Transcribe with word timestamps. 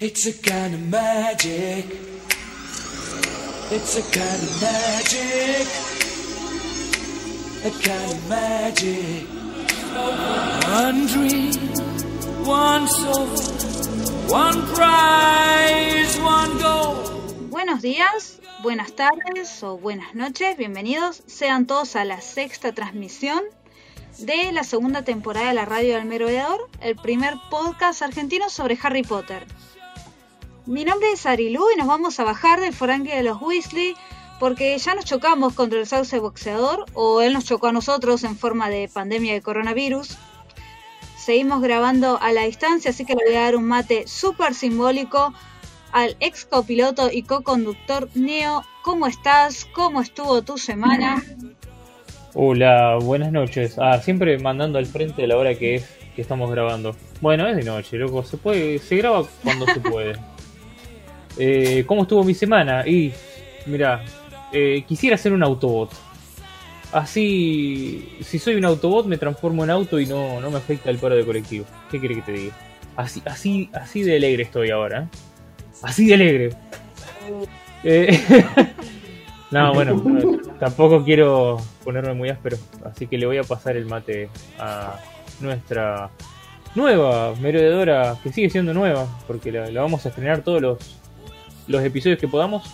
It's 0.00 0.26
a 0.26 0.32
kind 0.32 0.74
of 0.74 0.80
magic. 0.90 1.84
It's 3.72 3.96
a 3.96 4.02
kind 4.14 4.42
of 4.46 4.62
magic. 4.62 5.66
A 7.64 7.70
kind 7.82 8.12
of 8.12 8.28
magic. 8.28 9.26
One 10.70 11.06
dream, 11.08 11.52
one 12.46 12.86
soul, 12.86 13.26
one 14.28 14.62
prize, 14.72 16.16
one 16.20 16.56
goal. 16.58 16.94
Buenos 17.50 17.82
días, 17.82 18.38
buenas 18.62 18.92
tardes 18.92 19.64
o 19.64 19.78
buenas 19.78 20.14
noches, 20.14 20.56
bienvenidos 20.56 21.24
sean 21.26 21.66
todos 21.66 21.96
a 21.96 22.04
la 22.04 22.20
sexta 22.20 22.72
transmisión 22.72 23.42
de 24.18 24.52
la 24.52 24.62
segunda 24.62 25.02
temporada 25.02 25.48
de 25.48 25.54
la 25.54 25.64
Radio 25.64 25.96
del 25.96 26.04
Merodeador, 26.04 26.70
el 26.80 26.94
primer 26.94 27.34
podcast 27.50 28.02
argentino 28.02 28.48
sobre 28.48 28.78
Harry 28.80 29.02
Potter. 29.02 29.44
Mi 30.68 30.84
nombre 30.84 31.10
es 31.12 31.24
Arilu 31.24 31.64
y 31.74 31.78
nos 31.78 31.86
vamos 31.86 32.20
a 32.20 32.24
bajar 32.24 32.60
del 32.60 32.74
forangue 32.74 33.16
de 33.16 33.22
los 33.22 33.40
Weasley 33.40 33.94
porque 34.38 34.76
ya 34.76 34.94
nos 34.94 35.06
chocamos 35.06 35.54
contra 35.54 35.78
el 35.80 35.86
sauce 35.86 36.18
boxeador 36.18 36.84
o 36.92 37.22
él 37.22 37.32
nos 37.32 37.46
chocó 37.46 37.68
a 37.68 37.72
nosotros 37.72 38.22
en 38.22 38.36
forma 38.36 38.68
de 38.68 38.86
pandemia 38.86 39.32
de 39.32 39.40
coronavirus. 39.40 40.18
Seguimos 41.16 41.62
grabando 41.62 42.18
a 42.20 42.32
la 42.32 42.42
distancia, 42.42 42.90
así 42.90 43.06
que 43.06 43.14
le 43.14 43.24
voy 43.24 43.36
a 43.36 43.44
dar 43.44 43.56
un 43.56 43.64
mate 43.64 44.06
súper 44.06 44.52
simbólico 44.52 45.32
al 45.90 46.18
ex 46.20 46.44
copiloto 46.44 47.08
y 47.10 47.22
co-conductor 47.22 48.10
Neo. 48.14 48.62
¿Cómo 48.82 49.06
estás? 49.06 49.64
¿Cómo 49.72 50.02
estuvo 50.02 50.42
tu 50.42 50.58
semana? 50.58 51.24
Hola, 52.34 52.98
buenas 53.00 53.32
noches. 53.32 53.78
Ah, 53.78 54.02
siempre 54.02 54.38
mandando 54.38 54.76
al 54.76 54.84
frente 54.84 55.22
de 55.22 55.28
la 55.28 55.38
hora 55.38 55.54
que 55.54 55.76
es 55.76 55.88
que 56.14 56.20
estamos 56.20 56.50
grabando. 56.50 56.94
Bueno, 57.22 57.48
es 57.48 57.56
de 57.56 57.62
noche, 57.62 57.96
loco. 57.96 58.22
Se 58.22 58.36
puede, 58.36 58.78
se 58.80 58.96
graba 58.96 59.24
cuando 59.42 59.64
se 59.64 59.80
puede. 59.80 60.12
Eh, 61.38 61.84
¿Cómo 61.86 62.02
estuvo 62.02 62.24
mi 62.24 62.34
semana? 62.34 62.86
Y, 62.86 63.12
mira, 63.66 64.04
eh, 64.52 64.84
quisiera 64.86 65.16
ser 65.16 65.32
un 65.32 65.42
Autobot. 65.42 65.90
Así, 66.92 68.16
si 68.22 68.38
soy 68.38 68.56
un 68.56 68.64
Autobot, 68.64 69.06
me 69.06 69.18
transformo 69.18 69.62
en 69.62 69.70
auto 69.70 70.00
y 70.00 70.06
no, 70.06 70.40
no 70.40 70.50
me 70.50 70.56
afecta 70.56 70.90
el 70.90 70.98
paro 70.98 71.14
de 71.16 71.24
colectivo. 71.24 71.66
¿Qué 71.90 72.00
quiere 72.00 72.14
que 72.16 72.22
te 72.22 72.32
diga? 72.32 72.56
Así, 72.96 73.22
así, 73.26 73.70
así 73.74 74.02
de 74.02 74.16
alegre 74.16 74.44
estoy 74.44 74.70
ahora. 74.70 75.02
¿eh? 75.02 75.08
Así 75.82 76.06
de 76.06 76.14
alegre. 76.14 76.50
Eh, 77.84 78.18
no, 79.50 79.74
bueno, 79.74 80.02
tampoco 80.58 81.04
quiero 81.04 81.58
ponerme 81.84 82.14
muy 82.14 82.30
áspero. 82.30 82.56
Así 82.84 83.06
que 83.06 83.18
le 83.18 83.26
voy 83.26 83.36
a 83.36 83.44
pasar 83.44 83.76
el 83.76 83.84
mate 83.84 84.30
a 84.58 84.98
nuestra 85.40 86.10
nueva 86.74 87.34
merodeadora, 87.36 88.16
que 88.22 88.32
sigue 88.32 88.50
siendo 88.50 88.72
nueva, 88.72 89.06
porque 89.26 89.52
la, 89.52 89.70
la 89.70 89.82
vamos 89.82 90.04
a 90.06 90.08
estrenar 90.08 90.42
todos 90.42 90.62
los 90.62 90.97
los 91.68 91.82
episodios 91.84 92.18
que 92.18 92.26
podamos. 92.28 92.64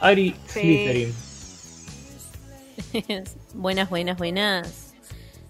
Ari 0.00 0.34
Sí. 0.46 0.60
Slytherin. 0.60 1.14
buenas, 3.54 3.88
buenas, 3.90 4.18
buenas. 4.18 4.94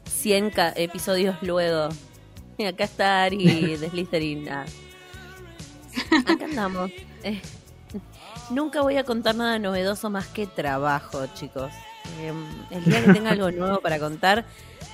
100 0.05 0.51
ca- 0.51 0.73
episodios 0.77 1.37
luego. 1.43 1.89
Y 2.59 2.65
acá 2.67 2.85
está 2.85 3.25
Ari 3.25 3.77
de 3.77 3.89
Slytherin. 3.91 4.49
Ah. 4.49 4.65
Acá 6.27 6.45
andamos. 6.45 6.91
Eh, 7.23 7.41
nunca 8.51 8.83
voy 8.83 8.97
a 8.97 9.05
contar 9.05 9.35
nada 9.35 9.59
novedoso 9.59 10.11
más 10.11 10.27
que 10.29 10.47
trabajo, 10.47 11.27
chicos. 11.35 11.73
Eh, 12.21 12.33
el 12.71 12.85
día 12.85 13.05
que 13.05 13.13
tenga 13.13 13.31
algo 13.31 13.51
nuevo 13.51 13.81
para 13.81 13.99
contar, 13.99 14.45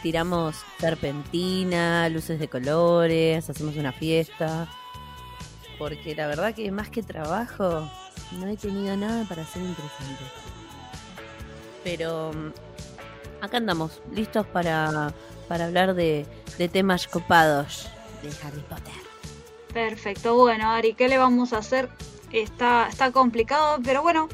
tiramos 0.02 0.56
serpentina, 0.78 2.08
luces 2.08 2.38
de 2.38 2.48
colores, 2.48 3.48
hacemos 3.50 3.76
una 3.76 3.92
fiesta. 3.92 4.68
Porque 5.80 6.14
la 6.14 6.26
verdad 6.26 6.54
que 6.54 6.70
más 6.70 6.90
que 6.90 7.02
trabajo, 7.02 7.88
no 8.32 8.46
he 8.46 8.56
tenido 8.58 8.94
nada 8.98 9.24
para 9.26 9.40
hacer 9.40 9.62
interesante. 9.62 10.24
Pero 11.82 12.32
mm, 12.34 13.42
acá 13.42 13.56
andamos, 13.56 14.02
listos 14.12 14.46
para, 14.48 15.14
para 15.48 15.64
hablar 15.64 15.94
de, 15.94 16.26
de 16.58 16.68
temas 16.68 17.08
copados 17.08 17.88
de 18.22 18.28
Harry 18.46 18.60
Potter. 18.68 18.92
Perfecto, 19.72 20.36
bueno 20.36 20.70
Ari, 20.70 20.92
¿qué 20.92 21.08
le 21.08 21.16
vamos 21.16 21.54
a 21.54 21.58
hacer? 21.58 21.88
Está, 22.30 22.86
está 22.86 23.10
complicado, 23.10 23.78
pero 23.82 24.02
bueno. 24.02 24.28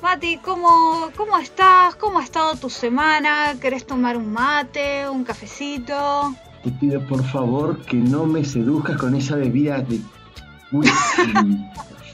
Mati, 0.00 0.38
¿cómo, 0.38 1.10
¿cómo 1.14 1.36
estás? 1.36 1.94
¿Cómo 1.96 2.20
ha 2.20 2.24
estado 2.24 2.56
tu 2.56 2.70
semana? 2.70 3.54
¿Querés 3.60 3.86
tomar 3.86 4.16
un 4.16 4.32
mate, 4.32 5.06
un 5.10 5.24
cafecito? 5.24 6.34
Te 6.64 6.70
pido 6.70 7.06
por 7.06 7.22
favor 7.22 7.78
que 7.84 7.98
no 7.98 8.24
me 8.24 8.42
seduzcas 8.42 8.96
con 8.96 9.14
esa 9.14 9.36
bebida 9.36 9.80
de 9.80 10.00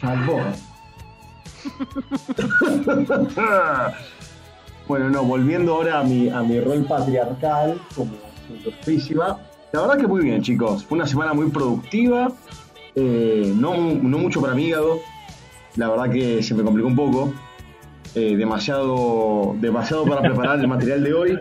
favor. 0.00 0.43
bueno, 4.89 5.11
no, 5.11 5.22
volviendo 5.25 5.75
ahora 5.75 6.00
a 6.00 6.05
mi, 6.05 6.28
a 6.28 6.43
mi 6.43 6.61
rol 6.61 6.84
patriarcal 6.84 7.81
como 7.95 8.12
auspíciva. 8.65 9.39
La 9.72 9.81
verdad 9.83 9.99
que 9.99 10.06
muy 10.06 10.22
bien, 10.22 10.43
chicos. 10.43 10.84
Fue 10.84 10.97
una 10.97 11.06
semana 11.06 11.34
muy 11.34 11.50
productiva. 11.50 12.33
eh, 12.95 13.53
no, 13.56 13.77
no 13.77 14.19
mucho 14.19 14.41
para 14.41 14.55
mi 14.55 14.66
hígado. 14.66 15.00
La 15.77 15.89
verdad 15.91 16.11
que 16.11 16.43
se 16.43 16.55
me 16.55 16.62
complicó 16.62 16.89
un 16.89 16.97
poco. 16.97 17.34
eh, 18.15 18.34
demasiado, 18.37 19.55
demasiado 19.61 20.05
para 20.06 20.22
preparar 20.22 20.59
el 20.59 20.69
material 20.69 21.05
de 21.05 21.12
hoy. 21.12 21.39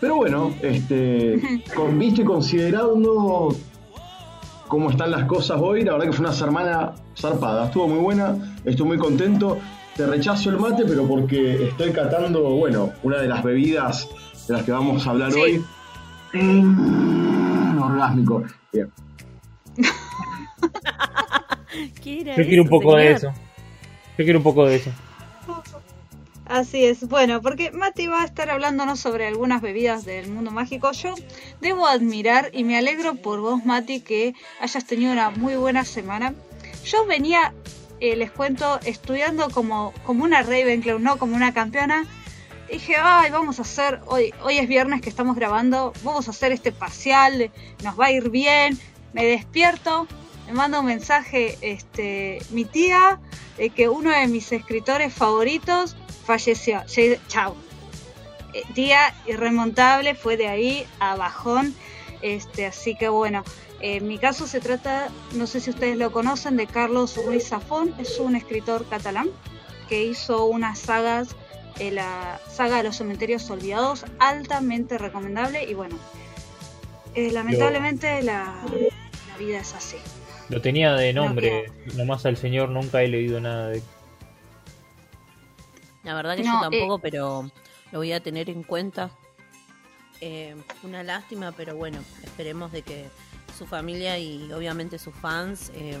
Pero 0.00 0.16
bueno, 0.16 0.54
este, 0.62 1.62
con 1.74 1.98
visto 1.98 2.22
y 2.22 2.24
considerando 2.24 3.54
cómo 4.74 4.90
están 4.90 5.12
las 5.12 5.22
cosas 5.26 5.56
hoy, 5.60 5.84
la 5.84 5.92
verdad 5.92 6.06
que 6.06 6.12
fue 6.14 6.26
una 6.26 6.34
semana 6.34 6.94
zarpada. 7.16 7.66
Estuvo 7.66 7.86
muy 7.86 8.00
buena, 8.00 8.36
estoy 8.64 8.84
muy 8.84 8.98
contento. 8.98 9.56
Te 9.94 10.04
rechazo 10.04 10.50
el 10.50 10.58
mate, 10.58 10.82
pero 10.84 11.06
porque 11.06 11.68
estoy 11.68 11.92
catando, 11.92 12.42
bueno, 12.56 12.90
una 13.04 13.18
de 13.18 13.28
las 13.28 13.44
bebidas 13.44 14.08
de 14.48 14.54
las 14.54 14.64
que 14.64 14.72
vamos 14.72 15.06
a 15.06 15.10
hablar 15.10 15.30
Sí. 15.30 15.40
hoy. 15.40 15.64
Mm, 16.32 17.78
orgásmico. 17.80 18.42
Bien. 18.72 18.90
¿Qué 22.02 22.22
era 22.22 22.36
Yo 22.36 22.44
quiero 22.44 22.64
un 22.64 22.68
poco 22.68 22.96
de 22.96 23.12
eso. 23.12 23.28
Yo 24.18 24.24
quiero 24.24 24.40
un 24.40 24.42
poco 24.42 24.66
de 24.66 24.74
eso. 24.74 24.90
Así 26.46 26.84
es, 26.84 27.08
bueno, 27.08 27.40
porque 27.40 27.70
Mati 27.70 28.06
va 28.06 28.20
a 28.20 28.26
estar 28.26 28.50
hablándonos 28.50 29.00
sobre 29.00 29.26
algunas 29.26 29.62
bebidas 29.62 30.04
del 30.04 30.28
mundo 30.28 30.50
mágico. 30.50 30.92
Yo 30.92 31.14
debo 31.62 31.86
admirar 31.86 32.50
y 32.52 32.64
me 32.64 32.76
alegro 32.76 33.14
por 33.14 33.40
vos, 33.40 33.64
Mati, 33.64 34.00
que 34.00 34.34
hayas 34.60 34.84
tenido 34.84 35.12
una 35.12 35.30
muy 35.30 35.56
buena 35.56 35.86
semana. 35.86 36.34
Yo 36.84 37.06
venía, 37.06 37.54
eh, 38.00 38.14
les 38.14 38.30
cuento, 38.30 38.78
estudiando 38.84 39.48
como, 39.48 39.94
como 40.04 40.22
una 40.22 40.42
Ravenclaw, 40.42 40.98
no 40.98 41.16
como 41.16 41.34
una 41.34 41.54
campeona. 41.54 42.06
Dije, 42.70 42.96
ay, 43.00 43.30
vamos 43.30 43.58
a 43.58 43.62
hacer, 43.62 44.00
hoy, 44.06 44.34
hoy 44.42 44.58
es 44.58 44.68
viernes 44.68 45.00
que 45.00 45.08
estamos 45.08 45.36
grabando, 45.36 45.94
vamos 46.02 46.28
a 46.28 46.32
hacer 46.32 46.52
este 46.52 46.72
parcial, 46.72 47.50
nos 47.82 47.98
va 47.98 48.06
a 48.06 48.12
ir 48.12 48.28
bien. 48.28 48.78
Me 49.14 49.24
despierto, 49.24 50.06
me 50.46 50.52
manda 50.52 50.80
un 50.80 50.86
mensaje 50.86 51.56
este, 51.62 52.40
mi 52.50 52.66
tía 52.66 53.18
de 53.56 53.70
que 53.70 53.88
uno 53.88 54.10
de 54.10 54.26
mis 54.26 54.52
escritores 54.52 55.14
favoritos 55.14 55.96
falleció. 56.24 56.82
Chau. 57.28 57.54
Eh, 58.52 58.62
día 58.74 59.14
irremontable, 59.26 60.14
fue 60.14 60.36
de 60.36 60.48
ahí 60.48 60.86
a 60.98 61.16
bajón. 61.16 61.74
Este, 62.22 62.64
así 62.66 62.96
que 62.96 63.08
bueno, 63.08 63.44
eh, 63.80 63.96
en 63.96 64.08
mi 64.08 64.16
caso 64.16 64.46
se 64.46 64.60
trata, 64.60 65.08
no 65.34 65.46
sé 65.46 65.60
si 65.60 65.68
ustedes 65.68 65.98
lo 65.98 66.10
conocen, 66.10 66.56
de 66.56 66.66
Carlos 66.66 67.18
Ruiz 67.22 67.48
Zafón, 67.48 67.94
es 67.98 68.18
un 68.18 68.34
escritor 68.34 68.86
catalán 68.88 69.28
que 69.90 70.04
hizo 70.04 70.46
unas 70.46 70.78
sagas, 70.78 71.36
eh, 71.78 71.90
la 71.90 72.40
saga 72.50 72.78
de 72.78 72.84
los 72.84 72.96
cementerios 72.96 73.50
olvidados, 73.50 74.06
altamente 74.18 74.96
recomendable 74.96 75.64
y 75.64 75.74
bueno, 75.74 75.98
eh, 77.14 77.30
lamentablemente 77.30 78.22
la, 78.22 78.54
la 79.28 79.36
vida 79.38 79.58
es 79.58 79.74
así. 79.74 79.96
Lo 80.48 80.62
tenía 80.62 80.94
de 80.94 81.12
nombre, 81.12 81.70
nomás 81.94 82.24
al 82.24 82.38
señor 82.38 82.70
nunca 82.70 83.02
he 83.02 83.08
leído 83.08 83.38
nada 83.40 83.68
de 83.68 83.82
La 86.04 86.14
verdad 86.14 86.36
que 86.36 86.44
No, 86.44 86.52
yo 86.52 86.58
eh, 86.58 86.70
tampoco, 86.78 86.98
pero 86.98 87.50
lo 87.92 87.98
voy 87.98 88.12
a 88.12 88.20
tener 88.22 88.50
en 88.50 88.62
cuenta. 88.62 89.10
Eh, 90.20 90.54
una 90.82 91.02
lástima, 91.02 91.52
pero 91.52 91.74
bueno, 91.76 91.98
esperemos 92.22 92.70
de 92.72 92.82
que 92.82 93.08
su 93.58 93.66
familia 93.66 94.18
y 94.18 94.52
obviamente 94.52 94.98
sus 94.98 95.14
fans, 95.14 95.70
eh, 95.74 95.98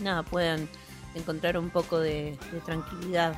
nada, 0.00 0.22
puedan 0.22 0.68
encontrar 1.14 1.56
un 1.58 1.70
poco 1.70 1.98
de, 2.00 2.36
de 2.52 2.60
tranquilidad. 2.60 3.34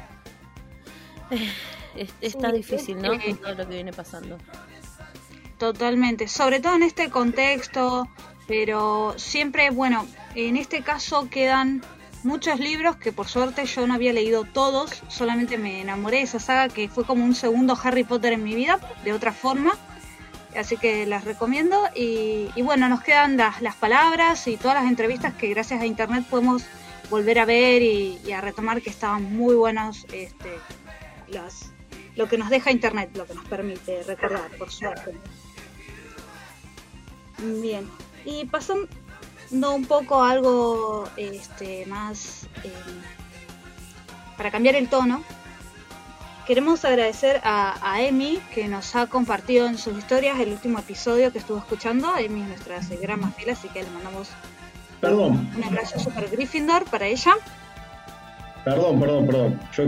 Es- 1.94 2.14
está 2.20 2.50
difícil, 2.53 3.00
¿no? 3.00 3.11
Con 3.20 3.37
todo 3.37 3.55
lo 3.55 3.69
que 3.69 3.75
viene 3.75 3.93
pasando. 3.93 4.38
Totalmente, 5.58 6.26
sobre 6.29 6.61
todo 6.61 6.75
en 6.76 6.82
este 6.82 7.11
contexto, 7.11 8.08
pero 8.46 9.14
siempre, 9.19 9.70
bueno, 9.70 10.06
en 10.35 10.56
este 10.56 10.82
caso 10.82 11.29
quedan 11.29 11.82
muchos 12.25 12.61
libros 12.61 12.96
que 12.96 13.12
por 13.12 13.28
suerte 13.28 13.64
yo 13.67 13.87
no 13.87 13.94
había 13.94 14.12
leído 14.12 14.44
todos, 14.44 15.02
solamente 15.08 15.58
me 15.58 15.81
enamoré 15.81 16.19
de 16.19 16.22
esa 16.25 16.38
saga 16.38 16.69
que 16.69 16.88
fue 16.88 17.05
como 17.05 17.25
un 17.25 17.34
segundo 17.34 17.78
Harry 17.82 18.05
Potter 18.05 18.32
en 18.32 18.44
mi 18.44 18.55
vida, 18.55 18.78
de 19.05 19.12
otra 19.12 19.32
forma. 19.32 19.76
Así 20.56 20.76
que 20.76 21.06
las 21.06 21.25
recomiendo 21.25 21.81
y, 21.94 22.50
bueno, 22.62 22.88
nos 22.88 23.02
quedan 23.02 23.37
las, 23.37 23.75
palabras 23.76 24.49
y 24.49 24.56
todas 24.56 24.82
las 24.82 24.90
entrevistas 24.90 25.34
que 25.34 25.49
gracias 25.49 25.81
a 25.81 25.87
internet 25.87 26.25
podemos 26.28 26.64
volver 27.08 27.38
a 27.38 27.44
ver 27.44 27.82
y, 27.82 28.19
y 28.26 28.32
a 28.32 28.40
retomar 28.40 28.82
que 28.82 28.90
estaban 28.90 29.37
muy 29.37 29.55
buenos 29.55 30.06
este, 30.12 30.58
las, 31.28 31.70
lo 32.17 32.28
que 32.28 32.38
nos 32.38 32.50
deja 32.50 32.70
internet, 32.70 33.11
lo 33.14 33.26
que 33.26 33.34
nos 33.34 33.44
permite 33.46 34.02
recordar, 34.02 34.50
por 34.58 34.70
suerte. 34.70 35.14
Bien, 37.38 37.88
y 38.25 38.44
pasando 39.50 39.75
un 39.75 39.85
poco 39.85 40.23
algo 40.23 41.08
este, 41.17 41.85
más 41.87 42.44
eh, 42.62 42.73
para 44.37 44.52
cambiar 44.52 44.76
el 44.76 44.88
tono, 44.88 45.25
queremos 46.47 46.85
agradecer 46.85 47.41
a, 47.43 47.76
a 47.82 48.00
Emi 48.00 48.41
que 48.55 48.69
nos 48.69 48.94
ha 48.94 49.08
compartido 49.08 49.67
en 49.67 49.76
sus 49.76 49.99
historias 49.99 50.38
el 50.38 50.52
último 50.52 50.79
episodio 50.79 51.32
que 51.32 51.38
estuvo 51.38 51.58
escuchando. 51.58 52.17
Emi 52.17 52.43
es 52.43 52.49
nuestra 52.49 52.81
seguidora 52.81 53.17
más 53.17 53.35
fiel, 53.35 53.50
así 53.50 53.69
que 53.69 53.82
le 53.82 53.91
mandamos 53.91 54.29
Perdón, 55.00 55.50
un 55.56 55.64
abrazo 55.64 55.99
super 55.99 56.31
Gryffindor 56.31 56.85
para 56.85 57.06
ella. 57.06 57.32
Perdón, 58.64 59.00
perdón, 59.00 59.26
perdón. 59.26 59.60
Yo 59.76 59.84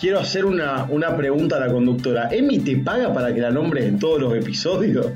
quiero 0.00 0.20
hacer 0.20 0.44
una, 0.44 0.84
una 0.84 1.16
pregunta 1.16 1.56
a 1.56 1.60
la 1.60 1.72
conductora. 1.72 2.28
¿Emi 2.30 2.58
te 2.60 2.76
paga 2.76 3.12
para 3.12 3.32
que 3.34 3.40
la 3.40 3.50
nombres 3.50 3.84
en 3.84 3.98
todos 3.98 4.20
los 4.20 4.34
episodios? 4.34 5.06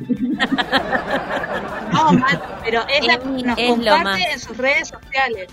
No, 1.92 2.12
Mati, 2.12 2.36
pero 2.64 2.82
es 2.88 3.06
la 3.06 3.18
que 3.18 3.26
nos 3.28 3.58
es 3.58 3.68
comparte 3.70 4.22
en 4.32 4.40
sus 4.40 4.56
redes 4.56 4.88
sociales. 4.88 5.48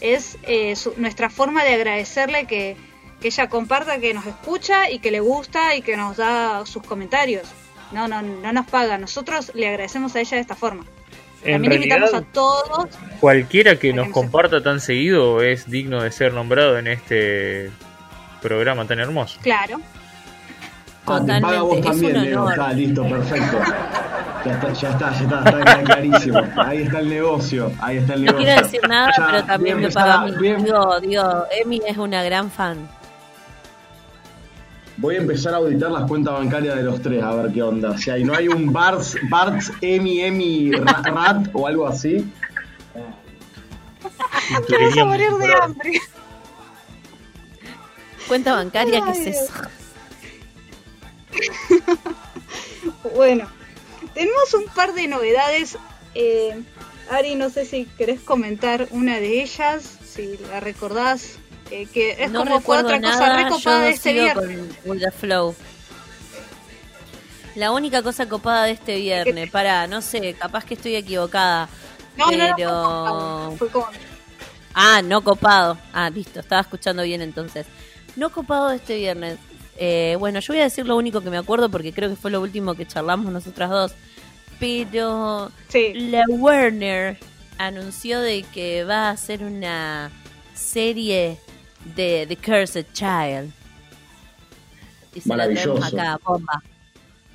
Es 0.00 0.38
eh, 0.42 0.76
su- 0.76 0.94
nuestra 0.96 1.30
forma 1.30 1.64
de 1.64 1.74
agradecerle 1.74 2.46
que, 2.46 2.76
que 3.20 3.28
ella 3.28 3.48
comparta, 3.48 3.98
que 3.98 4.12
nos 4.12 4.26
escucha 4.26 4.90
y 4.90 4.98
que 4.98 5.10
le 5.10 5.20
gusta 5.20 5.74
y 5.74 5.82
que 5.82 5.96
nos 5.96 6.16
da 6.16 6.66
sus 6.66 6.82
comentarios. 6.82 7.48
No, 7.92 8.08
no, 8.08 8.20
no 8.22 8.52
nos 8.52 8.66
paga. 8.66 8.98
Nosotros 8.98 9.52
le 9.54 9.68
agradecemos 9.68 10.14
a 10.16 10.20
ella 10.20 10.36
de 10.36 10.40
esta 10.40 10.56
forma. 10.56 10.84
En 11.46 11.52
También 11.62 11.72
invitamos 11.74 12.08
a 12.08 12.12
realidad, 12.12 12.32
todos. 12.32 12.86
cualquiera 13.20 13.76
que 13.76 13.92
nos 13.92 14.08
comparta 14.08 14.62
tan 14.62 14.80
seguido 14.80 15.42
es 15.42 15.70
digno 15.70 16.02
de 16.02 16.10
ser 16.10 16.32
nombrado 16.32 16.78
en 16.78 16.86
este 16.88 17.70
programa 18.42 18.84
tan 18.86 18.98
hermoso. 19.00 19.38
Claro. 19.42 19.80
Ah, 21.08 21.20
te 21.24 21.40
paga 21.40 21.62
vos 21.62 21.76
Totalmente, 21.76 21.78
es 21.78 21.84
también, 21.84 22.16
un 22.16 22.24
Leo. 22.24 22.42
honor. 22.42 22.52
Está 22.52 22.72
listo, 22.72 23.02
perfecto. 23.08 23.58
Ya 24.44 24.52
está, 24.52 24.72
ya 24.72 24.90
está, 24.90 25.12
ya 25.12 25.22
está, 25.22 25.38
está, 25.38 25.58
está 25.58 25.82
clarísimo. 25.84 26.40
Ahí 26.56 26.82
está 26.82 26.98
el 27.00 27.08
negocio, 27.08 27.72
ahí 27.80 27.96
está 27.98 28.14
el 28.14 28.24
No 28.24 28.32
negocio. 28.32 28.46
quiero 28.46 28.62
decir 28.62 28.80
nada, 28.88 29.10
Ya, 29.16 29.26
pero 29.26 29.44
también 29.44 29.80
me 29.80 29.90
paga 29.90 30.26
Digo, 30.26 31.00
digo, 31.00 31.44
Emi 31.62 31.80
es 31.86 31.96
una 31.96 32.22
gran 32.24 32.50
fan. 32.50 32.78
Voy 34.98 35.16
a 35.16 35.18
empezar 35.18 35.52
a 35.54 35.58
auditar 35.58 35.90
las 35.90 36.04
cuentas 36.08 36.32
bancarias 36.34 36.74
de 36.76 36.82
los 36.82 37.02
tres, 37.02 37.22
a 37.22 37.34
ver 37.34 37.52
qué 37.52 37.62
onda. 37.62 37.96
Si 37.98 38.10
hay, 38.10 38.24
no 38.24 38.34
hay 38.34 38.48
un 38.48 38.72
Barts, 38.72 39.16
Barts, 39.28 39.70
Emi, 39.82 40.22
Emi, 40.22 40.70
Ra- 40.72 41.02
Rat 41.04 41.48
o 41.52 41.66
algo 41.66 41.86
así. 41.86 42.26
Te 44.68 44.78
vas 44.84 44.96
a 44.98 45.04
morir 45.04 45.30
de 45.32 45.54
hambre. 45.54 46.00
Cuenta 48.26 48.54
bancaria, 48.54 49.02
¿qué 49.04 49.10
es 49.10 49.26
eso? 49.36 49.52
Bueno, 53.14 53.46
tenemos 54.14 54.54
un 54.54 54.64
par 54.74 54.94
de 54.94 55.06
novedades. 55.08 55.76
Eh, 56.14 56.62
Ari, 57.10 57.34
no 57.34 57.50
sé 57.50 57.64
si 57.64 57.84
querés 57.98 58.20
comentar 58.20 58.88
una 58.90 59.20
de 59.20 59.42
ellas, 59.42 59.98
si 60.04 60.38
la 60.50 60.60
recordás, 60.60 61.38
eh, 61.70 61.86
que 61.92 62.12
es 62.24 62.30
no 62.30 62.44
como 62.44 62.60
fue 62.60 62.78
otra 62.78 63.00
cosa 63.00 63.18
nada, 63.18 63.36
recopada 63.44 63.78
yo 63.78 63.84
de 63.84 63.90
este 63.90 64.12
viernes. 64.12 64.58
con 64.86 65.00
Flow. 65.12 65.54
La 67.54 67.72
única 67.72 68.02
cosa 68.02 68.28
copada 68.28 68.64
de 68.64 68.72
este 68.72 68.96
viernes, 68.96 69.50
para, 69.50 69.86
no 69.86 70.02
sé, 70.02 70.34
capaz 70.34 70.64
que 70.64 70.74
estoy 70.74 70.94
equivocada, 70.94 71.68
No, 72.16 72.26
pero... 72.28 72.54
no, 72.58 73.54
fue 73.56 73.68
como- 73.68 73.88
Ah, 74.74 75.00
no 75.02 75.24
copado. 75.24 75.78
Ah, 75.94 76.10
listo, 76.10 76.40
estaba 76.40 76.60
escuchando 76.60 77.02
bien 77.02 77.22
entonces. 77.22 77.66
No 78.14 78.30
copado 78.30 78.68
de 78.68 78.76
este 78.76 78.96
viernes. 78.96 79.38
Eh, 79.78 80.16
bueno, 80.18 80.40
yo 80.40 80.52
voy 80.52 80.60
a 80.60 80.64
decir 80.64 80.86
lo 80.86 80.96
único 80.96 81.22
que 81.22 81.30
me 81.30 81.38
acuerdo 81.38 81.70
porque 81.70 81.94
creo 81.94 82.10
que 82.10 82.16
fue 82.16 82.30
lo 82.30 82.42
último 82.42 82.74
que 82.74 82.86
charlamos 82.86 83.32
nosotras 83.32 83.70
dos. 83.70 83.92
Pero 84.60 85.50
Sí, 85.68 85.94
la 85.94 86.24
Warner 86.28 87.18
anunció 87.56 88.20
de 88.20 88.42
que 88.42 88.84
va 88.84 89.08
a 89.08 89.10
hacer 89.10 89.42
una 89.42 90.10
serie 90.54 91.38
de 91.94 92.26
The 92.28 92.36
Cursed 92.36 92.86
Child. 92.92 93.52
Y 95.14 95.20
se 95.20 95.36
la 95.36 95.46
tenemos 95.46 95.80
Maravilloso. 95.80 95.96
acá, 95.96 96.18
bomba. 96.24 96.62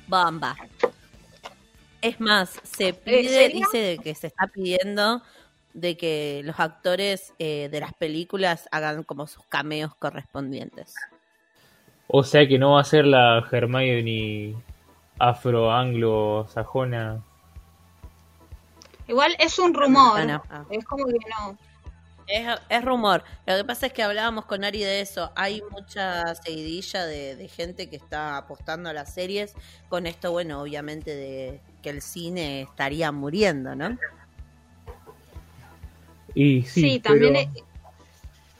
Bomba. 0.06 0.56
Es 2.00 2.20
más, 2.20 2.60
se 2.62 2.92
pide, 2.92 3.28
serio? 3.28 3.60
dice 3.60 3.78
de 3.78 3.98
que 3.98 4.14
se 4.14 4.26
está 4.26 4.46
pidiendo 4.48 5.22
de 5.72 5.96
que 5.96 6.42
los 6.44 6.60
actores 6.60 7.32
eh, 7.38 7.68
de 7.70 7.80
las 7.80 7.94
películas 7.94 8.68
hagan 8.72 9.04
como 9.04 9.26
sus 9.26 9.44
cameos 9.46 9.94
correspondientes. 9.94 10.94
O 12.08 12.22
sea 12.24 12.46
que 12.46 12.58
no 12.58 12.72
va 12.72 12.82
a 12.82 12.84
ser 12.84 13.06
la 13.06 13.38
Hermione 13.50 14.54
afro-anglo-sajona. 15.18 17.22
igual 19.08 19.34
es 19.38 19.58
un 19.58 19.72
rumor. 19.72 20.20
Ah, 20.20 20.24
no, 20.24 20.42
ah. 20.50 20.64
Es 20.70 20.84
como 20.84 21.06
que 21.06 21.16
no. 21.30 21.56
Es, 22.26 22.46
es 22.68 22.84
rumor. 22.84 23.22
Lo 23.46 23.56
que 23.56 23.64
pasa 23.64 23.86
es 23.86 23.92
que 23.92 24.02
hablábamos 24.02 24.46
con 24.46 24.64
Ari 24.64 24.80
de 24.80 25.00
eso. 25.00 25.32
Hay 25.34 25.62
mucha 25.70 26.34
seguidilla 26.36 27.04
de, 27.04 27.36
de 27.36 27.48
gente 27.48 27.88
que 27.90 27.96
está 27.96 28.36
apostando 28.36 28.88
a 28.88 28.92
las 28.92 29.12
series. 29.12 29.54
Con 29.88 30.06
esto, 30.06 30.32
bueno, 30.32 30.62
obviamente 30.62 31.14
de 31.14 31.60
que 31.82 31.90
el 31.90 32.00
cine 32.02 32.62
estaría 32.62 33.12
muriendo, 33.12 33.74
¿no? 33.74 33.98
Y 36.34 36.62
sí, 36.62 36.82
Sí, 36.82 37.00
también 37.00 37.36
es- 37.36 37.48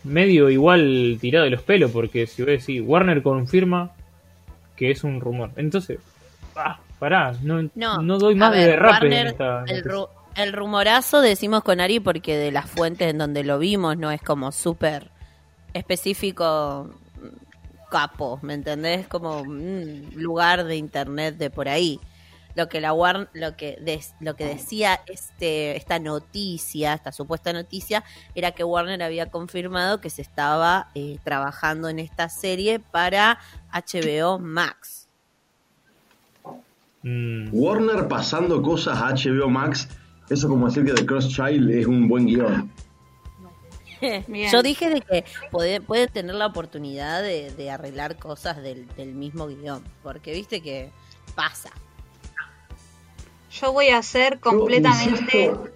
medio 0.04 0.50
igual 0.50 1.16
tirado 1.20 1.44
de 1.44 1.50
los 1.50 1.62
pelos, 1.62 1.90
porque 1.92 2.26
si 2.26 2.42
voy 2.42 2.52
a 2.52 2.56
decir, 2.56 2.82
Warner 2.82 3.22
confirma 3.22 3.92
que 4.76 4.90
es 4.90 5.04
un 5.04 5.20
rumor. 5.20 5.50
Entonces, 5.56 6.00
ah, 6.56 6.80
pará, 6.98 7.34
no, 7.42 7.62
No, 7.74 8.02
no 8.02 8.18
doy 8.18 8.34
más 8.34 8.50
ver, 8.50 8.70
de 8.70 8.76
rap 8.76 9.02
en 9.04 9.12
esta. 9.12 9.64
el, 9.68 9.82
el 10.36 10.52
rumorazo 10.52 11.20
decimos 11.20 11.62
con 11.62 11.80
Ari 11.80 12.00
porque 12.00 12.36
de 12.36 12.52
las 12.52 12.68
fuentes 12.70 13.10
en 13.10 13.18
donde 13.18 13.44
lo 13.44 13.58
vimos 13.58 13.96
no 13.96 14.10
es 14.10 14.20
como 14.22 14.52
súper 14.52 15.10
específico 15.74 16.90
mm, 17.16 17.88
capo, 17.90 18.38
¿me 18.42 18.54
entendés? 18.54 19.06
Como 19.08 19.40
un 19.40 20.10
lugar 20.14 20.64
de 20.64 20.76
internet 20.76 21.36
de 21.36 21.50
por 21.50 21.68
ahí. 21.68 22.00
Lo 22.54 22.68
que 22.68 22.82
la 22.82 22.92
Warn- 22.92 23.28
lo 23.32 23.56
que 23.56 23.78
des- 23.80 24.14
lo 24.20 24.36
que 24.36 24.44
decía 24.44 25.00
este 25.06 25.74
esta 25.76 25.98
noticia, 25.98 26.92
esta 26.92 27.10
supuesta 27.10 27.52
noticia 27.54 28.04
era 28.34 28.50
que 28.52 28.62
Warner 28.62 29.02
había 29.02 29.30
confirmado 29.30 30.02
que 30.02 30.10
se 30.10 30.20
estaba 30.20 30.88
eh, 30.94 31.18
trabajando 31.24 31.88
en 31.88 31.98
esta 31.98 32.28
serie 32.28 32.78
para 32.78 33.38
HBO 33.72 34.38
Max. 34.38 35.08
Mm, 37.02 37.48
Warner 37.52 38.06
pasando 38.06 38.62
cosas 38.62 38.98
a 39.00 39.08
HBO 39.14 39.48
Max, 39.48 39.88
eso 40.32 40.48
como 40.48 40.66
decir 40.66 40.84
que 40.84 40.92
The 40.92 41.06
Cross 41.06 41.28
Child 41.30 41.70
es 41.70 41.86
un 41.86 42.08
buen 42.08 42.26
guion. 42.26 42.70
Bien. 44.26 44.50
Yo 44.50 44.62
dije 44.64 44.90
de 44.90 45.00
que 45.00 45.24
puede, 45.52 45.80
puede 45.80 46.08
tener 46.08 46.34
la 46.34 46.46
oportunidad 46.46 47.22
de, 47.22 47.52
de 47.52 47.70
arreglar 47.70 48.16
cosas 48.18 48.60
del, 48.60 48.86
del 48.96 49.14
mismo 49.14 49.46
guion, 49.46 49.84
porque 50.02 50.32
viste 50.32 50.60
que 50.60 50.90
pasa. 51.36 51.70
Yo 53.60 53.72
voy 53.72 53.88
a 53.88 54.02
ser 54.02 54.40
completamente. 54.40 55.44
insisto, 55.44 55.68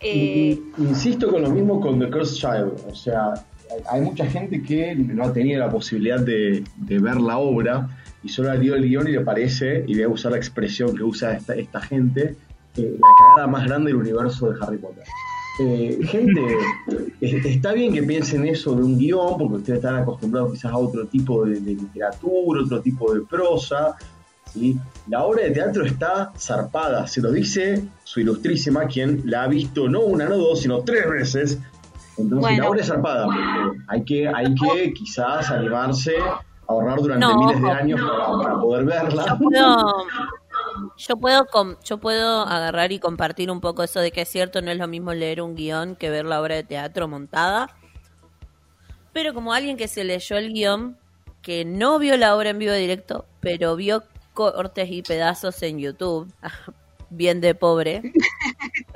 eh, 0.00 0.58
Insisto 0.78 1.30
con 1.30 1.42
lo 1.42 1.50
mismo 1.50 1.80
con 1.80 1.98
The 1.98 2.10
Cross 2.10 2.36
Child. 2.36 2.72
O 2.90 2.94
sea, 2.94 3.32
hay- 3.70 3.82
hay 3.90 4.00
mucha 4.02 4.26
gente 4.26 4.62
que 4.62 4.94
no 4.94 5.24
ha 5.24 5.32
tenido 5.32 5.60
la 5.60 5.70
posibilidad 5.70 6.20
de, 6.20 6.62
de 6.76 6.98
ver 6.98 7.16
la 7.16 7.38
obra 7.38 7.88
y 8.22 8.28
solo 8.28 8.50
ha 8.50 8.54
leído 8.54 8.74
el 8.74 8.86
guion 8.88 9.08
y 9.08 9.12
le 9.12 9.20
parece, 9.20 9.84
y 9.86 9.94
voy 9.94 10.02
a 10.02 10.08
usar 10.08 10.32
la 10.32 10.36
expresión 10.38 10.94
que 10.96 11.04
usa 11.04 11.32
esta, 11.36 11.54
esta 11.54 11.80
gente, 11.80 12.36
eh, 12.76 12.96
la 12.98 13.08
cagada 13.18 13.46
más 13.46 13.66
grande 13.66 13.90
del 13.90 13.96
universo 13.96 14.50
de 14.50 14.64
Harry 14.64 14.78
Potter. 14.78 15.04
Eh, 15.58 15.98
gente, 16.04 16.42
está 17.20 17.72
bien 17.72 17.92
que 17.92 18.02
piensen 18.02 18.46
eso 18.46 18.74
de 18.74 18.82
un 18.82 18.98
guion, 18.98 19.38
porque 19.38 19.56
ustedes 19.56 19.78
están 19.78 19.96
acostumbrados 19.96 20.52
quizás 20.52 20.72
a 20.72 20.76
otro 20.76 21.06
tipo 21.06 21.44
de, 21.44 21.60
de 21.60 21.74
literatura, 21.74 22.62
otro 22.62 22.80
tipo 22.80 23.14
de 23.14 23.22
prosa. 23.22 23.96
¿sí? 24.52 24.78
La 25.08 25.24
obra 25.24 25.44
de 25.44 25.50
teatro 25.52 25.84
está 25.84 26.32
zarpada, 26.38 27.06
se 27.06 27.20
lo 27.22 27.32
dice 27.32 27.82
su 28.04 28.20
ilustrísima, 28.20 28.86
quien 28.86 29.22
la 29.24 29.44
ha 29.44 29.48
visto 29.48 29.88
no 29.88 30.00
una, 30.00 30.26
no 30.26 30.36
dos, 30.36 30.60
sino 30.60 30.80
tres 30.80 31.08
veces. 31.08 31.58
Entonces 32.18 32.40
Bueno. 32.40 32.62
la 32.62 32.70
obra 32.70 32.80
es 32.80 32.86
zarpada, 32.86 33.24
porque 33.24 33.78
hay 33.88 34.04
que, 34.04 34.28
hay 34.28 34.54
que 34.54 34.92
quizás 34.94 35.50
animarse 35.50 36.16
a 36.18 36.40
ahorrar 36.68 36.98
durante 36.98 37.26
No, 37.26 37.46
miles 37.46 37.62
de 37.62 37.70
años 37.70 38.00
para, 38.00 38.42
para 38.42 38.60
poder 38.60 38.84
verla. 38.84 39.38
Puedo, 39.38 39.76
yo 40.96 41.16
puedo, 41.16 41.46
com- 41.46 41.76
yo 41.84 41.98
puedo 41.98 42.42
agarrar 42.42 42.92
y 42.92 42.98
compartir 42.98 43.50
un 43.50 43.60
poco 43.60 43.82
eso 43.82 44.00
de 44.00 44.10
que 44.12 44.22
es 44.22 44.28
cierto, 44.28 44.62
no 44.62 44.70
es 44.70 44.78
lo 44.78 44.88
mismo 44.88 45.12
leer 45.14 45.42
un 45.42 45.54
guion 45.54 45.96
que 45.96 46.10
ver 46.10 46.24
la 46.24 46.40
obra 46.40 46.54
de 46.56 46.64
teatro 46.64 47.08
montada. 47.08 47.68
Pero 49.12 49.32
como 49.34 49.52
alguien 49.52 49.76
que 49.76 49.88
se 49.88 50.04
leyó 50.04 50.36
el 50.36 50.52
guion, 50.52 50.98
que 51.42 51.64
no 51.64 51.98
vio 51.98 52.16
la 52.16 52.36
obra 52.36 52.50
en 52.50 52.58
vivo 52.58 52.72
directo, 52.72 53.26
pero 53.40 53.76
vio 53.76 54.02
cortes 54.34 54.90
y 54.90 55.02
pedazos 55.02 55.62
en 55.62 55.78
YouTube, 55.78 56.30
bien 57.10 57.40
de 57.40 57.54
pobre. 57.54 58.02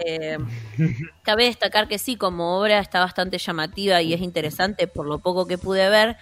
Eh, 0.06 0.38
cabe 1.22 1.44
destacar 1.44 1.88
que 1.88 1.98
sí, 1.98 2.16
como 2.16 2.58
obra 2.58 2.78
está 2.80 3.00
bastante 3.00 3.38
llamativa 3.38 4.02
y 4.02 4.14
es 4.14 4.20
interesante 4.22 4.86
por 4.86 5.06
lo 5.06 5.18
poco 5.18 5.46
que 5.46 5.58
pude 5.58 5.88
ver, 5.90 6.16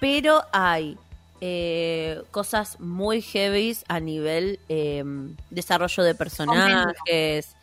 pero 0.00 0.42
hay 0.52 0.98
eh, 1.40 2.22
cosas 2.30 2.80
muy 2.80 3.20
heavy 3.22 3.76
a 3.88 4.00
nivel 4.00 4.60
eh, 4.68 5.04
desarrollo 5.50 6.02
de 6.02 6.14
personajes 6.14 7.54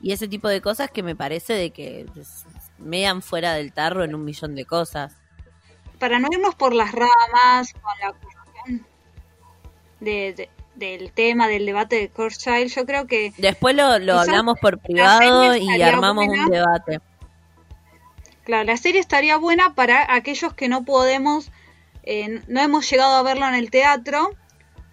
y 0.00 0.12
ese 0.12 0.28
tipo 0.28 0.48
de 0.48 0.60
cosas 0.60 0.90
que 0.90 1.02
me 1.02 1.14
parece 1.16 1.52
de 1.54 1.70
que 1.70 2.06
mean 2.78 3.22
fuera 3.22 3.54
del 3.54 3.72
tarro 3.72 4.04
en 4.04 4.14
un 4.14 4.24
millón 4.24 4.54
de 4.54 4.64
cosas. 4.64 5.12
Para 5.98 6.18
no 6.20 6.28
irnos 6.30 6.54
por 6.54 6.72
las 6.74 6.92
ramas 6.92 7.72
con 7.72 7.92
la 8.00 8.12
cuestión 8.12 8.86
de, 10.00 10.32
de- 10.34 10.50
del 10.76 11.10
tema 11.10 11.48
del 11.48 11.66
debate 11.66 11.96
de 11.96 12.28
Child, 12.30 12.68
yo 12.72 12.86
creo 12.86 13.08
que 13.08 13.32
Después 13.36 13.74
lo, 13.74 13.98
lo 13.98 14.20
hablamos 14.20 14.56
por 14.60 14.78
privado 14.78 15.56
y 15.56 15.82
armamos 15.82 16.26
buena. 16.26 16.44
un 16.44 16.50
debate. 16.52 17.00
Claro, 18.44 18.62
la 18.64 18.76
serie 18.76 19.00
estaría 19.00 19.36
buena 19.38 19.74
para 19.74 20.14
aquellos 20.14 20.54
que 20.54 20.68
no 20.68 20.84
podemos, 20.84 21.50
eh, 22.02 22.42
no 22.48 22.60
hemos 22.60 22.88
llegado 22.90 23.16
a 23.16 23.22
verlo 23.22 23.46
en 23.46 23.54
el 23.54 23.70
teatro. 23.70 24.30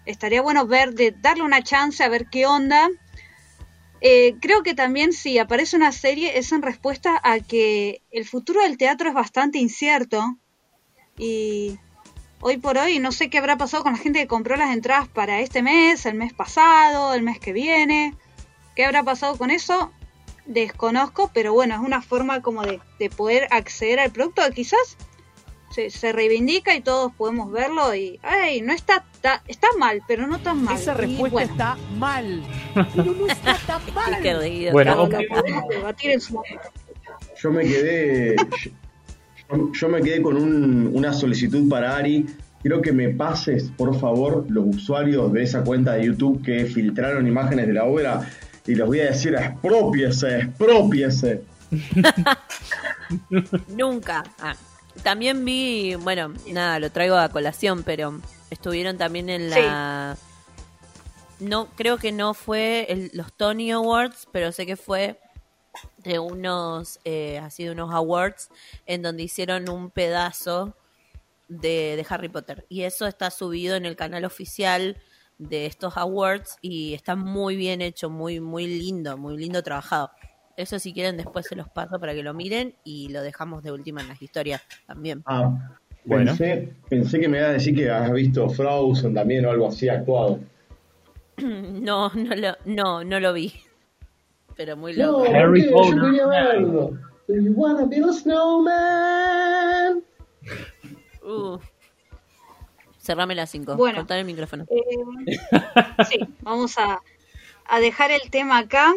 Estaría 0.04 0.42
bueno 0.42 0.66
ver, 0.66 0.94
de 0.94 1.12
darle 1.12 1.42
una 1.42 1.62
chance 1.62 2.02
a 2.02 2.08
ver 2.08 2.26
qué 2.30 2.46
onda. 2.46 2.88
Eh, 4.00 4.36
creo 4.40 4.62
que 4.62 4.74
también 4.74 5.12
si 5.12 5.38
aparece 5.38 5.76
una 5.76 5.92
serie 5.92 6.38
es 6.38 6.52
en 6.52 6.62
respuesta 6.62 7.20
a 7.24 7.40
que 7.40 8.02
el 8.10 8.26
futuro 8.26 8.60
del 8.60 8.76
teatro 8.76 9.08
es 9.08 9.14
bastante 9.14 9.58
incierto 9.58 10.36
y 11.16 11.78
hoy 12.40 12.58
por 12.58 12.76
hoy 12.76 12.98
no 12.98 13.10
sé 13.10 13.30
qué 13.30 13.38
habrá 13.38 13.56
pasado 13.56 13.82
con 13.82 13.92
la 13.92 13.98
gente 13.98 14.18
que 14.18 14.26
compró 14.26 14.56
las 14.56 14.74
entradas 14.74 15.08
para 15.08 15.40
este 15.40 15.62
mes, 15.62 16.04
el 16.04 16.14
mes 16.14 16.34
pasado, 16.34 17.14
el 17.14 17.22
mes 17.22 17.40
que 17.40 17.52
viene. 17.52 18.14
¿Qué 18.74 18.84
habrá 18.84 19.02
pasado 19.02 19.38
con 19.38 19.50
eso? 19.50 19.90
Desconozco, 20.44 21.30
pero 21.32 21.54
bueno, 21.54 21.74
es 21.74 21.80
una 21.80 22.02
forma 22.02 22.42
como 22.42 22.62
de, 22.62 22.80
de 22.98 23.08
poder 23.08 23.48
acceder 23.50 23.98
al 23.98 24.12
producto 24.12 24.42
quizás 24.54 24.98
se, 25.76 25.90
se 25.90 26.10
reivindica 26.12 26.74
y 26.74 26.80
todos 26.80 27.12
podemos 27.12 27.52
verlo 27.52 27.94
y, 27.94 28.18
ay, 28.22 28.62
no 28.62 28.72
está, 28.72 29.04
ta- 29.20 29.42
está 29.46 29.68
mal, 29.78 30.00
pero 30.08 30.26
no 30.26 30.38
tan 30.40 30.64
mal. 30.64 30.74
Esa 30.76 30.94
respuesta 30.94 31.28
bueno, 31.30 31.52
está 31.52 31.76
mal. 31.98 32.42
Pero 32.96 33.12
no 33.12 33.26
está 33.26 33.58
tan 33.66 33.82
mal. 33.94 34.22
Bueno, 34.72 34.94
lo, 34.96 35.02
ok. 35.04 35.12
lo 35.12 35.28
podemos 35.28 35.68
debatir 35.68 36.10
en 36.12 36.20
su 36.20 36.34
momento. 36.34 36.68
Yo 37.40 37.50
me 37.50 37.62
quedé. 37.64 38.36
Yo, 39.50 39.70
yo 39.72 39.88
me 39.88 40.00
quedé 40.02 40.22
con 40.22 40.36
un- 40.36 40.90
una 40.94 41.12
solicitud 41.12 41.68
para 41.68 41.96
Ari. 41.96 42.26
Quiero 42.62 42.80
que 42.82 42.90
me 42.92 43.10
pases, 43.10 43.70
por 43.76 43.94
favor, 44.00 44.44
los 44.48 44.66
usuarios 44.76 45.32
de 45.32 45.42
esa 45.44 45.62
cuenta 45.62 45.92
de 45.92 46.06
YouTube 46.06 46.42
que 46.42 46.64
filtraron 46.64 47.26
imágenes 47.28 47.66
de 47.68 47.74
la 47.74 47.84
obra 47.84 48.28
y 48.66 48.74
les 48.74 48.86
voy 48.86 49.00
a 49.00 49.04
decir: 49.12 49.34
expropiese, 49.34 50.38
expropiese. 50.38 51.42
Nunca. 53.76 54.24
Ah, 54.40 54.54
También 55.06 55.44
vi, 55.44 55.94
bueno, 55.94 56.34
nada, 56.48 56.80
lo 56.80 56.90
traigo 56.90 57.14
a 57.14 57.28
colación, 57.28 57.84
pero 57.84 58.20
estuvieron 58.50 58.98
también 58.98 59.30
en 59.30 59.50
la... 59.50 60.16
No, 61.38 61.68
creo 61.76 61.96
que 61.96 62.10
no 62.10 62.34
fue 62.34 62.86
el- 62.88 63.12
los 63.14 63.32
Tony 63.32 63.70
Awards, 63.70 64.26
pero 64.32 64.50
sé 64.50 64.66
que 64.66 64.74
fue 64.76 65.20
de 65.98 66.18
unos, 66.18 66.98
eh, 67.04 67.38
así 67.38 67.62
de 67.62 67.70
unos 67.70 67.94
awards, 67.94 68.48
en 68.84 69.02
donde 69.02 69.22
hicieron 69.22 69.68
un 69.68 69.92
pedazo 69.92 70.76
de, 71.46 71.94
de 71.94 72.04
Harry 72.08 72.28
Potter. 72.28 72.66
Y 72.68 72.82
eso 72.82 73.06
está 73.06 73.30
subido 73.30 73.76
en 73.76 73.86
el 73.86 73.94
canal 73.94 74.24
oficial 74.24 75.00
de 75.38 75.66
estos 75.66 75.96
awards 75.96 76.56
y 76.62 76.94
está 76.94 77.14
muy 77.14 77.54
bien 77.54 77.80
hecho, 77.80 78.10
muy, 78.10 78.40
muy 78.40 78.66
lindo, 78.66 79.16
muy 79.16 79.36
lindo 79.36 79.62
trabajado. 79.62 80.10
Eso 80.56 80.78
si 80.78 80.92
quieren 80.94 81.16
después 81.16 81.46
se 81.46 81.54
los 81.56 81.68
paso 81.68 81.98
para 82.00 82.14
que 82.14 82.22
lo 82.22 82.32
miren 82.34 82.74
y 82.84 83.08
lo 83.10 83.22
dejamos 83.22 83.62
de 83.62 83.72
última 83.72 84.00
en 84.00 84.08
las 84.08 84.22
historias 84.22 84.62
también. 84.86 85.22
Ah, 85.26 85.52
Bueno. 86.04 86.34
pensé, 86.36 86.72
pensé 86.88 87.20
que 87.20 87.28
me 87.28 87.38
ibas 87.38 87.50
a 87.50 87.52
decir 87.54 87.74
que 87.74 87.90
has 87.90 88.10
visto 88.12 88.48
Frozen 88.48 89.12
también 89.14 89.44
o 89.44 89.50
algo 89.50 89.68
así 89.68 89.88
actuado. 89.88 90.40
No, 91.38 92.10
no 92.14 92.34
lo, 92.34 92.56
no, 92.64 93.04
no 93.04 93.20
lo 93.20 93.32
vi. 93.34 93.52
Pero 94.56 94.74
muy 94.76 94.96
No, 94.96 95.12
loco. 95.20 95.24
Harry 95.34 95.64
¿por 95.70 95.84
qué? 95.84 95.96
Potter. 95.96 96.14
Yo 96.16 96.28
verlo. 96.30 96.98
Do 97.28 97.34
you 97.34 97.52
wanna 97.54 97.84
build 97.84 98.08
a 98.08 98.12
snowman? 98.14 100.02
Uh. 101.22 101.58
Cerrame 102.98 103.34
las 103.34 103.50
5. 103.50 103.76
Bueno. 103.76 103.98
Cortar 103.98 104.18
el 104.18 104.24
micrófono. 104.24 104.64
Eh, 104.70 105.36
sí, 106.08 106.18
vamos 106.40 106.78
a, 106.78 107.00
a 107.66 107.80
dejar 107.80 108.10
el 108.12 108.30
tema 108.30 108.58
acá. 108.58 108.94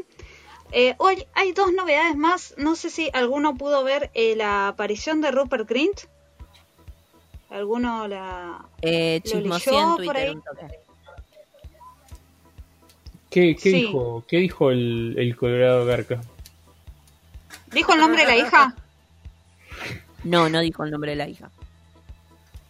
Eh, 0.71 0.95
hoy 0.99 1.25
hay 1.33 1.51
dos 1.51 1.71
novedades 1.73 2.15
más. 2.15 2.53
No 2.57 2.75
sé 2.75 2.89
si 2.89 3.09
alguno 3.13 3.55
pudo 3.55 3.83
ver 3.83 4.11
eh, 4.13 4.35
la 4.35 4.67
aparición 4.69 5.21
de 5.21 5.31
Rupert 5.31 5.67
Grint. 5.67 6.01
¿Alguno 7.49 8.07
la...? 8.07 8.65
Eh, 8.81 9.21
¿Lo 9.23 9.31
chismoseé 9.31 9.73
leyó 9.73 9.97
en 9.99 10.05
por 10.05 10.17
ahí? 10.17 10.29
un 10.29 10.41
toque. 10.43 10.67
¿Qué, 13.31 13.55
qué 13.55 13.61
Sí. 13.69 13.71
dijo, 13.73 14.23
qué 14.27 14.37
dijo 14.37 14.71
el, 14.71 15.15
el 15.17 15.35
Colorado 15.35 15.85
Garca? 15.85 16.21
¿Dijo 17.71 17.93
el 17.93 17.99
nombre 17.99 18.21
de 18.21 18.27
la 18.27 18.37
hija? 18.37 18.75
No, 20.23 20.49
no 20.49 20.59
dijo 20.59 20.83
el 20.83 20.91
nombre 20.91 21.11
de 21.11 21.17
la 21.17 21.27
hija. 21.27 21.49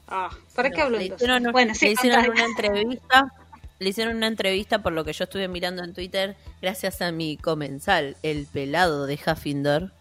Ah, 0.08 0.30
¿para 0.56 0.70
qué 0.70 0.78
No, 0.78 0.84
hablo 0.86 0.98
le 0.98 1.04
entonces? 1.06 1.28
hicieron, 1.28 1.52
Bueno, 1.54 1.76
sí, 1.76 1.86
le 1.86 1.92
hicieron 1.94 2.30
una 2.30 2.46
entrevista. 2.46 3.34
Le 3.80 3.90
hicieron 3.90 4.18
una 4.18 4.28
entrevista 4.28 4.82
por 4.82 4.92
lo 4.94 5.06
que 5.06 5.14
yo 5.14 5.24
estuve 5.24 5.48
mirando 5.48 5.84
en 5.84 5.94
Twitter, 5.94 6.36
gracias 6.62 7.02
a 7.02 7.12
mi 7.12 7.38
comensal, 7.38 8.18
el 8.24 8.46
pelado 8.46 9.06
de 9.06 9.18
Huffindor, 9.26 9.94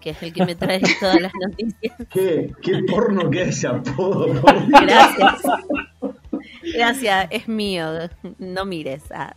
que 0.00 0.10
es 0.10 0.22
el 0.22 0.32
que 0.34 0.44
me 0.44 0.54
trae 0.54 0.80
todas 1.00 1.20
las 1.20 1.32
noticias. 1.34 1.96
¿Qué, 2.10 2.52
qué 2.62 2.82
porno 2.86 3.30
que 3.30 3.42
es 3.42 3.48
ese 3.48 3.68
apodo? 3.68 4.42
Gracias. 4.68 5.42
Gracias, 6.74 7.28
es 7.30 7.48
mío. 7.48 7.86
No 8.38 8.64
mires. 8.66 9.02
ah. 9.10 9.34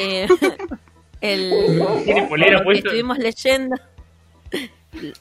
Eh, 0.00 0.28
el, 1.20 1.82
¿Tiene 2.04 2.26
polera 2.28 2.62
estuvimos 2.72 3.18
leyendo. 3.18 3.76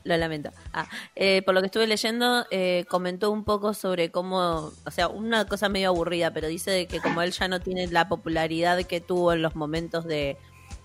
Lo 0.04 0.18
lamento. 0.18 0.52
Ah, 0.74 0.88
eh, 1.16 1.42
por 1.44 1.54
lo 1.54 1.62
que 1.62 1.68
estuve 1.68 1.88
leyendo, 1.88 2.46
eh, 2.52 2.86
comentó 2.90 3.32
un 3.32 3.44
poco 3.44 3.74
sobre 3.74 4.12
cómo, 4.12 4.72
o 4.86 4.92
sea, 4.92 5.08
una 5.08 5.46
cosa 5.46 5.70
medio 5.70 5.90
aburrida, 5.90 6.32
pero 6.32 6.48
dice 6.48 6.72
de 6.72 6.88
que 6.88 7.00
como 7.02 7.22
él 7.22 7.32
ya 7.32 7.48
no 7.48 7.60
tiene 7.60 7.88
la 7.88 8.08
popularidad 8.08 8.82
que 8.84 9.02
tuvo 9.02 9.34
en 9.34 9.42
los 9.42 9.56
momentos 9.56 10.06
de, 10.06 10.38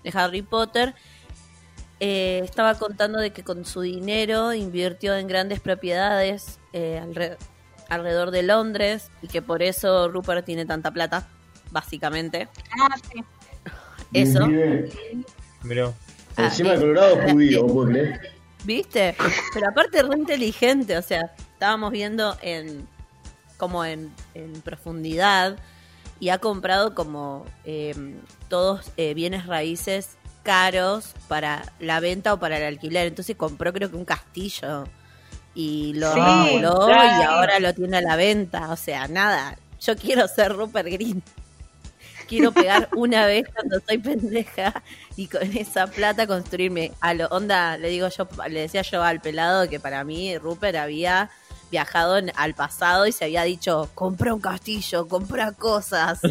de 0.03 0.11
Harry 0.13 0.41
Potter, 0.41 0.93
eh, 1.99 2.41
estaba 2.43 2.75
contando 2.75 3.19
de 3.19 3.31
que 3.31 3.43
con 3.43 3.63
su 3.65 3.81
dinero 3.81 4.53
invirtió 4.53 5.15
en 5.15 5.27
grandes 5.27 5.59
propiedades 5.59 6.59
eh, 6.73 6.99
alre- 7.03 7.37
alrededor 7.89 8.31
de 8.31 8.43
Londres 8.43 9.11
y 9.21 9.27
que 9.27 9.41
por 9.41 9.61
eso 9.61 10.09
Rupert 10.09 10.45
tiene 10.45 10.65
tanta 10.65 10.91
plata, 10.91 11.27
básicamente. 11.71 12.47
Ah, 12.79 12.95
sí. 13.11 13.23
Eso. 14.13 14.47
Bien. 14.47 14.89
Mirá. 15.63 15.91
Ah, 16.37 16.45
Encima 16.45 16.71
de 16.71 16.79
Colorado 16.79 17.17
judío, 17.29 17.63
¿vos 17.67 17.71
podés 17.85 18.17
creer? 18.17 18.40
¿Viste? 18.63 19.15
Pero 19.53 19.69
aparte 19.69 20.03
re 20.03 20.17
inteligente, 20.17 20.97
o 20.97 21.01
sea, 21.01 21.33
estábamos 21.53 21.91
viendo 21.91 22.37
en 22.41 22.87
como 23.57 23.85
en, 23.85 24.11
en 24.33 24.53
profundidad 24.61 25.57
y 26.19 26.29
ha 26.29 26.39
comprado 26.39 26.95
como 26.95 27.45
eh, 27.63 27.93
todos 28.49 28.91
eh, 28.97 29.13
bienes 29.13 29.45
raíces 29.45 30.17
caros 30.43 31.13
para 31.27 31.71
la 31.79 31.99
venta 31.99 32.33
o 32.33 32.39
para 32.39 32.57
el 32.57 32.63
alquiler. 32.63 33.07
Entonces 33.07 33.35
compró 33.35 33.71
creo 33.73 33.89
que 33.89 33.97
un 33.97 34.05
castillo 34.05 34.85
y 35.53 35.93
lo 35.95 36.13
Sí, 36.13 36.19
y 36.19 36.63
ahora 37.23 37.59
lo 37.59 37.73
tiene 37.73 37.97
a 37.97 38.01
la 38.01 38.15
venta. 38.15 38.71
O 38.71 38.77
sea, 38.77 39.07
nada, 39.07 39.57
yo 39.79 39.95
quiero 39.95 40.27
ser 40.27 40.53
Rupert 40.53 40.87
Green. 40.87 41.21
Quiero 42.31 42.53
pegar 42.53 42.87
una 42.95 43.25
vez 43.25 43.43
cuando 43.53 43.77
soy 43.85 43.97
pendeja 43.97 44.81
y 45.17 45.27
con 45.27 45.43
esa 45.57 45.87
plata 45.87 46.25
construirme 46.27 46.93
a 47.01 47.13
lo 47.13 47.27
onda, 47.27 47.77
le 47.77 47.89
digo 47.89 48.07
yo, 48.07 48.25
le 48.49 48.61
decía 48.61 48.83
yo 48.83 49.03
al 49.03 49.19
pelado 49.19 49.69
que 49.69 49.81
para 49.81 50.05
mí 50.05 50.37
Rupert 50.37 50.77
había 50.77 51.29
viajado 51.69 52.17
en- 52.19 52.31
al 52.37 52.53
pasado 52.53 53.05
y 53.05 53.11
se 53.11 53.25
había 53.25 53.43
dicho, 53.43 53.89
compra 53.95 54.33
un 54.33 54.39
castillo, 54.39 55.09
compra 55.09 55.51
cosas. 55.51 56.21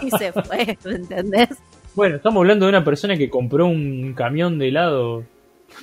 y 0.00 0.10
se 0.10 0.32
fue, 0.32 0.76
¿me 0.84 0.94
entendés? 0.96 1.50
Bueno, 1.94 2.16
estamos 2.16 2.40
hablando 2.40 2.66
de 2.66 2.70
una 2.70 2.84
persona 2.84 3.16
que 3.16 3.30
compró 3.30 3.66
un 3.66 4.14
camión 4.14 4.58
de 4.58 4.68
helado 4.68 5.24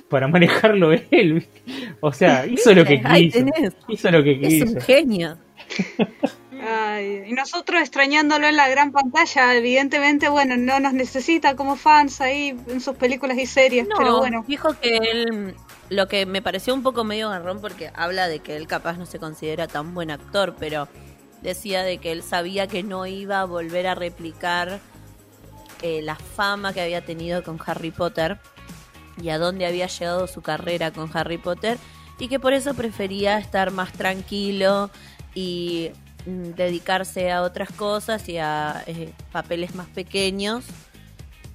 para 0.09 0.27
manejarlo 0.27 0.91
él. 1.11 1.45
O 2.01 2.11
sea, 2.11 2.45
hizo 2.45 2.73
lo 2.73 2.83
que 2.83 3.01
Ahí 3.05 3.31
quiso. 3.31 3.45
tenés. 3.45 3.73
Hizo 3.87 4.11
lo 4.11 4.21
que 4.21 4.31
Es 4.31 4.61
un 4.63 4.73
quiso. 4.73 4.85
genio. 4.85 5.37
Ay, 6.61 7.23
y 7.27 7.33
nosotros 7.33 7.79
extrañándolo 7.81 8.47
en 8.47 8.55
la 8.57 8.67
gran 8.67 8.91
pantalla, 8.91 9.55
evidentemente, 9.55 10.27
bueno, 10.29 10.57
no 10.57 10.79
nos 10.79 10.93
necesita 10.93 11.55
como 11.55 11.75
fans 11.75 12.19
ahí 12.21 12.59
en 12.67 12.81
sus 12.81 12.95
películas 12.95 13.37
y 13.37 13.45
series, 13.45 13.87
No, 13.87 13.95
pero 13.97 14.17
bueno. 14.17 14.43
dijo 14.47 14.77
que 14.79 14.97
él, 14.97 15.55
lo 15.89 16.07
que 16.07 16.25
me 16.25 16.41
pareció 16.41 16.73
un 16.73 16.83
poco 16.83 17.03
medio 17.03 17.29
garrón 17.29 17.61
porque 17.61 17.91
habla 17.95 18.27
de 18.27 18.39
que 18.39 18.55
él 18.57 18.67
capaz 18.67 18.97
no 18.97 19.05
se 19.05 19.19
considera 19.19 19.67
tan 19.67 19.93
buen 19.93 20.11
actor, 20.11 20.55
pero 20.59 20.87
decía 21.41 21.83
de 21.83 21.99
que 21.99 22.11
él 22.11 22.23
sabía 22.23 22.67
que 22.67 22.83
no 22.83 23.05
iba 23.05 23.39
a 23.39 23.45
volver 23.45 23.87
a 23.87 23.95
replicar 23.95 24.79
eh, 25.81 26.01
la 26.01 26.15
fama 26.15 26.73
que 26.73 26.81
había 26.81 27.05
tenido 27.05 27.41
con 27.43 27.57
Harry 27.65 27.91
Potter 27.91 28.37
y 29.21 29.29
a 29.29 29.37
dónde 29.37 29.65
había 29.65 29.87
llegado 29.87 30.27
su 30.27 30.41
carrera 30.41 30.91
con 30.91 31.09
Harry 31.13 31.37
Potter 31.37 31.77
y 32.19 32.27
que 32.27 32.39
por 32.39 32.51
eso 32.51 32.73
prefería 32.73 33.37
estar 33.37 33.71
más 33.71 33.93
tranquilo 33.93 34.89
y 35.33 35.91
dedicarse 36.55 37.31
a 37.31 37.41
otras 37.41 37.71
cosas 37.71 38.27
y 38.29 38.37
a 38.37 38.83
eh, 38.87 39.11
papeles 39.31 39.75
más 39.75 39.87
pequeños. 39.87 40.65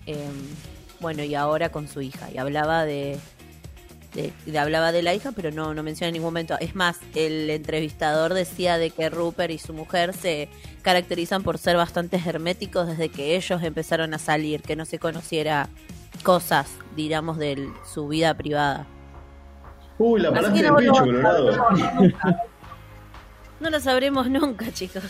Em, 0.07 0.19
bueno, 1.00 1.23
y 1.23 1.35
ahora 1.35 1.71
con 1.71 1.88
su 1.88 2.00
hija. 2.00 2.31
Y 2.33 2.38
hablaba 2.38 2.85
de, 2.85 3.19
de, 4.14 4.33
de- 4.47 4.59
hablaba 4.59 4.93
de 4.93 5.02
la 5.02 5.14
hija, 5.14 5.33
pero 5.33 5.50
no, 5.50 5.75
no 5.75 5.83
menciona 5.83 6.09
en 6.09 6.14
ningún 6.14 6.28
momento. 6.28 6.57
Es 6.61 6.75
más, 6.75 6.99
el 7.14 7.50
entrevistador 7.50 8.33
decía 8.35 8.78
de 8.78 8.90
que 8.90 9.11
Rupert 9.11 9.50
y 9.52 9.59
su 9.59 9.73
mujer 9.75 10.14
se 10.14 10.49
caracterizan 10.83 11.43
por 11.43 11.59
ser 11.59 11.76
bastante 11.76 12.16
herméticos 12.25 12.87
desde 12.87 13.09
que 13.09 13.37
ellos 13.37 13.62
empezaron 13.62 14.14
a 14.14 14.19
salir, 14.19 14.62
que 14.62 14.76
no 14.76 14.85
se 14.85 14.99
conociera 14.99 15.69
cosas, 16.23 16.69
digamos, 16.97 17.38
de 17.38 17.69
su 17.93 18.09
vida 18.09 18.35
privada. 18.35 18.87
Uy, 19.99 20.21
la 20.21 20.31
del 20.31 20.43
no 20.52 21.07
nunca. 21.07 22.43
No 23.61 23.70
lo 23.70 23.80
sabremos 23.80 24.28
nunca, 24.30 24.73
chicos. 24.73 25.04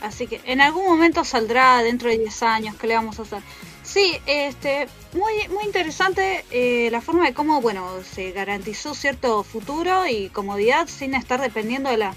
Así 0.00 0.26
que 0.26 0.40
en 0.44 0.60
algún 0.60 0.84
momento 0.86 1.24
saldrá 1.24 1.80
dentro 1.82 2.08
de 2.08 2.18
10 2.18 2.42
años, 2.42 2.74
¿qué 2.76 2.88
le 2.88 2.94
vamos 2.94 3.18
a 3.20 3.22
hacer? 3.22 3.40
Sí, 3.84 4.16
este, 4.26 4.88
muy, 5.12 5.32
muy 5.48 5.64
interesante 5.64 6.44
eh, 6.50 6.88
la 6.90 7.00
forma 7.00 7.24
de 7.26 7.34
cómo, 7.34 7.60
bueno, 7.60 7.88
se 8.02 8.32
garantizó 8.32 8.94
cierto 8.94 9.44
futuro 9.44 10.06
y 10.08 10.28
comodidad 10.30 10.88
sin 10.88 11.14
estar 11.14 11.40
dependiendo 11.40 11.88
de 11.90 11.98
la 11.98 12.14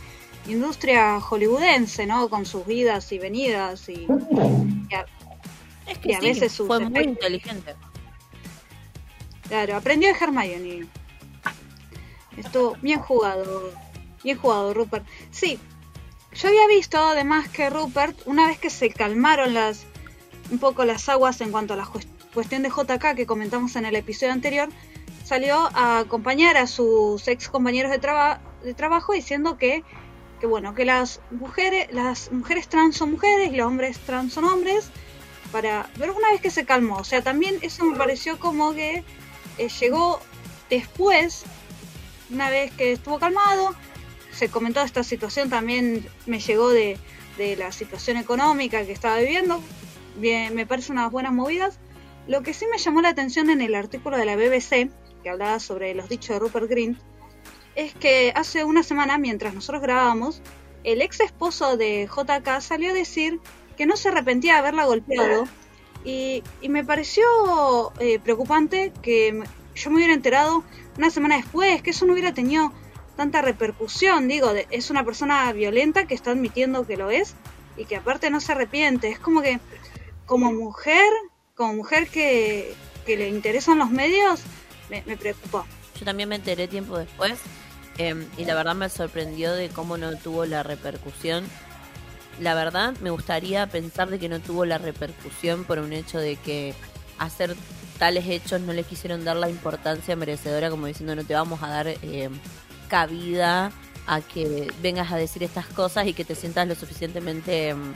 industria 0.48 1.20
hollywoodense, 1.20 2.08
¿no? 2.08 2.28
Con 2.30 2.46
sus 2.48 2.66
vidas 2.66 3.12
y 3.12 3.20
venidas 3.20 3.88
y, 3.90 4.08
y 4.90 4.94
a- 4.96 5.06
Es 5.88 5.98
Y 5.98 6.02
que 6.02 6.16
a 6.16 6.22
sí, 6.22 6.28
veces 6.28 6.52
sus 6.54 6.66
fue 6.68 6.80
muy 6.80 7.04
inteligente. 7.04 7.76
Claro, 9.48 9.76
aprendió 9.76 10.10
de 10.12 10.16
Hermione. 10.20 10.88
Estuvo 12.38 12.76
bien 12.82 13.00
jugado, 13.00 13.72
bien 14.26 14.38
jugado 14.38 14.74
Rupert. 14.74 15.06
Sí, 15.32 15.58
yo 16.34 16.50
había 16.50 16.68
visto 16.68 16.98
además 17.00 17.48
que 17.48 17.70
Rupert, 17.70 18.18
una 18.26 18.48
vez 18.48 18.60
que 18.60 18.70
se 18.70 18.90
calmaron 18.90 19.54
las 19.54 19.86
un 20.52 20.60
poco 20.60 20.84
las 20.86 21.08
aguas 21.10 21.40
en 21.42 21.52
cuanto 21.52 21.74
a 21.74 21.78
la 21.78 21.86
cues- 21.86 22.08
cuestión 22.34 22.62
de 22.62 22.70
JK 22.70 23.16
que 23.16 23.26
comentamos 23.26 23.76
en 23.78 23.86
el 23.86 23.96
episodio 23.96 24.34
anterior, 24.34 24.70
salió 25.24 25.70
a 25.74 26.00
acompañar 26.00 26.58
a 26.58 26.68
sus 26.68 27.28
ex 27.28 27.50
compañeros 27.50 27.92
de, 27.92 28.00
de 28.64 28.74
trabajo 28.76 29.14
diciendo 29.14 29.58
que, 29.58 29.84
que 30.40 30.46
bueno, 30.46 30.76
que 30.76 30.86
las 30.86 31.20
mujeres, 31.32 31.88
las 31.92 32.32
mujeres 32.32 32.68
trans 32.68 32.98
son 32.98 33.12
mujeres 33.12 33.52
y 33.52 33.56
los 33.56 33.66
hombres 33.66 33.98
trans 34.00 34.34
son 34.34 34.44
hombres, 34.44 34.90
para 35.52 35.90
pero 35.98 36.16
una 36.16 36.30
vez 36.32 36.42
que 36.42 36.52
se 36.52 36.66
calmó, 36.66 36.98
o 36.98 37.04
sea, 37.04 37.24
también 37.24 37.58
eso 37.62 37.86
me 37.86 37.98
pareció 37.98 38.38
como 38.38 38.74
que 38.74 39.04
eh, 39.58 39.70
llegó 39.80 40.20
después, 40.70 41.44
una 42.30 42.50
vez 42.50 42.72
que 42.74 42.92
estuvo 42.92 43.18
calmado, 43.18 43.74
se 44.36 44.50
comentó 44.50 44.82
esta 44.82 45.04
situación, 45.04 45.50
también 45.50 46.06
me 46.26 46.40
llegó 46.40 46.70
de, 46.70 46.98
de 47.38 47.56
la 47.56 47.72
situación 47.72 48.18
económica 48.18 48.86
que 48.86 48.92
estaba 48.92 49.18
viviendo, 49.18 49.62
bien, 50.18 50.54
me 50.56 50.66
parece 50.66 50.92
unas 50.92 51.12
buenas 51.12 51.34
movidas. 51.34 51.80
Lo 52.28 52.42
que 52.42 52.54
sí 52.54 52.66
me 52.72 52.78
llamó 52.78 53.02
la 53.02 53.10
atención 53.10 53.50
en 53.50 53.62
el 53.62 53.76
artículo 53.76 54.18
de 54.18 54.26
la 54.26 54.36
BBC, 54.36 54.90
que 55.24 55.30
hablaba 55.30 55.60
sobre 55.60 55.94
los 55.94 56.10
dichos 56.10 56.30
de 56.30 56.40
Rupert 56.40 56.70
Grint, 56.70 57.00
es 57.76 57.94
que 57.94 58.32
hace 58.36 58.64
una 58.64 58.84
semana, 58.84 59.18
mientras 59.18 59.54
nosotros 59.54 59.82
grabábamos, 59.82 60.42
el 60.84 61.02
ex 61.02 61.20
esposo 61.20 61.78
de 61.78 62.08
JK 62.08 62.62
salió 62.62 62.92
a 62.92 62.94
decir 62.94 63.40
que 63.78 63.86
no 63.86 63.98
se 63.98 64.10
arrepentía 64.10 64.54
de 64.54 64.60
haberla 64.60 64.86
golpeado 64.86 65.46
y, 66.04 66.44
y 66.62 66.70
me 66.70 66.84
pareció 66.84 67.26
eh, 68.00 68.20
preocupante 68.20 68.94
que 69.02 69.44
yo 69.76 69.90
me 69.90 69.98
hubiera 69.98 70.14
enterado 70.14 70.64
una 70.98 71.10
semana 71.10 71.38
después, 71.38 71.82
que 71.82 71.90
eso 71.90 72.06
no 72.06 72.14
hubiera 72.14 72.34
tenido 72.34 72.72
tanta 73.16 73.42
repercusión. 73.42 74.28
Digo, 74.28 74.54
de- 74.54 74.68
es 74.72 74.90
una 74.90 75.04
persona 75.04 75.52
violenta 75.54 76.06
que 76.08 76.14
está 76.16 76.32
admitiendo 76.32 76.86
que 76.86 76.98
lo 76.98 77.10
es 77.12 77.36
y 77.78 77.86
que 77.86 77.96
aparte 77.98 78.30
no 78.30 78.40
se 78.42 78.52
arrepiente. 78.52 79.10
Es 79.10 79.20
como 79.20 79.42
que, 79.42 79.60
como 80.26 80.52
mujer, 80.52 81.12
como 81.56 81.74
mujer 81.74 82.08
que, 82.08 82.74
que 83.06 83.18
le 83.18 83.30
interesan 83.30 83.80
los 83.80 83.90
medios, 83.90 84.42
me, 84.90 85.04
me 85.06 85.18
preocupó. 85.18 85.66
Yo 86.00 86.06
también 86.06 86.30
me 86.30 86.36
enteré 86.36 86.68
tiempo 86.68 86.98
después 86.98 87.40
eh, 87.98 88.28
y 88.38 88.46
la 88.46 88.56
verdad 88.56 88.76
me 88.76 88.90
sorprendió 88.90 89.54
de 89.54 89.70
cómo 89.70 89.98
no 89.98 90.16
tuvo 90.18 90.46
la 90.46 90.64
repercusión. 90.64 91.46
La 92.40 92.54
verdad 92.54 92.94
me 93.00 93.12
gustaría 93.12 93.66
pensar 93.68 94.10
de 94.10 94.20
que 94.20 94.28
no 94.28 94.42
tuvo 94.42 94.66
la 94.66 94.78
repercusión 94.78 95.64
por 95.64 95.80
un 95.80 95.94
hecho 95.94 96.18
de 96.20 96.36
que 96.36 96.74
hacer 97.18 97.56
tales 97.98 98.26
hechos 98.28 98.60
no 98.60 98.74
le 98.74 98.84
quisieron 98.84 99.24
dar 99.24 99.38
la 99.38 99.50
importancia 99.50 100.18
merecedora 100.18 100.70
como 100.70 100.86
diciendo 100.86 101.16
no 101.16 101.24
te 101.24 101.34
vamos 101.34 101.64
a 101.64 101.70
dar 101.70 101.88
eh, 101.88 102.30
cabida 102.88 103.72
a 104.08 104.22
que 104.22 104.72
vengas 104.82 105.12
a 105.12 105.18
decir 105.18 105.44
estas 105.44 105.66
cosas 105.68 106.08
y 106.08 106.14
que 106.14 106.26
te 106.26 106.36
sientas 106.36 106.68
lo 106.68 106.76
suficientemente... 106.76 107.74
mm, 107.74 107.94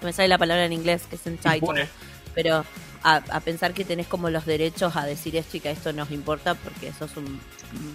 no 0.00 0.08
me 0.08 0.12
sale 0.12 0.28
la 0.28 0.38
palabra 0.38 0.66
en 0.66 0.72
inglés 0.72 1.04
que 1.08 1.16
es 1.16 1.26
entitled 1.26 1.88
pero 2.36 2.64
a, 3.02 3.16
a 3.30 3.40
pensar 3.40 3.72
que 3.72 3.84
tenés 3.84 4.06
como 4.06 4.28
los 4.28 4.44
derechos 4.44 4.94
a 4.94 5.06
decir 5.06 5.36
esto 5.36 5.56
y 5.56 5.60
que 5.60 5.70
esto 5.70 5.92
nos 5.94 6.10
importa 6.10 6.54
porque 6.54 6.92
sos 6.92 7.16
un 7.16 7.40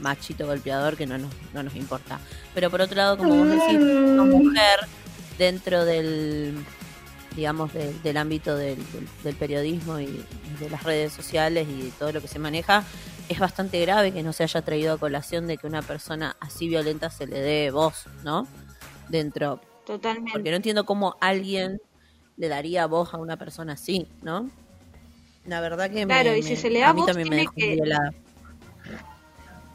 machito 0.02 0.48
golpeador 0.48 0.98
que 0.98 1.06
no 1.06 1.18
nos, 1.18 1.32
no 1.54 1.62
nos 1.64 1.76
importa. 1.76 2.20
Pero 2.56 2.72
por 2.72 2.82
otro 2.82 2.98
lado, 2.98 3.18
como 3.18 3.36
vos 3.36 3.48
decís, 3.48 3.78
una 3.78 4.24
mujer 4.24 4.80
dentro 5.38 5.86
del 5.86 6.56
digamos 7.36 7.74
de- 7.74 7.94
del 8.02 8.18
ámbito 8.18 8.56
del, 8.56 8.78
del- 8.92 9.08
del 9.24 9.36
periodismo 9.36 10.00
y 10.00 10.24
de 10.60 10.70
las 10.70 10.84
redes 10.84 11.14
sociales 11.14 11.68
y 11.70 11.92
todo 11.98 12.12
lo 12.12 12.22
que 12.22 12.28
se 12.28 12.40
maneja 12.40 12.84
es 13.30 13.40
bastante 13.40 13.80
grave 13.82 14.12
que 14.12 14.24
no 14.24 14.34
se 14.34 14.44
haya 14.44 14.62
traído 14.62 14.94
a 14.94 14.98
colación 14.98 15.48
de 15.48 15.58
que 15.58 15.66
una 15.68 15.82
persona 15.82 16.36
así 16.42 16.68
violenta 16.68 17.10
se 17.10 17.28
le 17.28 17.40
dé 17.40 17.72
voz, 17.72 18.06
¿no? 18.24 18.46
Dentro, 19.08 19.62
Totalmente. 19.86 20.32
porque 20.34 20.50
no 20.50 20.58
entiendo 20.58 20.86
cómo 20.86 21.16
alguien 21.22 21.82
le 22.38 22.48
daría 22.50 22.86
voz 22.88 23.14
a 23.14 23.18
una 23.18 23.38
persona 23.38 23.74
así, 23.74 24.08
¿no? 24.22 24.50
La 25.46 25.62
verdad 25.62 25.90
que 25.90 26.06
me- 26.06 26.14
Claro, 26.14 26.36
y 26.36 26.42
me- 26.42 26.48
si 26.48 26.56
se 26.58 26.70
le 26.70 26.80
da 26.82 26.90
a 26.90 26.94
mí 26.94 27.00
voz, 27.02 27.08
también 27.08 27.30
me 27.30 27.36
tiene 27.38 27.42
dejó 27.44 27.54
que- 27.56 27.74
helada. 27.84 28.12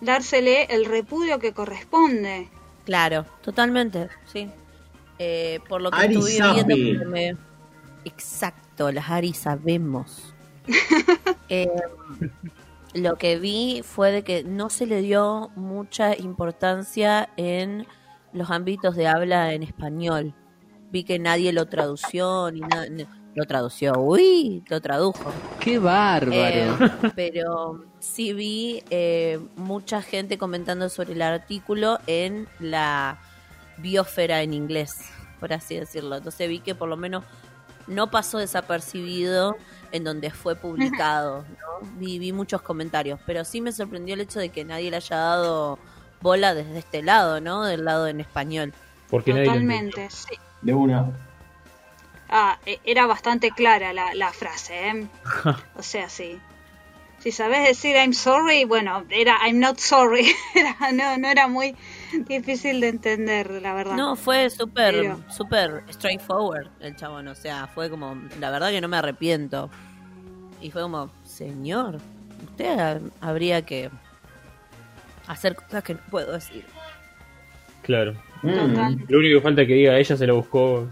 Dársele 0.01 0.65
el 0.65 0.85
repudio 0.85 1.39
que 1.39 1.53
corresponde. 1.53 2.49
Claro, 2.85 3.25
totalmente, 3.43 4.09
sí. 4.33 4.49
Eh, 5.19 5.61
por 5.69 5.81
lo 5.81 5.91
que 5.91 5.99
Ari 5.99 6.15
estuve 6.15 6.31
sabe. 6.33 6.65
viendo, 6.65 7.01
porque 7.01 7.11
me- 7.11 7.37
exacto, 8.05 8.93
las 8.93 9.09
Ari 9.11 9.33
sabemos. 9.35 10.35
Eh, 11.49 11.69
lo 12.95 13.17
que 13.19 13.39
vi 13.39 13.83
fue 13.85 14.11
de 14.11 14.25
que 14.25 14.43
no 14.43 14.69
se 14.69 14.85
le 14.87 15.01
dio 15.01 15.51
mucha 15.55 16.17
importancia 16.17 17.29
en 17.37 17.87
los 18.33 18.51
ámbitos 18.51 18.97
de 18.97 19.07
habla 19.07 19.53
en 19.53 19.63
español. 19.63 20.35
Vi 20.91 21.05
que 21.05 21.19
nadie 21.21 21.53
lo 21.53 21.67
tradució 21.67 22.51
ni 22.51 22.61
nada. 22.61 22.87
Lo 23.37 23.45
tradució, 23.45 23.93
uy, 24.01 24.65
lo 24.69 24.81
tradujo. 24.81 25.31
¡Qué 25.61 25.79
bárbaro! 25.79 26.35
Eh, 26.37 26.69
pero 27.15 27.85
sí 28.01 28.33
vi 28.33 28.83
eh, 28.91 29.39
mucha 29.57 30.03
gente 30.03 30.37
comentando 30.39 30.89
sobre 30.89 31.13
el 31.13 31.23
artículo 31.23 31.99
en 32.09 32.49
la 32.59 33.21
biosfera 33.79 34.43
en 34.43 34.55
inglés, 34.55 34.97
por 35.41 35.53
así 35.53 35.77
decirlo. 35.77 36.17
Entonces 36.17 36.49
vi 36.49 36.61
que 36.61 36.75
por 36.75 36.89
lo 36.89 36.97
menos 36.97 37.25
no 37.87 38.11
pasó 38.11 38.39
desapercibido 38.39 39.57
en 39.93 40.05
donde 40.05 40.31
fue 40.31 40.57
publicado. 40.57 41.45
¿no? 41.83 41.89
Vi, 41.97 42.19
vi 42.19 42.33
muchos 42.33 42.63
comentarios, 42.63 43.21
pero 43.27 43.45
sí 43.45 43.61
me 43.61 43.73
sorprendió 43.73 44.15
el 44.15 44.21
hecho 44.21 44.39
de 44.41 44.49
que 44.51 44.65
nadie 44.65 44.91
le 44.91 44.97
haya 44.97 45.17
dado 45.17 45.79
bola 46.21 46.55
desde 46.55 46.79
este 46.79 47.03
lado, 47.03 47.41
¿no? 47.41 47.65
Del 47.65 47.85
lado 47.85 48.09
en 48.09 48.21
español. 48.21 48.73
Porque. 49.11 49.33
Totalmente, 49.33 50.09
sí. 50.11 50.35
De 50.63 50.75
una. 50.75 51.11
Ah, 52.29 52.59
e- 52.67 52.81
era 52.85 53.07
bastante 53.07 53.53
clara 53.53 53.93
la, 53.93 54.15
la 54.15 54.33
frase, 54.33 54.89
¿eh? 54.89 55.07
O 55.77 55.83
sea, 55.83 56.09
sí. 56.09 56.41
Si 57.21 57.31
sabes 57.33 57.67
decir 57.67 57.97
I'm 57.97 58.13
sorry, 58.13 58.65
bueno, 58.65 59.05
era 59.11 59.39
I'm 59.47 59.61
not 59.61 59.79
sorry. 59.79 60.35
Era- 60.55 60.93
no, 60.93 61.17
no 61.19 61.29
era 61.29 61.47
muy 61.49 61.77
difícil 62.29 62.81
de 62.81 62.89
entender, 62.89 63.51
la 63.63 63.75
verdad. 63.75 63.97
No, 63.97 64.17
fue 64.17 64.51
súper, 64.51 64.95
Pero- 64.95 65.21
súper 65.31 65.83
straightforward 65.91 66.69
el 66.81 66.97
chabón. 66.97 67.29
O 67.29 67.35
sea, 67.35 67.67
fue 67.69 67.91
como, 67.91 68.17
la 68.41 68.51
verdad 68.51 68.71
que 68.71 68.81
no 68.81 68.89
me 68.89 68.97
arrepiento. 68.97 69.71
Y 70.61 70.71
fue 70.71 70.83
como, 70.83 71.11
señor, 71.25 71.99
usted 72.51 72.79
ha- 72.79 73.01
habría 73.21 73.63
que 73.63 73.91
hacer 75.27 75.55
cosas 75.57 75.83
que 75.85 75.95
no 75.95 76.01
puedo 76.11 76.33
decir. 76.33 76.65
Claro. 77.83 78.15
Mm. 78.43 79.05
Lo 79.09 79.19
único 79.19 79.39
que 79.39 79.41
falta 79.43 79.63
es 79.63 79.69
que 79.69 79.75
diga, 79.75 79.97
ella 79.99 80.17
se 80.17 80.27
lo 80.27 80.37
buscó 80.37 80.89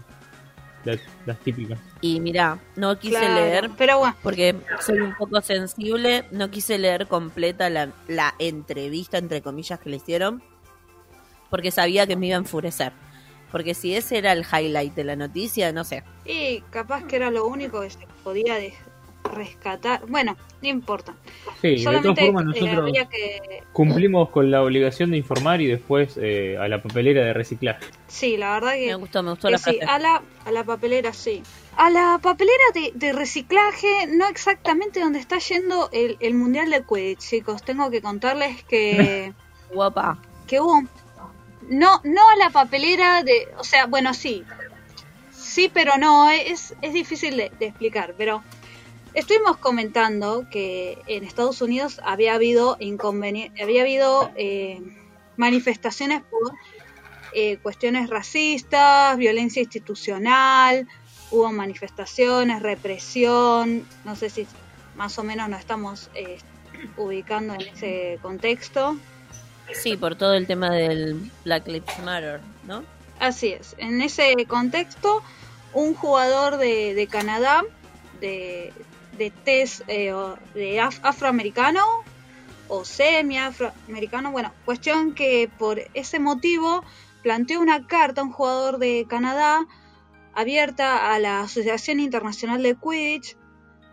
las, 0.83 0.99
las 1.25 1.37
típicas. 1.39 1.79
Y 2.01 2.19
mira, 2.19 2.59
no 2.75 2.97
quise 2.99 3.17
Claro, 3.19 3.33
leer 3.35 3.71
Pero 3.77 3.99
bueno, 3.99 4.15
porque 4.21 4.55
soy 4.81 4.99
un 4.99 5.15
poco 5.15 5.41
sensible. 5.41 6.25
No 6.31 6.49
quise 6.51 6.77
leer 6.77 7.07
completa 7.07 7.69
la, 7.69 7.89
la 8.07 8.33
entrevista, 8.39 9.17
entre 9.17 9.41
comillas, 9.41 9.79
que 9.79 9.89
le 9.89 9.97
hicieron. 9.97 10.43
Porque 11.49 11.71
sabía 11.71 12.07
que 12.07 12.15
me 12.15 12.27
iba 12.27 12.35
a 12.35 12.39
enfurecer. 12.39 12.93
Porque 13.51 13.73
si 13.73 13.95
ese 13.95 14.17
era 14.17 14.33
el 14.33 14.43
highlight 14.43 14.93
de 14.95 15.03
la 15.03 15.15
noticia, 15.15 15.71
no 15.71 15.83
sé. 15.83 16.03
Y 16.25 16.61
capaz 16.71 17.05
que 17.05 17.15
era 17.15 17.31
lo 17.31 17.47
único 17.47 17.81
que 17.81 17.89
se 17.89 18.07
podía 18.23 18.57
rescatar. 19.33 20.05
Bueno, 20.07 20.35
no 20.61 20.69
importa. 20.69 21.15
Sí, 21.61 21.83
de 21.83 21.99
todas 22.01 22.19
formas 22.19 22.43
eh, 22.55 22.61
nosotros 22.61 22.91
que... 23.09 23.63
cumplimos 23.73 24.29
con 24.29 24.51
la 24.51 24.61
obligación 24.61 25.11
de 25.11 25.17
informar 25.17 25.61
y 25.61 25.67
después 25.67 26.17
eh, 26.21 26.57
a 26.59 26.67
la 26.67 26.81
papelera 26.81 27.23
de 27.23 27.33
reciclaje. 27.33 27.85
Sí, 28.07 28.37
la 28.37 28.53
verdad 28.53 28.73
que... 28.73 28.87
Me 28.87 28.95
gustó, 28.95 29.23
me 29.23 29.31
gustó 29.31 29.49
la 29.49 29.57
sí, 29.57 29.79
a 29.87 29.99
la, 29.99 30.21
a 30.45 30.51
la 30.51 30.63
papelera 30.63 31.13
sí. 31.13 31.41
A 31.77 31.89
la 31.89 32.19
papelera 32.21 32.63
de, 32.73 32.91
de 32.93 33.13
reciclaje, 33.13 34.07
no 34.07 34.27
exactamente 34.27 34.99
donde 34.99 35.19
está 35.19 35.39
yendo 35.39 35.89
el, 35.91 36.17
el 36.19 36.33
Mundial 36.33 36.69
de 36.69 36.83
Quidditch, 36.83 37.19
chicos. 37.19 37.63
Tengo 37.63 37.89
que 37.89 38.01
contarles 38.01 38.63
que... 38.63 39.33
Guapa. 39.73 40.19
que 40.47 40.59
hubo 40.59 40.83
no 41.69 41.99
no 42.03 42.29
a 42.29 42.35
la 42.37 42.49
papelera 42.49 43.23
de 43.23 43.47
o 43.57 43.63
sea 43.63 43.85
bueno 43.87 44.13
sí. 44.13 44.45
Sí 45.29 45.69
pero 45.73 45.97
no 45.97 46.29
es 46.29 46.73
es 46.81 46.93
difícil 46.93 47.37
de, 47.37 47.51
de 47.59 47.65
explicar 47.67 48.15
pero 48.17 48.43
estuvimos 49.13 49.57
comentando 49.57 50.45
que 50.49 51.01
en 51.07 51.23
Estados 51.23 51.61
Unidos 51.61 51.99
había 52.03 52.33
habido 52.35 52.77
inconveni- 52.79 53.51
había 53.61 53.81
habido 53.81 54.31
eh, 54.35 54.79
manifestaciones 55.37 56.21
por 56.29 56.51
eh, 57.33 57.57
cuestiones 57.59 58.09
racistas 58.09 59.17
violencia 59.17 59.61
institucional 59.61 60.87
hubo 61.29 61.51
manifestaciones 61.51 62.61
represión 62.61 63.87
no 64.03 64.15
sé 64.15 64.29
si 64.29 64.47
más 64.93 65.17
o 65.19 65.23
menos 65.23 65.49
nos 65.49 65.59
estamos 65.59 66.09
eh, 66.13 66.37
ubicando 66.95 67.53
en 67.55 67.61
ese 67.61 68.17
contexto 68.21 68.97
Sí, 69.73 69.97
por 69.97 70.15
todo 70.15 70.33
el 70.33 70.47
tema 70.47 70.69
del 70.69 71.31
Black 71.43 71.67
Lives 71.67 71.99
Matter, 72.03 72.39
¿no? 72.65 72.83
Así 73.19 73.49
es. 73.53 73.75
En 73.77 74.01
ese 74.01 74.33
contexto, 74.47 75.23
un 75.73 75.93
jugador 75.95 76.57
de, 76.57 76.93
de 76.93 77.07
Canadá, 77.07 77.63
de, 78.19 78.73
de 79.17 79.31
test 79.31 79.81
eh, 79.87 80.13
de 80.53 80.77
af- 80.79 80.99
afroamericano 81.03 81.81
o 82.67 82.83
semi-afroamericano, 82.85 84.31
bueno, 84.31 84.51
cuestión 84.65 85.13
que 85.13 85.49
por 85.57 85.81
ese 85.93 86.19
motivo 86.19 86.83
planteó 87.23 87.59
una 87.59 87.85
carta 87.87 88.21
a 88.21 88.23
un 88.23 88.31
jugador 88.31 88.77
de 88.79 89.05
Canadá 89.09 89.65
abierta 90.33 91.13
a 91.13 91.19
la 91.19 91.41
Asociación 91.41 91.99
Internacional 91.99 92.61
de 92.63 92.75
Quidditch, 92.75 93.37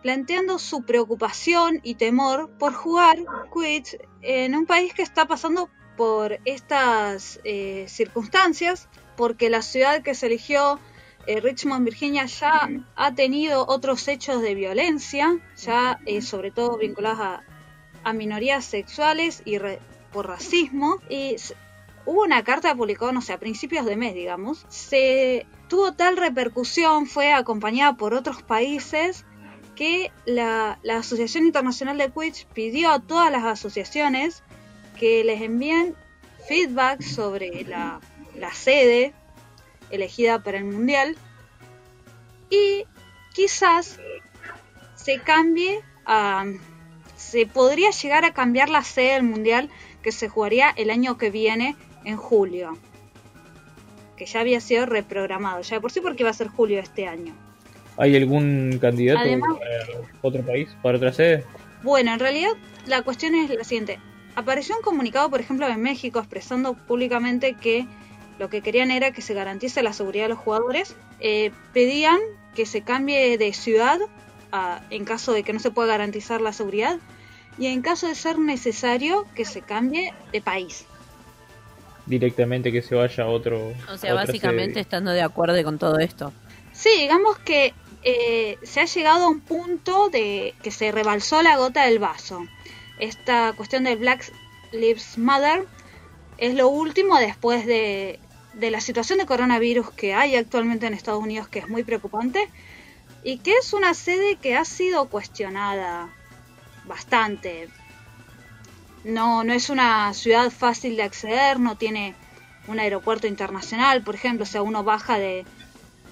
planteando 0.02 0.58
su 0.58 0.82
preocupación 0.82 1.80
y 1.82 1.94
temor 1.94 2.50
por 2.58 2.72
jugar 2.74 3.18
Quidditch 3.52 3.96
en 4.22 4.54
un 4.56 4.66
país 4.66 4.92
que 4.94 5.02
está 5.02 5.26
pasando 5.26 5.68
por 5.96 6.38
estas 6.44 7.40
eh, 7.44 7.86
circunstancias, 7.88 8.88
porque 9.16 9.50
la 9.50 9.62
ciudad 9.62 10.02
que 10.02 10.14
se 10.14 10.26
eligió, 10.26 10.80
eh, 11.26 11.40
Richmond, 11.40 11.84
Virginia, 11.84 12.24
ya 12.26 12.68
ha 12.96 13.14
tenido 13.14 13.64
otros 13.68 14.08
hechos 14.08 14.42
de 14.42 14.54
violencia, 14.54 15.38
ya 15.56 16.00
eh, 16.06 16.22
sobre 16.22 16.50
todo 16.50 16.78
vinculados 16.78 17.40
a, 18.04 18.12
minorías 18.14 18.64
sexuales 18.64 19.42
y 19.44 19.58
re- 19.58 19.78
por 20.12 20.26
racismo. 20.26 20.98
Y 21.08 21.36
hubo 22.04 22.22
una 22.22 22.42
carta 22.42 22.74
publicada, 22.74 23.12
no 23.12 23.20
sé, 23.20 23.32
a 23.34 23.38
principios 23.38 23.86
de 23.86 23.94
mes, 23.96 24.14
digamos. 24.14 24.66
Se 24.68 25.46
tuvo 25.68 25.92
tal 25.92 26.16
repercusión, 26.16 27.06
fue 27.06 27.32
acompañada 27.32 27.96
por 27.96 28.14
otros 28.14 28.42
países 28.42 29.24
que 29.74 30.12
la, 30.26 30.78
la 30.82 30.98
Asociación 30.98 31.46
Internacional 31.46 31.98
de 31.98 32.10
Quidditch 32.10 32.46
pidió 32.46 32.90
a 32.90 33.00
todas 33.00 33.30
las 33.30 33.44
asociaciones 33.44 34.42
que 34.98 35.24
les 35.24 35.40
envíen 35.40 35.94
feedback 36.46 37.02
sobre 37.02 37.64
la, 37.64 38.00
la 38.38 38.52
sede 38.52 39.12
elegida 39.90 40.42
para 40.42 40.58
el 40.58 40.64
Mundial 40.64 41.16
y 42.50 42.84
quizás 43.34 43.98
se 44.94 45.20
cambie. 45.20 45.80
Se 47.16 47.46
podría 47.46 47.90
llegar 47.90 48.24
a 48.24 48.34
cambiar 48.34 48.68
la 48.68 48.82
sede 48.82 49.14
del 49.14 49.22
Mundial 49.22 49.70
que 50.02 50.12
se 50.12 50.28
jugaría 50.28 50.70
el 50.70 50.90
año 50.90 51.16
que 51.16 51.30
viene 51.30 51.76
en 52.04 52.16
julio. 52.16 52.76
Que 54.16 54.26
ya 54.26 54.40
había 54.40 54.60
sido 54.60 54.86
reprogramado, 54.86 55.62
ya 55.62 55.76
de 55.76 55.80
por 55.80 55.92
sí 55.92 56.00
porque 56.00 56.24
iba 56.24 56.30
a 56.30 56.34
ser 56.34 56.48
julio 56.48 56.80
este 56.80 57.06
año. 57.06 57.34
¿Hay 58.02 58.16
algún 58.16 58.78
candidato 58.80 59.20
Además- 59.20 59.58
para 59.60 60.00
otro 60.22 60.42
país, 60.44 60.68
para 60.82 60.96
otra 60.98 61.12
sede? 61.12 61.44
Bueno, 61.84 62.12
en 62.12 62.18
realidad 62.18 62.50
la 62.86 63.02
cuestión 63.02 63.36
es 63.36 63.48
la 63.48 63.62
siguiente. 63.62 64.00
Apareció 64.34 64.74
un 64.76 64.82
comunicado, 64.82 65.30
por 65.30 65.40
ejemplo, 65.40 65.68
en 65.68 65.80
México 65.80 66.18
expresando 66.18 66.74
públicamente 66.74 67.54
que 67.54 67.86
lo 68.40 68.50
que 68.50 68.60
querían 68.60 68.90
era 68.90 69.12
que 69.12 69.22
se 69.22 69.34
garantice 69.34 69.84
la 69.84 69.92
seguridad 69.92 70.24
de 70.24 70.30
los 70.30 70.38
jugadores. 70.38 70.96
Eh, 71.20 71.52
pedían 71.72 72.18
que 72.56 72.66
se 72.66 72.82
cambie 72.82 73.38
de 73.38 73.52
ciudad 73.52 74.00
a- 74.50 74.80
en 74.90 75.04
caso 75.04 75.32
de 75.32 75.44
que 75.44 75.52
no 75.52 75.60
se 75.60 75.70
pueda 75.70 75.86
garantizar 75.88 76.40
la 76.40 76.52
seguridad 76.52 76.98
y 77.56 77.66
en 77.66 77.82
caso 77.82 78.08
de 78.08 78.16
ser 78.16 78.36
necesario 78.38 79.26
que 79.36 79.44
se 79.44 79.62
cambie 79.62 80.12
de 80.32 80.40
país. 80.40 80.86
Directamente 82.06 82.72
que 82.72 82.82
se 82.82 82.96
vaya 82.96 83.22
a 83.24 83.28
otro. 83.28 83.72
O 83.92 83.96
sea, 83.96 84.14
básicamente 84.14 84.72
sede. 84.74 84.80
estando 84.80 85.12
de 85.12 85.22
acuerdo 85.22 85.62
con 85.62 85.78
todo 85.78 85.98
esto. 86.00 86.32
Sí, 86.72 86.88
digamos 86.98 87.38
que 87.38 87.74
eh, 88.02 88.58
se 88.62 88.80
ha 88.80 88.84
llegado 88.84 89.24
a 89.24 89.28
un 89.28 89.40
punto 89.40 90.08
de 90.08 90.54
que 90.62 90.70
se 90.70 90.90
rebalsó 90.90 91.42
la 91.42 91.56
gota 91.56 91.84
del 91.84 91.98
vaso. 91.98 92.46
Esta 92.98 93.52
cuestión 93.54 93.84
del 93.84 93.98
Black 93.98 94.32
Lives 94.72 95.18
Matter 95.18 95.66
es 96.38 96.54
lo 96.54 96.68
último 96.68 97.18
después 97.18 97.66
de, 97.66 98.18
de 98.54 98.70
la 98.70 98.80
situación 98.80 99.18
de 99.18 99.26
coronavirus 99.26 99.90
que 99.92 100.14
hay 100.14 100.36
actualmente 100.36 100.86
en 100.86 100.94
Estados 100.94 101.22
Unidos, 101.22 101.48
que 101.48 101.60
es 101.60 101.68
muy 101.68 101.84
preocupante, 101.84 102.48
y 103.22 103.38
que 103.38 103.52
es 103.52 103.72
una 103.72 103.94
sede 103.94 104.36
que 104.36 104.56
ha 104.56 104.64
sido 104.64 105.08
cuestionada 105.08 106.12
bastante. 106.84 107.68
No, 109.04 109.44
no 109.44 109.52
es 109.52 109.70
una 109.70 110.12
ciudad 110.14 110.50
fácil 110.50 110.96
de 110.96 111.02
acceder, 111.02 111.60
no 111.60 111.76
tiene 111.76 112.14
un 112.66 112.78
aeropuerto 112.78 113.26
internacional, 113.26 114.02
por 114.02 114.14
ejemplo, 114.14 114.44
o 114.44 114.46
sea, 114.46 114.62
uno 114.62 114.84
baja 114.84 115.18
de, 115.18 115.44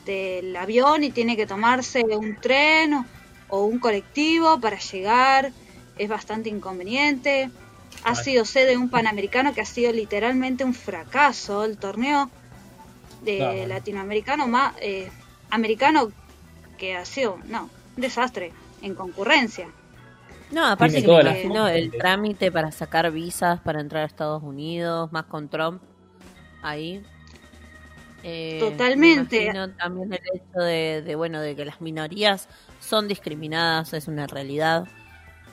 del 0.04 0.54
avión 0.56 1.04
y 1.04 1.10
tiene 1.10 1.36
que 1.36 1.46
tomarse 1.46 2.02
un 2.02 2.36
tren 2.36 2.94
o, 2.94 3.06
o 3.48 3.64
un 3.64 3.78
colectivo 3.78 4.60
para 4.60 4.78
llegar, 4.78 5.52
es 5.98 6.08
bastante 6.08 6.48
inconveniente. 6.48 7.50
Ha 8.04 8.10
Ay. 8.10 8.16
sido 8.16 8.44
sede 8.44 8.70
de 8.70 8.76
un 8.76 8.88
panamericano 8.88 9.52
que 9.52 9.60
ha 9.60 9.66
sido 9.66 9.92
literalmente 9.92 10.64
un 10.64 10.74
fracaso, 10.74 11.64
el 11.64 11.76
torneo 11.76 12.30
de 13.24 13.36
Claro. 13.36 13.68
latinoamericano 13.68 14.46
más 14.48 14.74
eh, 14.80 15.10
americano 15.50 16.10
que 16.78 16.96
ha 16.96 17.04
sido, 17.04 17.38
no, 17.48 17.68
un 17.96 18.00
desastre 18.00 18.52
en 18.82 18.94
concurrencia. 18.94 19.68
No, 20.50 20.66
aparte 20.66 21.00
que 21.02 21.08
me 21.08 21.20
imagino 21.20 21.68
el 21.68 21.90
trámite 21.92 22.50
para 22.50 22.72
sacar 22.72 23.10
visas 23.12 23.60
para 23.60 23.80
entrar 23.80 24.02
a 24.02 24.06
Estados 24.06 24.42
Unidos, 24.42 25.12
más 25.12 25.26
con 25.26 25.48
Trump 25.48 25.82
ahí. 26.62 27.02
Eh, 28.22 28.58
Totalmente. 28.60 29.52
también 29.78 30.12
el 30.12 30.20
hecho 30.34 30.60
de, 30.60 31.02
de, 31.02 31.14
bueno, 31.14 31.40
de 31.40 31.56
que 31.56 31.64
las 31.64 31.80
minorías 31.80 32.48
son 32.80 33.08
discriminadas, 33.08 33.92
es 33.94 34.08
una 34.08 34.26
realidad 34.26 34.86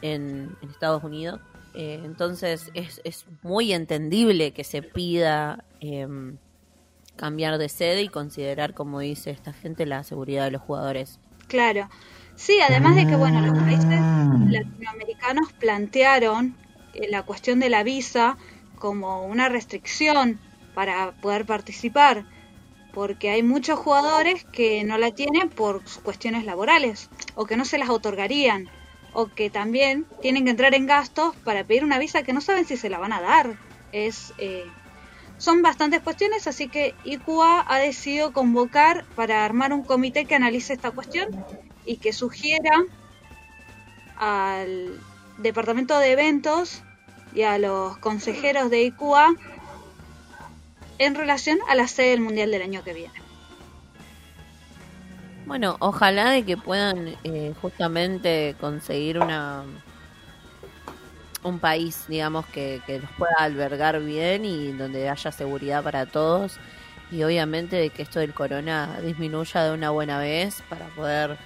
en, 0.02 0.56
en 0.62 0.70
Estados 0.70 1.04
Unidos. 1.04 1.40
Eh, 1.74 2.02
entonces 2.04 2.72
es, 2.74 3.02
es 3.04 3.26
muy 3.44 3.72
entendible 3.72 4.52
que 4.52 4.64
se 4.64 4.82
pida 4.82 5.64
em, 5.80 6.38
cambiar 7.16 7.58
de 7.58 7.70
sede 7.70 8.02
y 8.02 8.10
considerar, 8.10 8.74
como 8.74 9.00
dice 9.00 9.30
esta 9.30 9.54
gente, 9.54 9.86
la 9.86 10.04
seguridad 10.04 10.46
de 10.46 10.52
los 10.52 10.62
jugadores. 10.62 11.20
Claro. 11.48 11.90
Sí, 12.36 12.60
además 12.68 12.96
de 12.96 13.08
que, 13.08 13.16
bueno, 13.16 13.42
los 13.42 13.58
países 13.60 14.00
latinoamericanos 14.50 15.54
plantearon 15.54 16.56
eh, 16.94 17.08
la 17.10 17.24
cuestión 17.24 17.60
de 17.60 17.70
la 17.70 17.84
visa 17.84 18.38
como 18.80 19.26
una 19.26 19.50
restricción 19.50 20.40
para 20.74 21.12
poder 21.14 21.46
participar, 21.46 22.26
porque 22.98 23.30
hay 23.30 23.44
muchos 23.44 23.78
jugadores 23.78 24.44
que 24.52 24.84
no 24.84 24.98
la 24.98 25.12
tienen 25.12 25.50
por 25.50 25.84
cuestiones 26.02 26.46
laborales 26.46 27.12
o 27.36 27.46
que 27.46 27.56
no 27.56 27.64
se 27.64 27.78
las 27.78 27.92
otorgarían 27.92 28.68
o 29.14 29.28
que 29.28 29.52
también 29.52 30.08
tienen 30.20 30.46
que 30.46 30.50
entrar 30.50 30.74
en 30.74 30.88
gastos 30.88 31.36
para 31.44 31.64
pedir 31.64 31.84
una 31.84 32.00
visa 32.00 32.24
que 32.24 32.34
no 32.34 32.42
saben 32.42 32.66
si 32.66 32.76
se 32.76 32.90
la 32.90 32.98
van 32.98 33.14
a 33.14 33.22
dar. 33.22 33.56
Es 33.92 34.34
eh, 34.40 34.66
son 35.38 35.62
bastantes 35.62 36.02
cuestiones, 36.02 36.48
así 36.48 36.70
que 36.70 36.96
IQA 37.04 37.66
ha 37.68 37.78
decidido 37.78 38.34
convocar 38.34 39.06
para 39.16 39.46
armar 39.46 39.74
un 39.74 39.84
comité 39.84 40.26
que 40.26 40.34
analice 40.34 40.74
esta 40.74 40.90
cuestión 40.90 41.28
y 41.86 41.98
que 41.98 42.14
sugiera 42.14 42.84
al 44.18 45.00
departamento 45.38 46.00
de 46.00 46.14
eventos 46.14 46.82
y 47.36 47.44
a 47.44 47.60
los 47.60 47.96
consejeros 48.00 48.72
de 48.72 48.86
IQA 48.86 49.36
en 51.00 51.16
relación 51.16 51.60
a 51.68 51.76
la 51.76 51.88
sede 51.88 52.12
del 52.12 52.22
mundial 52.22 52.52
del 52.52 52.62
año 52.64 52.84
que 52.84 52.94
viene. 52.94 53.24
Bueno, 55.46 55.78
ojalá 55.80 56.30
de 56.32 56.46
que 56.46 56.58
puedan 56.58 57.18
eh, 57.24 57.54
justamente 57.62 58.56
conseguir 58.60 59.18
una 59.20 59.66
un 61.44 61.60
país, 61.60 62.06
digamos, 62.08 62.48
que, 62.48 62.84
que 62.86 63.00
los 63.00 63.12
pueda 63.12 63.36
albergar 63.40 64.02
bien 64.02 64.44
y 64.46 64.74
donde 64.74 65.10
haya 65.10 65.32
seguridad 65.32 65.84
para 65.84 66.06
todos 66.08 66.60
Y 67.10 67.24
obviamente 67.24 67.76
de 67.78 67.92
que 67.92 68.04
esto 68.04 68.20
del 68.20 68.34
corona 68.34 69.00
disminuya 69.02 69.64
de 69.64 69.72
una 69.74 69.92
buena 69.92 70.20
vez 70.20 70.64
para 70.70 70.90
poder 70.90 71.40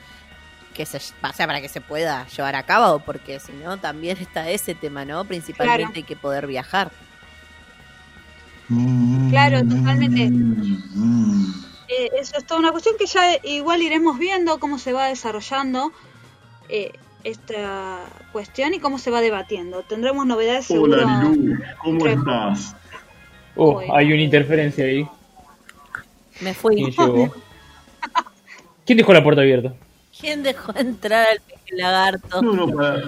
que 0.74 0.86
se 0.86 0.98
o 0.98 1.34
sea, 1.34 1.48
para 1.48 1.62
que 1.62 1.70
se 1.70 1.82
pueda 1.82 2.28
llevar 2.28 2.56
a 2.56 2.66
cabo, 2.66 3.00
porque 3.02 3.40
si 3.40 3.54
no 3.54 3.80
también 3.80 4.18
está 4.22 4.50
ese 4.50 4.76
tema, 4.76 5.06
¿no? 5.06 5.26
Principalmente 5.26 5.94
Claro. 5.94 5.98
hay 5.98 6.04
que 6.06 6.18
poder 6.18 6.48
viajar. 6.48 6.94
Claro, 9.30 9.60
totalmente. 9.62 10.30
Mm. 10.30 11.54
Eh, 11.88 12.10
eso 12.20 12.38
es 12.38 12.46
toda 12.46 12.60
una 12.60 12.72
cuestión 12.72 12.96
que 12.98 13.06
ya 13.06 13.22
igual 13.44 13.82
iremos 13.82 14.18
viendo 14.18 14.60
cómo 14.60 14.78
se 14.78 14.94
va 14.94 15.08
desarrollando 15.08 15.92
eh, 16.70 16.94
esta 17.24 18.00
cuestión 18.32 18.74
y 18.74 18.80
cómo 18.80 18.98
se 18.98 19.12
va 19.12 19.20
debatiendo. 19.20 19.84
Tendremos 19.84 20.26
novedades. 20.26 20.72
Hola, 20.72 21.24
Lu, 21.24 21.58
¿cómo 21.80 22.08
estás? 22.08 22.76
Oh, 23.56 23.82
hay 23.94 24.14
una 24.14 24.22
interferencia 24.22 24.86
ahí. 24.86 25.06
Me 26.40 26.54
fui. 26.54 26.94
¿Quién? 26.96 27.32
¿Quién 28.86 28.98
dejó 28.98 29.14
la 29.14 29.24
puerta 29.24 29.42
abierta? 29.42 29.74
¿Quién 30.18 30.44
dejó 30.44 30.74
entrar 30.78 31.28
al 31.28 31.78
lagarto? 31.78 32.42
No, 32.42 32.54
no, 32.54 32.68
para, 32.68 33.02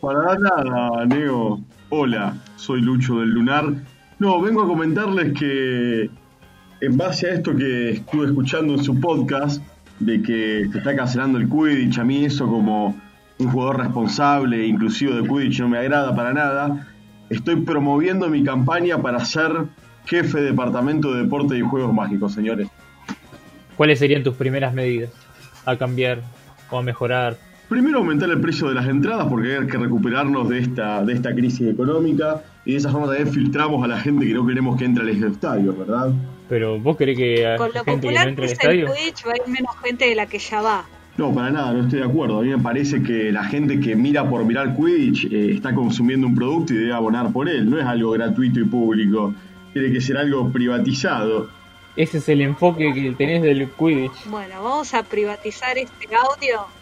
para 0.00 0.38
nada, 0.38 1.06
Neo. 1.06 1.60
Hola, 1.88 2.36
soy 2.56 2.82
Lucho 2.82 3.20
del 3.20 3.30
Lunar. 3.30 3.64
No, 4.20 4.38
vengo 4.38 4.60
a 4.60 4.66
comentarles 4.66 5.32
que 5.32 6.10
en 6.82 6.96
base 6.98 7.26
a 7.26 7.34
esto 7.36 7.56
que 7.56 7.92
estuve 7.92 8.26
escuchando 8.26 8.74
en 8.74 8.84
su 8.84 9.00
podcast, 9.00 9.62
de 9.98 10.20
que 10.20 10.68
se 10.70 10.78
está 10.78 10.94
cancelando 10.94 11.38
el 11.38 11.48
Quidditch, 11.48 11.98
a 11.98 12.04
mí 12.04 12.26
eso 12.26 12.46
como 12.46 13.00
un 13.38 13.50
jugador 13.50 13.78
responsable, 13.78 14.66
inclusive 14.66 15.14
de 15.14 15.26
Quidditch, 15.26 15.60
no 15.60 15.70
me 15.70 15.78
agrada 15.78 16.14
para 16.14 16.34
nada. 16.34 16.86
Estoy 17.30 17.62
promoviendo 17.62 18.28
mi 18.28 18.44
campaña 18.44 19.00
para 19.00 19.24
ser 19.24 19.52
jefe 20.04 20.40
de 20.40 20.50
departamento 20.50 21.14
de 21.14 21.22
deporte 21.22 21.56
y 21.56 21.62
juegos 21.62 21.94
mágicos, 21.94 22.34
señores. 22.34 22.68
¿Cuáles 23.74 24.00
serían 24.00 24.22
tus 24.22 24.34
primeras 24.34 24.74
medidas 24.74 25.10
a 25.64 25.78
cambiar 25.78 26.20
o 26.70 26.76
a 26.76 26.82
mejorar? 26.82 27.38
Primero 27.70 27.98
aumentar 27.98 28.28
el 28.28 28.40
precio 28.40 28.68
de 28.68 28.74
las 28.74 28.88
entradas 28.88 29.28
porque 29.28 29.56
hay 29.56 29.66
que 29.68 29.78
recuperarnos 29.78 30.48
de 30.48 30.58
esta, 30.58 31.04
de 31.04 31.12
esta 31.12 31.32
crisis 31.32 31.68
económica 31.68 32.42
y 32.64 32.72
de 32.72 32.78
esa 32.78 32.90
forma 32.90 33.06
también 33.06 33.28
filtramos 33.32 33.84
a 33.84 33.86
la 33.86 33.96
gente 34.00 34.26
que 34.26 34.34
no 34.34 34.44
queremos 34.44 34.76
que 34.76 34.86
entre 34.86 35.04
a 35.04 35.06
los 35.06 35.32
estadios, 35.32 35.78
¿verdad? 35.78 36.12
Pero 36.48 36.80
vos 36.80 36.96
querés 36.96 37.16
que 37.16 37.54
Con 37.56 37.68
lo 37.68 37.84
gente 37.84 37.84
que 37.84 37.90
no 37.92 37.96
popular 38.00 38.28
entre 38.28 38.46
que 38.48 38.52
al 38.52 38.58
es 38.58 38.64
el 38.64 38.80
estadio. 38.80 38.86
Twitch 38.86 39.24
va 39.24 39.30
a 39.30 39.36
ir 39.36 39.52
menos 39.52 39.76
gente 39.84 40.04
de 40.04 40.14
la 40.16 40.26
que 40.26 40.40
ya 40.40 40.60
va. 40.60 40.84
No, 41.16 41.32
para 41.32 41.50
nada, 41.50 41.72
no 41.72 41.82
estoy 41.82 42.00
de 42.00 42.06
acuerdo. 42.06 42.40
A 42.40 42.42
mí 42.42 42.48
me 42.48 42.58
parece 42.58 43.04
que 43.04 43.30
la 43.30 43.44
gente 43.44 43.78
que 43.78 43.94
mira 43.94 44.28
por 44.28 44.44
mirar 44.44 44.74
Quidditch 44.74 45.26
eh, 45.26 45.52
está 45.52 45.72
consumiendo 45.72 46.26
un 46.26 46.34
producto 46.34 46.74
y 46.74 46.78
debe 46.78 46.92
abonar 46.92 47.32
por 47.32 47.48
él. 47.48 47.70
No 47.70 47.78
es 47.78 47.86
algo 47.86 48.10
gratuito 48.10 48.58
y 48.58 48.64
público. 48.64 49.32
Tiene 49.72 49.92
que 49.92 50.00
ser 50.00 50.16
algo 50.16 50.50
privatizado. 50.50 51.48
Ese 51.94 52.18
es 52.18 52.28
el 52.30 52.40
enfoque 52.40 52.92
que 52.92 53.12
tenés 53.12 53.42
del 53.42 53.68
Quidditch. 53.70 54.26
Bueno, 54.28 54.60
vamos 54.60 54.92
a 54.92 55.04
privatizar 55.04 55.78
este 55.78 56.08
audio 56.16 56.79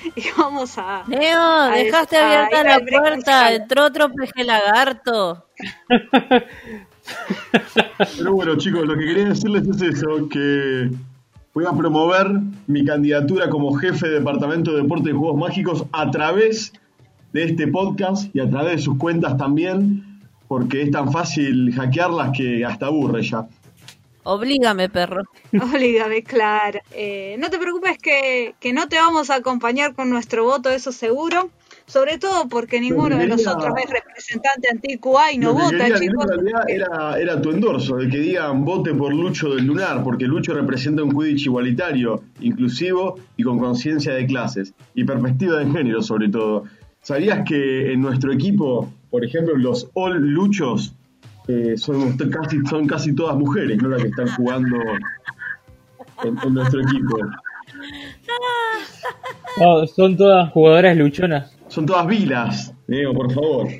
y 0.16 0.22
vamos 0.36 0.76
a... 0.78 1.04
Neo, 1.06 1.40
A 1.40 1.70
dejaste 1.70 2.16
a 2.16 2.44
abierta 2.44 2.64
la 2.64 2.80
puerta, 2.80 3.54
entró 3.54 3.84
otro 3.84 4.10
peje 4.12 4.44
lagarto. 4.44 5.46
Pero 8.16 8.32
bueno, 8.32 8.56
chicos, 8.56 8.86
lo 8.86 8.94
que 8.96 9.04
quería 9.04 9.28
decirles 9.28 9.66
es 9.68 9.82
eso, 9.82 10.28
que 10.28 10.90
voy 11.52 11.64
a 11.66 11.72
promover 11.72 12.28
mi 12.66 12.84
candidatura 12.84 13.50
como 13.50 13.74
jefe 13.74 14.08
de 14.08 14.18
departamento 14.20 14.72
de 14.72 14.82
deporte 14.82 15.10
y 15.10 15.12
juegos 15.12 15.38
mágicos 15.38 15.84
a 15.92 16.10
través 16.10 16.72
de 17.32 17.44
este 17.44 17.68
podcast 17.68 18.34
y 18.34 18.40
a 18.40 18.48
través 18.48 18.76
de 18.76 18.82
sus 18.82 18.96
cuentas 18.96 19.36
también, 19.36 20.20
porque 20.48 20.82
es 20.82 20.90
tan 20.90 21.12
fácil 21.12 21.72
hackearlas 21.74 22.30
que 22.36 22.64
hasta 22.64 22.86
aburre 22.86 23.22
ya. 23.22 23.46
Oblígame, 24.22 24.88
perro. 24.88 25.22
Olvídame, 25.74 26.22
Clara. 26.22 26.80
Eh, 26.92 27.36
no 27.38 27.50
te 27.50 27.58
preocupes 27.58 27.98
que, 27.98 28.54
que 28.60 28.72
no 28.72 28.88
te 28.88 28.96
vamos 28.96 29.30
a 29.30 29.36
acompañar 29.36 29.94
con 29.94 30.10
nuestro 30.10 30.44
voto, 30.44 30.68
eso 30.70 30.92
seguro. 30.92 31.50
Sobre 31.86 32.18
todo 32.18 32.48
porque 32.48 32.80
ninguno 32.80 33.16
de 33.16 33.26
nosotros 33.26 33.74
es 33.82 33.90
representante 33.90 34.68
anti-QA 34.70 35.32
y 35.32 35.38
no 35.38 35.48
Lo 35.48 35.56
que 35.56 35.62
vota, 35.64 35.90
quería 35.90 35.98
chicos. 35.98 36.24
en 36.24 36.28
realidad 36.28 36.70
era, 36.70 37.18
era 37.18 37.42
tu 37.42 37.50
endorso, 37.50 37.98
el 37.98 38.08
que 38.08 38.18
digan 38.18 38.64
vote 38.64 38.94
por 38.94 39.12
Lucho 39.12 39.52
del 39.52 39.64
Lunar, 39.66 40.04
porque 40.04 40.26
Lucho 40.26 40.54
representa 40.54 41.02
un 41.02 41.10
Quidditch 41.10 41.46
igualitario, 41.46 42.22
inclusivo 42.38 43.18
y 43.36 43.42
con 43.42 43.58
conciencia 43.58 44.12
de 44.14 44.24
clases 44.24 44.72
y 44.94 45.02
perspectiva 45.02 45.58
de 45.58 45.70
género 45.72 46.00
sobre 46.00 46.28
todo. 46.28 46.62
¿Sabías 47.02 47.40
que 47.44 47.92
en 47.92 48.00
nuestro 48.02 48.32
equipo, 48.32 48.92
por 49.10 49.24
ejemplo, 49.24 49.56
los 49.56 49.88
All 49.94 50.16
Luchos 50.20 50.94
eh, 51.50 51.76
son, 51.76 52.16
casi, 52.16 52.58
son 52.68 52.86
casi 52.86 53.14
todas 53.14 53.36
mujeres, 53.36 53.82
no 53.82 53.88
las 53.88 54.02
que 54.02 54.08
están 54.08 54.28
jugando 54.36 54.76
en, 56.24 56.38
en 56.44 56.54
nuestro 56.54 56.80
equipo? 56.82 57.18
No, 59.58 59.86
son 59.86 60.16
todas 60.16 60.50
jugadoras 60.52 60.96
luchonas. 60.96 61.56
Son 61.68 61.86
todas 61.86 62.06
vilas, 62.06 62.72
Diego, 62.86 63.14
por 63.14 63.32
favor. 63.32 63.68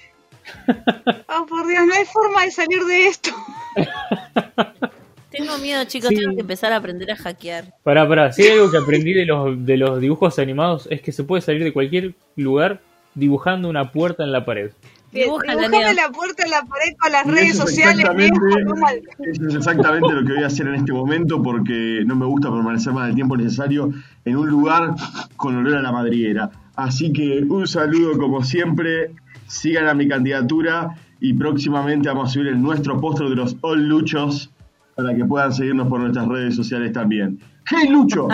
Oh, 1.32 1.46
por 1.46 1.64
Dios, 1.68 1.86
no 1.86 1.94
hay 1.94 2.04
forma 2.06 2.42
de 2.44 2.50
salir 2.50 2.82
de 2.84 3.06
esto. 3.06 3.30
Tengo 5.30 5.58
miedo, 5.58 5.84
chicos, 5.84 6.08
Sí. 6.08 6.16
tengo 6.16 6.34
que 6.34 6.40
empezar 6.40 6.72
a 6.72 6.76
aprender 6.76 7.08
a 7.12 7.16
hackear. 7.16 7.72
Pará, 7.84 8.06
pará. 8.08 8.32
Si 8.32 8.42
hay 8.42 8.58
algo 8.58 8.68
que 8.68 8.78
aprendí 8.78 9.12
de 9.12 9.26
los, 9.26 9.64
de 9.64 9.76
los 9.76 10.00
dibujos 10.00 10.40
animados 10.40 10.88
es 10.90 11.00
que 11.02 11.12
se 11.12 11.22
puede 11.22 11.40
salir 11.40 11.62
de 11.62 11.72
cualquier 11.72 12.14
lugar 12.34 12.80
dibujando 13.14 13.68
una 13.68 13.92
puerta 13.92 14.24
en 14.24 14.32
la 14.32 14.44
pared. 14.44 14.72
Leo. 15.12 15.38
la 15.40 16.10
puerta 16.12 16.44
en 16.44 16.50
la 16.50 16.62
pared 16.62 16.94
con 16.98 17.10
las 17.12 17.26
Y 17.26 17.30
redes 17.30 17.50
eso 17.50 17.64
es 17.64 17.70
sociales. 17.70 17.98
exactamente- 18.00 18.38
viejo, 18.46 18.70
¿cómo 18.70 18.86
al- 18.86 19.02
Eso 19.18 19.48
es 19.48 19.54
exactamente 19.56 20.12
lo 20.12 20.24
que 20.24 20.32
voy 20.34 20.42
a 20.44 20.46
hacer 20.46 20.68
en 20.68 20.74
este 20.76 20.92
momento 20.92 21.42
porque 21.42 22.02
no 22.06 22.14
me 22.16 22.26
gusta 22.26 22.50
permanecer 22.50 22.92
más 22.92 23.06
del 23.06 23.14
tiempo 23.16 23.36
necesario 23.36 23.90
en 24.24 24.36
un 24.36 24.48
lugar 24.48 24.94
con 25.36 25.56
olor 25.56 25.74
a 25.76 25.82
la 25.82 25.90
madriguera. 25.92 26.50
Así 26.76 27.12
que 27.12 27.44
un 27.48 27.66
saludo 27.66 28.16
como 28.18 28.44
siempre, 28.44 29.12
sigan 29.48 29.88
a 29.88 29.94
mi 29.94 30.06
candidatura 30.08 30.96
y 31.20 31.32
próximamente 31.34 32.08
vamos 32.08 32.30
a 32.30 32.32
subir 32.32 32.46
el 32.48 32.62
nuestro 32.62 33.00
póster 33.00 33.28
de 33.28 33.36
los 33.36 33.56
All 33.62 33.82
Luchos 33.88 34.50
para 34.94 35.14
que 35.14 35.24
puedan 35.24 35.52
seguirnos 35.52 35.88
por 35.88 36.00
nuestras 36.00 36.28
redes 36.28 36.54
sociales 36.54 36.92
también. 36.92 37.40
¡Hey 37.68 37.88
Lucho! 37.88 38.28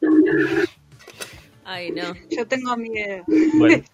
Ay, 1.64 1.90
no. 1.90 2.02
Yo 2.30 2.46
tengo 2.46 2.76
miedo. 2.76 3.24
Bueno. 3.58 3.82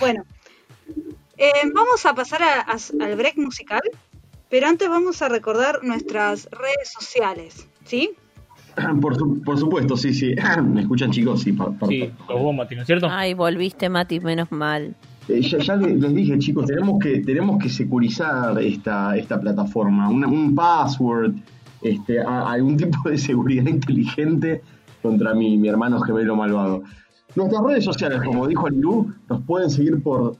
Bueno, 0.00 0.24
eh, 1.38 1.50
vamos 1.74 2.04
a 2.06 2.14
pasar 2.14 2.42
a- 2.42 2.60
a- 2.60 3.04
al 3.04 3.16
break 3.16 3.36
musical, 3.36 3.80
pero 4.48 4.66
antes 4.66 4.88
vamos 4.88 5.22
a 5.22 5.28
recordar 5.28 5.80
nuestras 5.82 6.48
redes 6.50 6.92
sociales, 6.92 7.66
¿sí? 7.84 8.10
Por, 9.00 9.16
su- 9.16 9.42
por 9.42 9.58
supuesto, 9.58 9.96
sí, 9.96 10.14
sí. 10.14 10.34
¿Me 10.64 10.82
escuchan 10.82 11.10
chicos? 11.10 11.42
Sí, 11.42 11.52
por, 11.52 11.76
por- 11.78 11.88
sí, 11.88 12.10
vos, 12.28 12.54
Mati, 12.54 12.74
¿no 12.74 12.82
es 12.82 12.86
cierto? 12.86 13.08
Ay, 13.10 13.34
volviste, 13.34 13.88
Mati, 13.88 14.20
menos 14.20 14.50
mal. 14.50 14.94
Eh, 15.28 15.40
ya, 15.42 15.58
ya 15.58 15.76
le- 15.76 15.94
les 15.96 16.14
dije, 16.14 16.38
chicos, 16.38 16.66
tenemos 16.66 16.98
que, 16.98 17.20
tenemos 17.20 17.62
que 17.62 17.68
securizar 17.68 18.58
esta, 18.60 19.16
esta 19.16 19.40
plataforma, 19.40 20.08
una- 20.08 20.26
un 20.26 20.54
password, 20.54 21.34
este, 21.80 22.20
a- 22.20 22.50
algún 22.50 22.76
tipo 22.76 23.08
de 23.08 23.18
seguridad 23.18 23.66
inteligente 23.68 24.62
contra 25.02 25.34
mi, 25.34 25.58
mi 25.58 25.68
hermano 25.68 26.00
gemelo 26.00 26.34
malvado. 26.36 26.82
Nuestras 27.34 27.62
redes 27.62 27.84
sociales, 27.84 28.20
como 28.24 28.46
dijo 28.46 28.68
Liru, 28.68 29.12
nos 29.28 29.42
pueden 29.42 29.70
seguir 29.70 30.02
por 30.02 30.36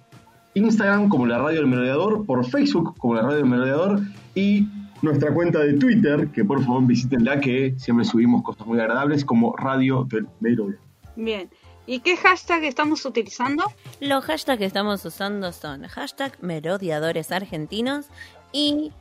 Instagram 0.55 1.09
como 1.09 1.27
la 1.27 1.39
Radio 1.39 1.61
del 1.61 1.67
Merodeador, 1.67 2.27
por 2.27 2.45
Facebook 2.45 2.95
como 2.99 3.15
la 3.15 3.23
Radio 3.23 3.37
del 3.39 3.47
Merodeador 3.47 4.01
y 4.35 4.69
nuestra 5.01 5.33
cuenta 5.33 5.61
de 5.61 5.75
Twitter, 5.75 6.29
que 6.29 6.45
por 6.45 6.63
favor 6.63 6.87
visítenla, 6.87 7.41
que 7.41 7.75
siempre 7.79 8.05
subimos 8.05 8.43
cosas 8.43 8.67
muy 8.67 8.79
agradables 8.79 9.25
como 9.25 9.57
Radio 9.57 10.05
del 10.05 10.27
Merodeador. 10.41 10.81
Bien. 11.17 11.49
¿Y 11.87 12.01
qué 12.01 12.17
hashtag 12.17 12.63
estamos 12.65 13.05
utilizando? 13.05 13.65
Los 14.01 14.25
hashtags 14.25 14.59
que 14.59 14.67
estamos 14.67 15.05
usando 15.05 15.51
son 15.53 15.83
hashtag 15.89 16.33
merodeadores 16.41 17.33
argentinos 17.33 18.07
y 18.53 18.93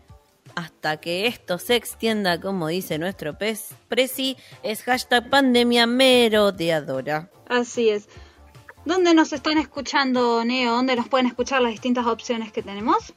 hasta 0.56 0.98
que 0.98 1.28
esto 1.28 1.58
se 1.58 1.76
extienda, 1.76 2.40
como 2.40 2.68
dice 2.68 2.98
nuestro 2.98 3.38
pez 3.38 3.76
presi, 3.88 4.38
es 4.64 4.84
hashtag 4.84 5.30
pandemia 5.30 5.88
merodeadora. 5.88 7.30
Así 7.48 7.90
es. 7.90 8.08
¿Dónde 8.86 9.14
nos 9.14 9.32
están 9.32 9.58
escuchando, 9.58 10.44
Neo? 10.44 10.72
¿Dónde 10.72 10.96
nos 10.96 11.08
pueden 11.08 11.28
escuchar 11.28 11.62
las 11.62 11.72
distintas 11.72 12.08
opciones 12.08 12.52
que 12.52 12.64
tenemos? 12.64 13.14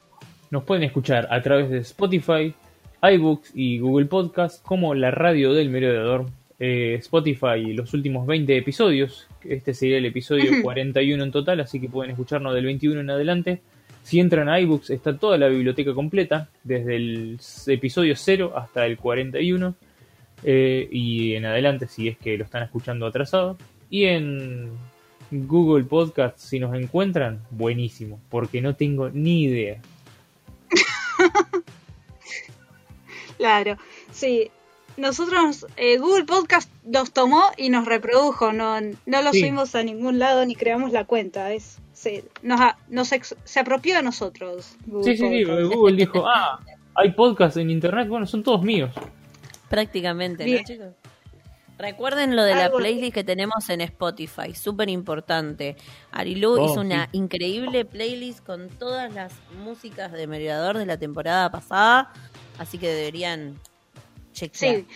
Nos 0.51 0.65
pueden 0.65 0.85
escuchar 0.85 1.27
a 1.31 1.41
través 1.43 1.71
de 1.71 1.79
Spotify, 1.79 2.55
iBooks 3.03 3.53
y 3.55 3.79
Google 3.79 4.07
Podcast 4.07 4.63
como 4.63 4.95
la 4.95 5.11
radio 5.11 5.55
del 5.55 5.71
merodeador. 5.71 6.27
Eh, 6.61 6.95
Spotify 7.01 7.73
los 7.73 7.95
últimos 7.95 8.27
20 8.27 8.57
episodios. 8.57 9.27
Este 9.43 9.75
sería 9.75 9.99
el 9.99 10.07
episodio 10.07 10.63
41 10.63 11.25
en 11.25 11.33
total, 11.33 11.61
así 11.61 11.81
que 11.81 11.89
pueden 11.89 12.13
escucharnos 12.13 12.55
del 12.55 12.67
21 12.67 13.01
en 13.01 13.11
adelante. 13.11 13.63
Si 14.05 14.21
entran 14.21 14.49
a 14.49 14.61
iBooks 14.61 14.91
está 14.91 15.19
toda 15.19 15.37
la 15.39 15.49
biblioteca 15.49 15.93
completa, 15.95 16.49
desde 16.63 16.95
el 16.95 17.41
episodio 17.67 18.15
0 18.17 18.53
hasta 18.55 18.87
el 18.87 18.97
41. 18.97 19.75
eh, 20.47 20.87
y 20.93 21.35
en 21.35 21.47
adelante 21.47 21.89
si 21.89 22.07
es 22.09 22.19
que 22.19 22.37
lo 22.39 22.45
están 22.45 22.63
escuchando 22.63 23.07
atrasado. 23.07 23.57
Y 23.89 24.05
en 24.05 24.71
Google 25.31 25.85
Podcast, 25.85 26.39
si 26.39 26.61
nos 26.61 26.75
encuentran, 26.77 27.41
buenísimo, 27.51 28.21
porque 28.31 28.61
no 28.61 28.75
tengo 28.77 29.09
ni 29.11 29.45
idea. 29.45 29.81
Claro, 33.39 33.77
sí. 34.13 34.51
Nosotros, 34.97 35.67
eh, 35.77 35.99
Google 35.99 36.25
Podcast 36.25 36.71
nos 36.85 37.13
tomó 37.13 37.43
y 37.57 37.69
nos 37.69 37.85
reprodujo, 37.85 38.53
no, 38.53 38.81
no 38.81 39.23
lo 39.23 39.33
Sí. 39.33 39.41
subimos 39.41 39.75
a 39.75 39.83
ningún 39.83 40.21
lado 40.21 40.47
ni 40.47 40.55
creamos 40.55 40.93
la 40.93 41.05
cuenta, 41.05 41.53
es, 41.53 41.79
se, 42.05 42.25
nos, 42.43 42.61
a- 42.61 42.77
nos 42.89 43.11
ex- 43.13 43.35
se 43.45 43.61
apropió 43.61 43.97
de 43.97 44.03
nosotros. 44.03 44.77
Google 44.87 45.17
Sí, 45.17 45.19
sí, 45.19 45.45
sí. 45.45 45.45
Google 45.45 45.97
dijo, 45.97 46.25
ah, 46.27 46.61
hay 46.95 47.11
podcast 47.13 47.57
en 47.57 47.71
internet, 47.71 48.07
bueno, 48.09 48.27
son 48.27 48.43
todos 48.45 48.63
míos. 48.63 48.91
Prácticamente, 49.69 50.45
Bien. 50.45 50.59
¿no, 50.59 50.65
chicos? 50.65 50.87
Recuerden 51.77 52.37
lo 52.37 52.45
de 52.45 52.55
la 52.55 52.71
playlist 52.71 53.13
que 53.13 53.25
tenemos 53.25 53.69
en 53.69 53.81
Spotify, 53.81 54.55
súper 54.55 54.89
importante. 54.89 55.77
Arilu 56.13 56.53
Oh, 56.53 56.71
hizo 56.71 56.81
una 56.81 57.07
sí. 57.07 57.11
increíble 57.19 57.85
playlist 57.85 58.47
con 58.47 58.69
todas 58.69 59.13
las 59.13 59.33
músicas 59.65 60.13
de 60.13 60.29
Merodeador 60.29 60.79
de 60.79 60.87
la 60.87 60.99
temporada 60.99 61.51
pasada, 61.51 62.13
así 62.59 62.79
que 62.79 62.89
deberían 62.89 63.59
chequear. 64.33 64.77
Sí, 64.77 64.87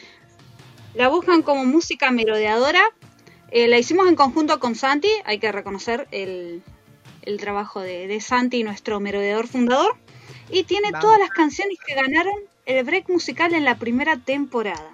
la 0.95 1.09
buscan 1.09 1.43
como 1.43 1.65
música 1.65 2.13
merodeadora. 2.13 2.83
Eh, 3.51 3.67
la 3.67 3.79
hicimos 3.79 4.07
en 4.07 4.15
conjunto 4.15 4.61
con 4.61 4.77
Santi, 4.77 5.09
hay 5.25 5.39
que 5.41 5.51
reconocer 5.51 6.07
el, 6.13 6.63
el 7.29 7.39
trabajo 7.39 7.81
de, 7.81 8.07
de 8.07 8.21
Santi, 8.21 8.63
nuestro 8.65 9.01
merodeador 9.01 9.47
fundador. 9.47 9.97
Y 10.51 10.65
tiene 10.65 10.91
Vamos. 10.91 11.05
todas 11.05 11.21
las 11.21 11.31
canciones 11.31 11.79
que 11.87 11.95
ganaron 11.95 12.35
el 12.67 12.85
break 12.85 13.09
musical 13.09 13.55
en 13.55 13.65
la 13.65 13.79
primera 13.79 14.17
temporada. 14.17 14.91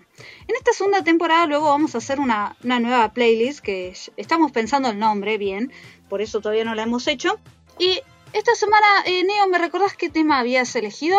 En 0.46 0.54
esta 0.56 0.72
segunda 0.72 1.02
temporada 1.02 1.46
luego 1.46 1.66
vamos 1.66 1.94
a 1.94 1.98
hacer 1.98 2.20
una, 2.20 2.56
una 2.62 2.78
nueva 2.80 3.12
playlist 3.12 3.60
que 3.60 3.88
es- 3.88 4.12
estamos 4.16 4.52
pensando 4.52 4.90
el 4.90 4.98
nombre 4.98 5.38
bien, 5.38 5.72
por 6.08 6.22
eso 6.22 6.40
todavía 6.40 6.64
no 6.64 6.74
la 6.74 6.82
hemos 6.84 7.06
hecho. 7.08 7.38
Y 7.78 8.00
esta 8.32 8.54
semana, 8.54 8.86
eh, 9.06 9.24
Neo, 9.24 9.48
¿me 9.48 9.58
recordás 9.58 9.96
qué 9.96 10.08
tema 10.08 10.38
habías 10.40 10.74
elegido? 10.76 11.18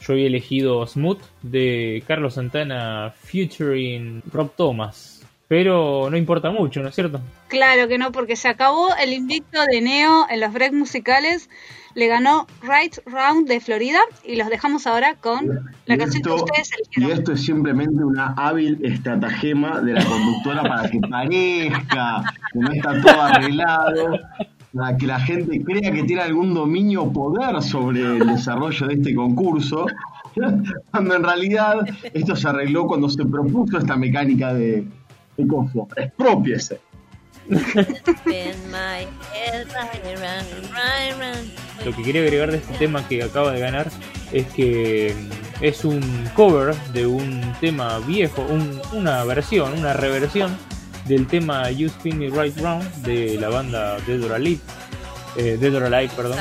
Yo 0.00 0.12
había 0.12 0.26
elegido 0.26 0.86
Smooth 0.86 1.20
de 1.42 2.02
Carlos 2.06 2.34
Santana 2.34 3.14
featuring 3.24 4.22
Rob 4.32 4.50
Thomas. 4.56 5.13
Pero 5.48 6.08
no 6.10 6.16
importa 6.16 6.50
mucho, 6.50 6.82
¿no 6.82 6.88
es 6.88 6.94
cierto? 6.94 7.20
Claro 7.48 7.86
que 7.86 7.98
no, 7.98 8.12
porque 8.12 8.34
se 8.36 8.48
acabó 8.48 8.88
el 9.02 9.12
invicto 9.12 9.58
de 9.70 9.80
Neo 9.82 10.26
en 10.30 10.40
los 10.40 10.52
breaks 10.52 10.74
musicales. 10.74 11.50
Le 11.94 12.08
ganó 12.08 12.46
Right 12.62 12.96
Round 13.06 13.46
de 13.46 13.60
Florida 13.60 14.00
y 14.24 14.34
los 14.34 14.48
dejamos 14.48 14.86
ahora 14.86 15.14
con 15.14 15.46
la 15.86 15.94
Y 15.94 15.98
canción 15.98 16.22
que 16.24 16.30
ustedes 16.32 16.70
Y 16.72 16.74
eligieron. 16.80 17.18
esto 17.18 17.32
es 17.32 17.44
simplemente 17.44 18.02
una 18.02 18.34
hábil 18.36 18.80
estratagema 18.84 19.80
de 19.80 19.92
la 19.92 20.04
conductora 20.04 20.62
para 20.62 20.90
que 20.90 20.98
parezca 20.98 22.24
que 22.52 22.58
no 22.58 22.72
está 22.72 23.00
todo 23.00 23.22
arreglado, 23.22 24.18
para 24.74 24.96
que 24.96 25.06
la 25.06 25.20
gente 25.20 25.62
crea 25.62 25.92
que 25.92 26.02
tiene 26.02 26.22
algún 26.22 26.52
dominio 26.52 27.04
o 27.04 27.12
poder 27.12 27.62
sobre 27.62 28.00
el 28.00 28.26
desarrollo 28.26 28.88
de 28.88 28.94
este 28.94 29.14
concurso, 29.14 29.86
cuando 30.90 31.14
en 31.14 31.22
realidad 31.22 31.76
esto 32.12 32.34
se 32.34 32.48
arregló 32.48 32.88
cuando 32.88 33.08
se 33.08 33.24
propuso 33.24 33.78
esta 33.78 33.94
mecánica 33.96 34.52
de, 34.52 34.84
Expropiese. 35.96 36.80
Around. 41.12 41.52
Lo 41.84 41.94
que 41.94 42.02
quería 42.02 42.22
agregar 42.22 42.50
de 42.50 42.56
este 42.58 42.74
tema 42.74 43.06
que 43.06 43.22
acaba 43.22 43.52
de 43.52 43.60
ganar 43.60 43.90
es 44.32 44.46
que 44.48 45.14
mm, 45.14 45.64
es 45.64 45.84
un 45.84 46.00
cover 46.34 46.74
de 46.92 47.06
un 47.06 47.42
tema 47.60 47.98
viejo, 48.00 48.42
un- 48.48 48.80
una 48.92 49.22
versión, 49.24 49.74
una 49.78 49.92
reversión 49.92 50.56
del 51.06 51.26
tema 51.26 51.70
You 51.70 51.88
Spin 51.88 52.18
Me 52.18 52.30
Right 52.30 52.56
Round 52.58 52.90
de 53.02 53.38
la 53.38 53.50
banda 53.50 53.98
Dead 54.06 54.22
or 54.24 54.32
Alive, 54.32 54.60
eh, 55.36 55.58
Dead 55.60 55.74
or 55.74 55.82
Alive, 55.84 56.12
perdón. 56.16 56.38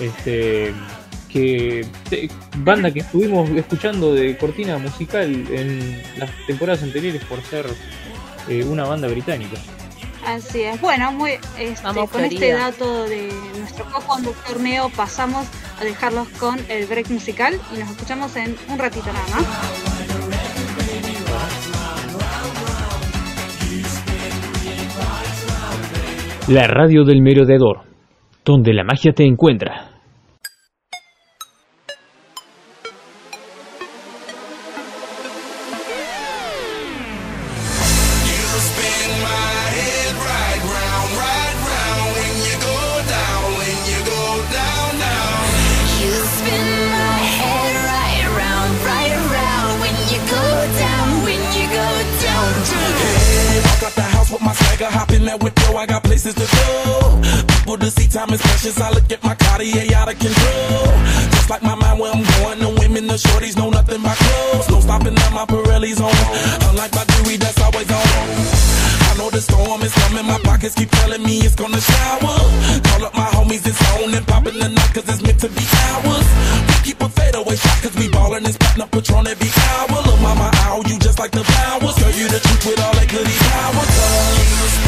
Este, 0.00 0.74
que 1.30 1.86
te- 2.10 2.28
banda 2.58 2.90
que 2.90 3.00
estuvimos 3.00 3.48
escuchando 3.50 4.12
de 4.14 4.36
cortina 4.36 4.76
musical 4.76 5.30
en 5.50 6.02
las 6.18 6.30
temporadas 6.46 6.82
anteriores 6.82 7.24
por 7.24 7.40
ser 7.42 7.64
eh, 8.48 8.64
una 8.64 8.84
banda 8.84 9.08
británica. 9.08 9.56
Así 10.26 10.62
es. 10.62 10.80
Bueno, 10.80 11.12
muy 11.12 11.32
este, 11.56 11.84
Vamos, 11.84 12.10
con 12.10 12.24
este 12.24 12.52
dato 12.52 13.04
de 13.04 13.32
nuestro 13.58 13.84
co-conductor 13.84 14.60
Neo 14.60 14.90
pasamos 14.90 15.46
a 15.80 15.84
dejarlos 15.84 16.28
con 16.30 16.58
el 16.68 16.86
break 16.86 17.10
musical 17.10 17.54
y 17.72 17.78
nos 17.78 17.90
escuchamos 17.90 18.34
en 18.36 18.56
un 18.68 18.78
ratito 18.78 19.06
nada 19.06 19.28
más. 19.28 19.96
La 26.48 26.66
radio 26.66 27.04
del 27.04 27.22
merodeador, 27.22 27.82
donde 28.44 28.72
la 28.72 28.84
magia 28.84 29.12
te 29.12 29.24
encuentra. 29.24 29.85
With 54.80 54.92
hop 54.92 55.10
in 55.12 55.24
that 55.24 55.40
I 55.40 55.86
got 55.86 56.02
places 56.04 56.34
to 56.34 56.44
go. 56.44 57.20
People 57.48 57.78
to 57.78 57.90
see, 57.90 58.08
time 58.08 58.30
is 58.32 58.40
precious. 58.40 58.80
I 58.80 58.90
look 58.90 59.10
at 59.10 59.22
my 59.24 59.34
Cartier 59.34 59.88
out 59.96 60.08
of 60.08 60.18
control. 60.18 60.88
Just 61.32 61.48
like 61.48 61.62
my 61.62 61.74
mind 61.74 62.00
where 62.00 62.12
I'm 62.12 62.24
going, 62.24 62.58
the 62.60 62.70
women, 62.80 63.06
the 63.06 63.16
shorties 63.16 63.56
know 63.56 63.70
nothing 63.70 64.02
but 64.02 64.16
clothes. 64.16 64.68
No 64.68 64.80
stopping 64.80 65.16
at 65.16 65.32
my 65.32 65.44
Pirelli's 65.46 66.00
on. 66.00 66.12
Unlike 66.68 66.92
my 66.92 67.04
jewelry, 67.04 67.36
that's 67.36 67.60
always 67.60 67.88
on. 67.88 68.08
I 69.08 69.12
know 69.16 69.30
the 69.30 69.40
storm 69.40 69.80
is 69.80 69.94
coming, 69.94 70.26
my 70.26 70.38
pockets 70.44 70.74
keep 70.74 70.90
telling 70.90 71.22
me 71.22 71.40
it's 71.40 71.54
gonna 71.54 71.80
shower. 71.80 72.36
Call 72.84 73.04
up 73.04 73.14
my 73.14 73.28
homies, 73.32 73.64
it's 73.64 73.80
on 73.96 74.12
and 74.12 74.26
popping 74.26 74.58
the 74.58 74.68
night, 74.68 74.92
cause 74.92 75.08
it's 75.08 75.22
meant 75.22 75.40
to 75.40 75.48
be 75.48 75.64
ours. 75.88 76.28
We 76.68 76.74
keep 76.84 77.00
a 77.00 77.08
fadeaway 77.08 77.56
shot, 77.56 77.80
cause 77.80 77.96
we 77.96 78.08
ballin' 78.08 78.44
and 78.44 78.52
spittin' 78.52 78.82
up 78.82 78.90
Patron 78.90 79.26
every 79.26 79.48
hour. 79.72 80.04
Look, 80.04 80.20
mama, 80.20 80.50
ow, 80.68 80.82
you 80.84 80.98
just 80.98 81.18
like 81.18 81.32
the 81.32 81.44
flowers. 81.44 81.96
Girl, 81.96 82.12
you 82.12 82.28
the 82.28 82.40
truth 82.40 82.55
with 82.66 82.80
all 82.80 82.92
that 82.94 83.08
goody 83.08 83.36
power. 83.54 83.84
Cause 84.58 84.85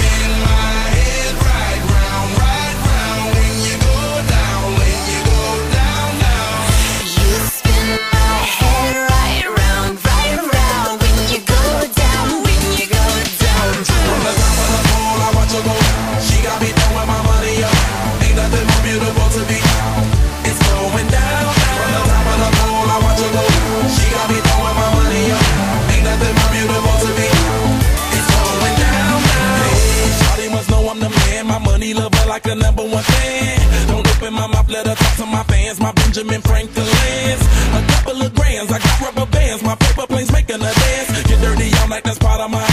a 32.48 32.54
number 32.54 32.82
one 32.82 33.02
fan. 33.02 33.88
Don't 33.88 34.06
open 34.08 34.32
my 34.32 34.46
mouth, 34.46 34.68
let 34.70 34.87
her 34.87 34.94
talk 34.94 35.14
to 35.16 35.26
my 35.26 35.42
fans. 35.44 35.80
My 35.80 35.92
Benjamin 35.92 36.40
Franklin's. 36.40 37.42
A 37.76 37.80
couple 37.92 38.22
of 38.22 38.34
grands, 38.34 38.72
I 38.72 38.78
got 38.78 39.00
rubber 39.00 39.26
bands. 39.30 39.62
My 39.62 39.76
paper 39.76 40.06
planes 40.06 40.32
making 40.32 40.56
a 40.56 40.72
dance. 40.72 41.08
Get 41.28 41.40
dirty, 41.40 41.70
I'm 41.84 41.90
like 41.90 42.04
that's 42.04 42.18
part 42.18 42.40
of 42.40 42.50
my. 42.50 42.64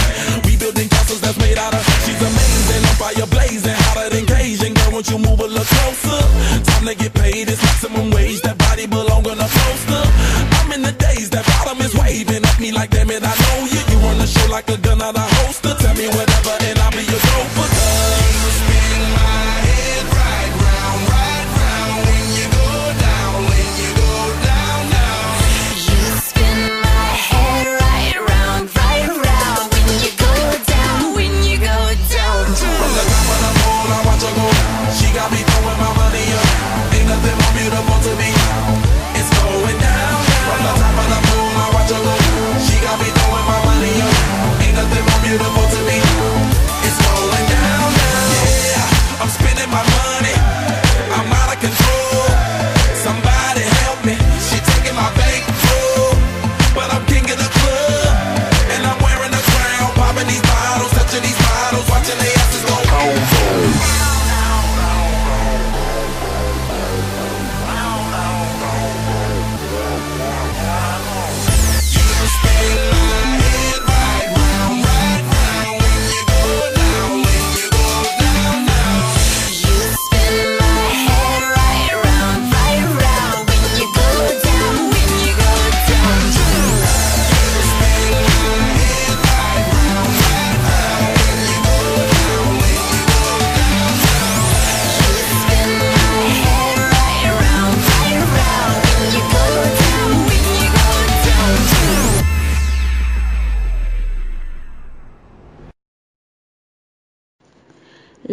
We 0.46 0.56
building 0.56 0.88
castles 0.88 1.20
that's 1.22 1.38
made 1.38 1.58
out 1.58 1.74
of. 1.74 1.84
She's 2.08 2.22
amazing, 2.22 2.84
on 2.88 2.96
fire 2.96 3.28
blazing, 3.28 3.76
hotter 3.92 4.10
than 4.16 4.26
Cajun. 4.26 4.74
Girl, 4.74 4.92
won't 4.94 5.10
you 5.10 5.20
move 5.20 5.40
a 5.40 5.48
little 5.48 5.68
closer? 5.68 6.24
Time 6.72 6.86
to 6.88 6.96
get 6.96 7.14
paid, 7.14 7.50
it's 7.50 7.62
maximum 7.62 8.12
wage. 8.12 8.42
That 8.42 8.58
body 8.58 8.88
belong 8.88 9.28
on 9.28 9.40
a 9.40 9.50
poster. 9.50 10.04
I'm 10.64 10.72
in 10.72 10.82
the 10.84 10.94
days, 10.94 11.30
that 11.32 11.46
bottom 11.52 11.82
is 11.84 11.94
waving 11.96 12.44
at 12.46 12.60
me 12.60 12.72
like, 12.72 12.92
damn 12.92 13.12
it, 13.12 13.24
I 13.24 13.34
know 13.44 13.68
you. 13.68 13.82
You 13.92 13.98
run 14.08 14.18
the 14.20 14.28
show 14.28 14.48
like 14.52 14.70
a 14.70 14.78
gun 14.78 15.02
out 15.02 15.16
of 15.16 15.28
holster. 15.44 15.76
Tell 15.84 15.96
me 15.96 16.08
whatever, 16.16 16.56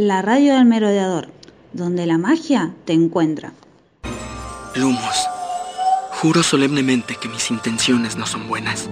la 0.06 0.20
radio 0.20 0.54
del 0.54 0.64
merodeador, 0.64 1.28
donde 1.72 2.06
la 2.06 2.18
magia 2.18 2.74
te 2.84 2.92
encuentra. 2.92 3.52
Lumos, 4.74 5.28
juro 6.10 6.42
solemnemente 6.42 7.16
que 7.20 7.28
mis 7.28 7.50
intenciones 7.52 8.16
no 8.16 8.26
son 8.26 8.48
buenas. 8.48 8.88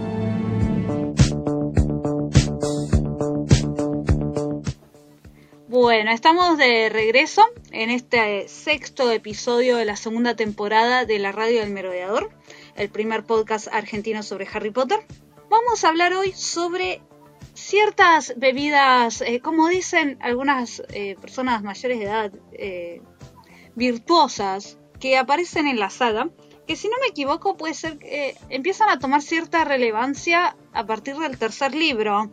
Bueno, 5.66 6.12
estamos 6.12 6.58
de 6.58 6.88
regreso 6.90 7.42
en 7.72 7.90
este 7.90 8.46
sexto 8.48 9.10
episodio 9.10 9.78
de 9.78 9.84
la 9.84 9.96
segunda 9.96 10.36
temporada 10.36 11.06
de 11.06 11.18
la 11.18 11.32
Radio 11.32 11.60
del 11.60 11.70
Merodeador, 11.70 12.30
el 12.76 12.88
primer 12.88 13.24
podcast 13.24 13.66
argentino 13.72 14.22
sobre 14.22 14.46
Harry 14.52 14.70
Potter. 14.70 15.00
Vamos 15.48 15.82
a 15.82 15.88
hablar 15.88 16.12
hoy 16.12 16.32
sobre 16.32 17.02
ciertas 17.60 18.34
bebidas, 18.36 19.20
eh, 19.20 19.40
como 19.40 19.68
dicen 19.68 20.18
algunas 20.20 20.82
eh, 20.92 21.16
personas 21.20 21.62
mayores 21.62 21.98
de 21.98 22.04
edad, 22.04 22.32
eh, 22.52 23.02
virtuosas, 23.74 24.78
que 24.98 25.16
aparecen 25.16 25.66
en 25.66 25.78
la 25.78 25.90
saga, 25.90 26.28
que 26.66 26.76
si 26.76 26.88
no 26.88 26.94
me 27.00 27.08
equivoco 27.08 27.56
puede 27.56 27.74
ser 27.74 27.98
que 27.98 28.36
empiezan 28.48 28.88
a 28.90 28.98
tomar 28.98 29.22
cierta 29.22 29.64
relevancia 29.64 30.56
a 30.72 30.84
partir 30.86 31.16
del 31.16 31.38
tercer 31.38 31.74
libro, 31.74 32.30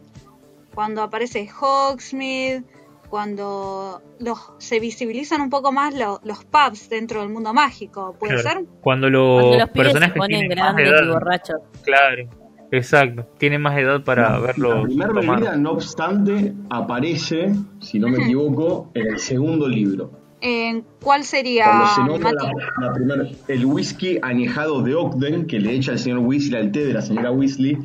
cuando 0.75 1.01
aparece 1.01 1.49
Hogsmeade, 1.49 2.63
cuando 3.09 4.01
los, 4.19 4.51
se 4.57 4.80
visibilizan 4.82 5.39
un 5.41 5.49
poco 5.49 5.71
más 5.71 5.95
lo- 5.95 6.19
los 6.23 6.43
pubs 6.43 6.89
dentro 6.89 7.21
del 7.21 7.30
mundo 7.30 7.53
mágico, 7.53 8.15
¿puede 8.19 8.41
Claro. 8.41 8.59
ser? 8.59 8.67
Cuando 8.82 9.09
los, 9.09 9.41
Cuando 9.41 9.57
los 9.59 9.69
pibes 9.69 9.88
se 9.88 9.93
personajes 9.93 10.17
ponen 10.17 10.49
grandes 10.49 10.86
y 10.86 10.89
edad. 10.89 11.07
borrachos. 11.13 11.61
Claro, 11.84 12.23
exacto. 12.72 13.26
Tienen 13.38 13.61
más 13.61 13.78
edad 13.78 14.03
para 14.03 14.32
La 14.32 14.39
verlo 14.39 14.84
primera 14.84 15.13
tomar. 15.13 15.39
bebida, 15.39 15.55
no 15.55 15.72
obstante, 15.72 16.53
aparece, 16.70 17.53
si 17.80 17.99
no 17.99 18.07
me 18.07 18.18
equivoco, 18.24 18.89
en 18.93 19.07
el 19.07 19.20
segundo 19.20 19.68
libro. 19.68 20.11
Eh, 20.41 20.84
¿Cuál 21.01 21.24
sería, 21.24 21.65
Cuando 21.65 22.20
se 22.20 22.32
la, 22.36 22.51
la 22.88 22.93
primer- 22.93 23.32
el 23.47 23.65
whisky 23.65 24.20
añejado 24.22 24.84
de 24.84 24.93
Ogden 24.93 25.47
que 25.47 25.59
le 25.59 25.72
echa 25.74 25.93
el 25.93 25.99
señor 25.99 26.20
Weasley 26.20 26.61
al 26.61 26.72
té 26.72 26.86
de 26.86 26.93
la 26.93 27.01
señora 27.01 27.32
Weasley 27.32 27.76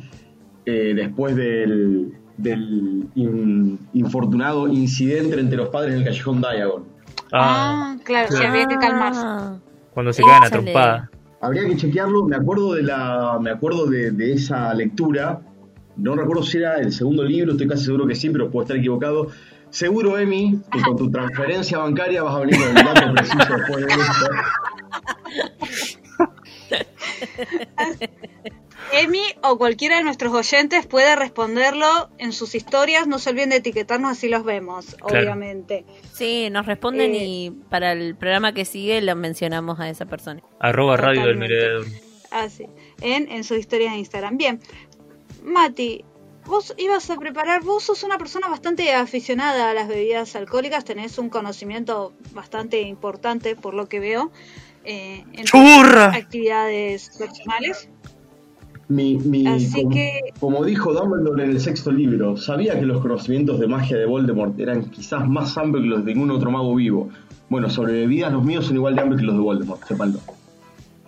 eh, 0.67 0.93
después 0.95 1.35
del, 1.35 2.13
del 2.37 3.07
in- 3.15 3.79
infortunado 3.93 4.67
incidente 4.67 5.39
entre 5.39 5.57
los 5.57 5.69
padres 5.69 5.93
en 5.93 5.99
el 6.01 6.05
callejón 6.05 6.41
Diagon. 6.41 6.83
Ah, 7.31 7.95
Ah, 7.95 7.97
claro, 8.03 8.31
sí, 8.31 8.43
había 8.43 8.67
que 8.67 8.77
calmarse. 8.77 9.25
Cuando 9.91 10.13
se 10.13 10.21
cagan 10.21 10.43
a 10.43 10.47
échale. 10.47 10.63
trompada. 10.63 11.09
Habría 11.43 11.67
que 11.67 11.75
chequearlo, 11.75 12.23
me 12.23 12.37
acuerdo 12.37 12.73
de 12.73 12.83
la, 12.83 13.37
me 13.41 13.49
acuerdo 13.49 13.85
de, 13.85 14.11
de 14.11 14.31
esa 14.31 14.73
lectura. 14.73 15.41
No 15.97 16.15
recuerdo 16.15 16.41
si 16.41 16.59
era 16.59 16.77
el 16.77 16.93
segundo 16.93 17.25
libro, 17.25 17.51
estoy 17.51 17.67
casi 17.67 17.83
seguro 17.83 18.07
que 18.07 18.15
sí, 18.15 18.29
pero 18.29 18.49
puedo 18.49 18.63
estar 18.63 18.77
equivocado. 18.77 19.27
Seguro, 19.69 20.17
Emi, 20.17 20.61
que 20.71 20.81
con 20.81 20.95
tu 20.95 21.11
transferencia 21.11 21.79
bancaria 21.79 22.23
vas 22.23 22.35
a 22.35 22.39
venir 22.39 22.55
con 22.57 22.69
el 22.69 22.85
dato 22.85 23.13
preciso 23.13 23.57
después 23.57 23.85
de 23.85 23.91
esto. 23.91 24.29
Emi 28.91 29.23
o 29.41 29.57
cualquiera 29.57 29.97
de 29.97 30.03
nuestros 30.03 30.33
oyentes 30.33 30.85
puede 30.85 31.15
responderlo 31.15 32.09
en 32.17 32.31
sus 32.33 32.53
historias. 32.53 33.07
No 33.07 33.17
se 33.17 33.29
olviden 33.31 33.49
de 33.51 33.55
etiquetarnos, 33.57 34.11
así 34.11 34.29
los 34.29 34.43
vemos, 34.43 34.95
Claro. 34.95 35.19
obviamente. 35.25 35.85
Sí, 36.11 36.49
nos 36.51 36.65
responden 36.65 37.15
Eh, 37.15 37.25
y 37.25 37.51
para 37.69 37.93
el 37.93 38.15
programa 38.15 38.53
que 38.53 38.65
sigue 38.65 39.01
lo 39.01 39.15
mencionamos 39.15 39.79
a 39.79 39.89
esa 39.89 40.05
persona. 40.05 40.41
Arroba 40.59 40.97
radio 40.97 41.25
del 41.25 41.37
merodeador. 41.37 41.85
Así, 42.31 42.65
en, 43.01 43.31
en 43.31 43.43
sus 43.43 43.57
historias 43.57 43.93
de 43.93 43.99
Instagram. 43.99 44.37
Bien, 44.37 44.59
Mati, 45.43 46.03
vos 46.45 46.73
ibas 46.77 47.09
a 47.09 47.17
preparar, 47.17 47.63
vos 47.63 47.83
sos 47.83 48.03
una 48.03 48.17
persona 48.17 48.47
bastante 48.47 48.91
aficionada 48.93 49.69
a 49.69 49.73
las 49.73 49.87
bebidas 49.87 50.35
alcohólicas, 50.35 50.83
tenés 50.83 51.17
un 51.17 51.29
conocimiento 51.29 52.13
bastante 52.31 52.81
importante 52.81 53.55
por 53.55 53.73
lo 53.73 53.87
que 53.87 53.99
veo 53.99 54.31
eh, 54.85 55.23
en 55.33 55.45
actividades 56.13 57.09
personales. 57.17 57.89
Mi, 58.89 59.15
mi- 59.17 59.47
Así 59.47 59.71
como, 59.83 59.89
que- 59.95 60.19
como 60.39 60.65
dijo 60.65 60.93
Dumbledore 60.93 61.45
en 61.45 61.51
el 61.51 61.59
sexto 61.61 61.91
libro, 61.91 62.35
sabía 62.37 62.77
que 62.79 62.85
los 62.85 63.01
conocimientos 63.01 63.59
de 63.59 63.67
magia 63.67 63.97
de 63.97 64.05
Voldemort 64.05 64.59
eran 64.59 64.83
quizás 64.89 65.27
más 65.27 65.57
amplios 65.57 65.83
que 65.83 65.89
los 65.89 66.05
de 66.05 66.13
ningún 66.13 66.31
otro 66.31 66.51
mago 66.51 66.75
vivo. 66.75 67.09
Bueno, 67.49 67.69
sobre 67.69 67.93
bebidas, 67.93 68.31
los 68.33 68.43
míos 68.43 68.65
son 68.65 68.75
igual 68.75 68.95
de 68.95 69.01
amplios 69.01 69.21
que 69.21 69.25
los 69.27 69.35
de 69.35 69.41
Voldemort, 69.41 69.83
sépanlo. 69.85 70.19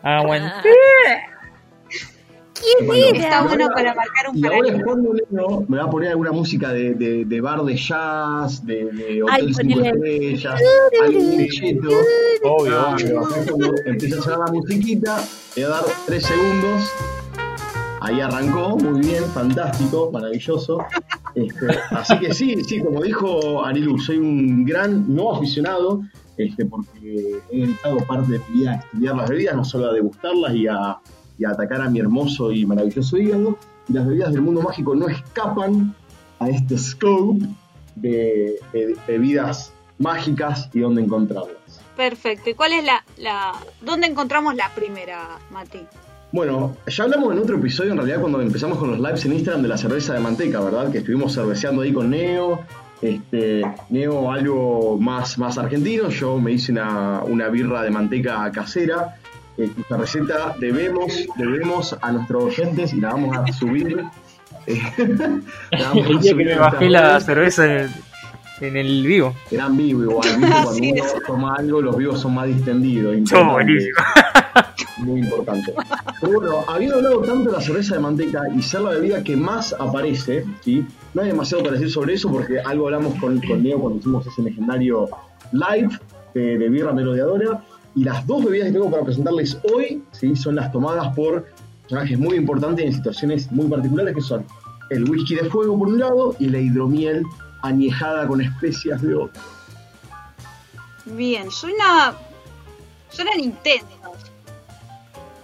Ah, 0.03 0.23
bueno. 0.25 0.47
Ah, 0.47 0.61
Sépanlo. 2.79 2.93
Está 2.93 3.41
Y 3.43 3.47
bueno 3.47 3.63
ahora- 3.63 3.75
para 3.75 3.95
marcar 3.95 4.29
un 4.33 4.45
ahora 4.45 4.57
paralelo. 4.57 4.85
cuando 4.85 5.13
Leo 5.13 5.65
me 5.67 5.77
va 5.77 5.83
a 5.83 5.89
poner 5.89 6.09
alguna 6.11 6.31
música 6.31 6.73
de, 6.73 6.93
de, 6.95 7.25
de 7.25 7.41
bar 7.41 7.63
de 7.63 7.75
jazz, 7.75 8.65
de, 8.65 8.85
de 8.85 9.05
Ay, 9.07 9.21
hotel 9.21 9.55
5 9.55 9.73
ponele. 9.75 10.33
estrellas, 10.33 10.61
algo 11.03 11.19
muy 11.21 11.47
cheto. 11.49 11.89
Obvio, 12.43 12.79
Ah, 12.79 12.95
obvio. 12.95 13.73
empieza 13.85 14.19
a 14.19 14.21
sonar 14.23 14.39
la 14.47 14.53
musiquita, 14.53 15.17
le 15.55 15.63
voy 15.65 15.71
a 15.71 15.75
dar 15.75 15.85
3 16.05 16.23
segundos. 16.23 16.91
Ahí 18.01 18.21
arrancó, 18.21 18.77
muy 18.77 18.99
bien, 19.01 19.23
fantástico, 19.25 20.11
maravilloso. 20.11 20.77
Este, 21.33 21.65
así 21.89 22.19
que 22.19 22.33
sí, 22.33 22.55
sí, 22.63 22.79
como 22.79 23.01
dijo 23.01 23.65
Arilu, 23.65 23.97
soy 23.97 24.17
un 24.17 24.63
gran 24.63 25.13
no 25.13 25.33
aficionado, 25.35 26.01
este, 26.37 26.65
porque 26.65 27.41
he 27.51 27.57
dedicado 27.61 27.97
parte 28.07 28.33
de 28.33 28.41
mi 28.49 28.59
vida 28.59 28.71
a 28.71 28.75
estudiar 28.75 29.15
las 29.15 29.29
bebidas, 29.29 29.55
no 29.55 29.65
solo 29.65 29.87
a 29.89 29.93
degustarlas 29.93 30.53
y 30.53 30.67
a, 30.67 30.97
y 31.37 31.45
a 31.45 31.49
atacar 31.49 31.81
a 31.81 31.89
mi 31.89 31.99
hermoso 31.99 32.51
y 32.51 32.65
maravilloso 32.65 33.17
hígado. 33.17 33.57
Y 33.87 33.93
las 33.93 34.07
bebidas 34.07 34.31
del 34.33 34.41
mundo 34.41 34.61
mágico 34.61 34.95
no 34.95 35.07
escapan 35.07 35.93
a 36.39 36.49
este 36.49 36.77
scope 36.77 37.45
de, 37.95 38.55
de 38.73 38.95
bebidas 39.07 39.71
mágicas 39.97 40.69
y 40.73 40.79
dónde 40.79 41.01
encontrarlas. 41.01 41.81
Perfecto. 41.95 42.49
¿Y 42.49 42.53
cuál 42.53 42.73
es 42.73 42.83
la, 42.83 43.05
la... 43.17 43.53
¿Dónde 43.81 44.07
encontramos 44.07 44.55
la 44.55 44.69
primera, 44.75 45.39
Mati? 45.51 45.79
Bueno, 46.31 46.75
ya 46.87 47.05
hablamos 47.05 47.31
en 47.31 47.39
otro 47.39 47.55
episodio, 47.55 47.91
en 47.91 47.97
realidad, 47.97 48.19
cuando 48.19 48.41
empezamos 48.41 48.77
con 48.77 48.91
los 48.91 48.99
lives 48.99 49.23
en 49.25 49.33
Instagram 49.33 49.61
de 49.61 49.69
la 49.69 49.77
cerveza 49.77 50.13
de 50.13 50.19
manteca, 50.19 50.59
¿verdad? 50.59 50.91
Que 50.91 50.97
estuvimos 50.97 51.33
cerveceando 51.33 51.81
ahí 51.81 51.93
con 51.93 52.09
Neo. 52.09 52.59
Este, 53.01 53.61
Neo 53.89 54.31
algo 54.31 54.97
más, 54.99 55.37
más 55.37 55.57
argentino, 55.57 56.09
yo 56.09 56.39
me 56.39 56.51
hice 56.51 56.73
una, 56.73 57.23
una 57.23 57.47
birra 57.47 57.83
de 57.83 57.91
manteca 57.91 58.51
casera. 58.51 59.15
Eh, 59.57 59.69
esta 59.79 59.97
receta 59.97 60.55
debemos, 60.59 61.13
debemos 61.37 61.95
a 62.01 62.11
nuestros 62.11 62.43
oyentes 62.45 62.93
y 62.93 62.99
la 63.01 63.13
vamos 63.13 63.37
a 63.37 63.47
subir. 63.53 64.03
eh, 64.67 64.81
la 65.71 65.89
vamos 65.89 66.05
a 66.05 66.09
El 66.09 66.19
día 66.19 66.21
que 66.21 66.29
subir 66.29 66.45
me 66.47 66.53
en 66.53 66.59
bajé 66.59 66.89
la 66.89 67.19
cerveza 67.21 67.65
en 67.65 67.71
el, 67.71 67.91
en 68.61 68.77
el 68.77 69.05
vivo. 69.07 69.33
Eran 69.51 69.77
vivo 69.77 70.03
igual, 70.03 70.27
¿viste? 70.37 70.51
cuando 70.51 70.69
Así 70.69 70.91
uno 70.91 71.03
es. 71.05 71.15
toma 71.25 71.55
algo, 71.55 71.81
los 71.81 71.97
vivos 71.97 72.19
son 72.19 72.33
más 72.35 72.47
distendidos. 72.47 73.15
Estuvo 73.15 73.39
importante. 73.39 73.53
buenísimo. 73.53 73.95
Muy 74.97 75.19
importante. 75.21 75.73
Pero 76.21 76.39
bueno, 76.39 76.63
habiendo 76.67 76.95
hablado 76.97 77.19
tanto 77.21 77.49
de 77.49 77.51
la 77.57 77.61
cerveza 77.61 77.95
de 77.95 78.01
manteca 78.01 78.43
y 78.55 78.61
ser 78.61 78.81
la 78.81 78.91
bebida 78.91 79.23
que 79.23 79.35
más 79.35 79.73
aparece, 79.77 80.45
¿sí? 80.61 80.85
no 81.13 81.21
hay 81.21 81.27
demasiado 81.29 81.63
para 81.63 81.75
decir 81.75 81.91
sobre 81.91 82.13
eso 82.13 82.31
porque 82.31 82.59
algo 82.59 82.85
hablamos 82.85 83.15
con, 83.19 83.39
con 83.41 83.61
Neo 83.61 83.79
cuando 83.79 83.99
hicimos 83.99 84.25
ese 84.27 84.41
legendario 84.41 85.09
live 85.51 85.89
de, 86.33 86.57
de 86.57 86.69
birra 86.69 86.93
merodeadora. 86.93 87.61
Y 87.95 88.03
las 88.03 88.27
dos 88.27 88.43
bebidas 88.43 88.67
que 88.67 88.73
tengo 88.73 88.91
para 88.91 89.03
presentarles 89.03 89.57
hoy 89.73 90.03
¿sí? 90.11 90.35
son 90.35 90.55
las 90.55 90.71
tomadas 90.71 91.15
por 91.15 91.45
personajes 91.81 92.19
muy 92.19 92.35
importantes 92.35 92.85
en 92.85 92.93
situaciones 92.93 93.51
muy 93.51 93.67
particulares 93.67 94.15
que 94.15 94.21
son 94.21 94.45
el 94.89 95.09
whisky 95.09 95.35
de 95.35 95.45
fuego 95.45 95.77
por 95.79 95.87
un 95.87 95.99
lado 95.99 96.35
y 96.39 96.49
la 96.49 96.59
hidromiel 96.59 97.23
añejada 97.61 98.27
con 98.27 98.41
especias 98.41 99.01
de 99.01 99.15
otro. 99.15 99.41
Bien, 101.05 101.49
suena... 101.49 102.15
Suena 103.09 103.31
Nintendo. 103.35 103.87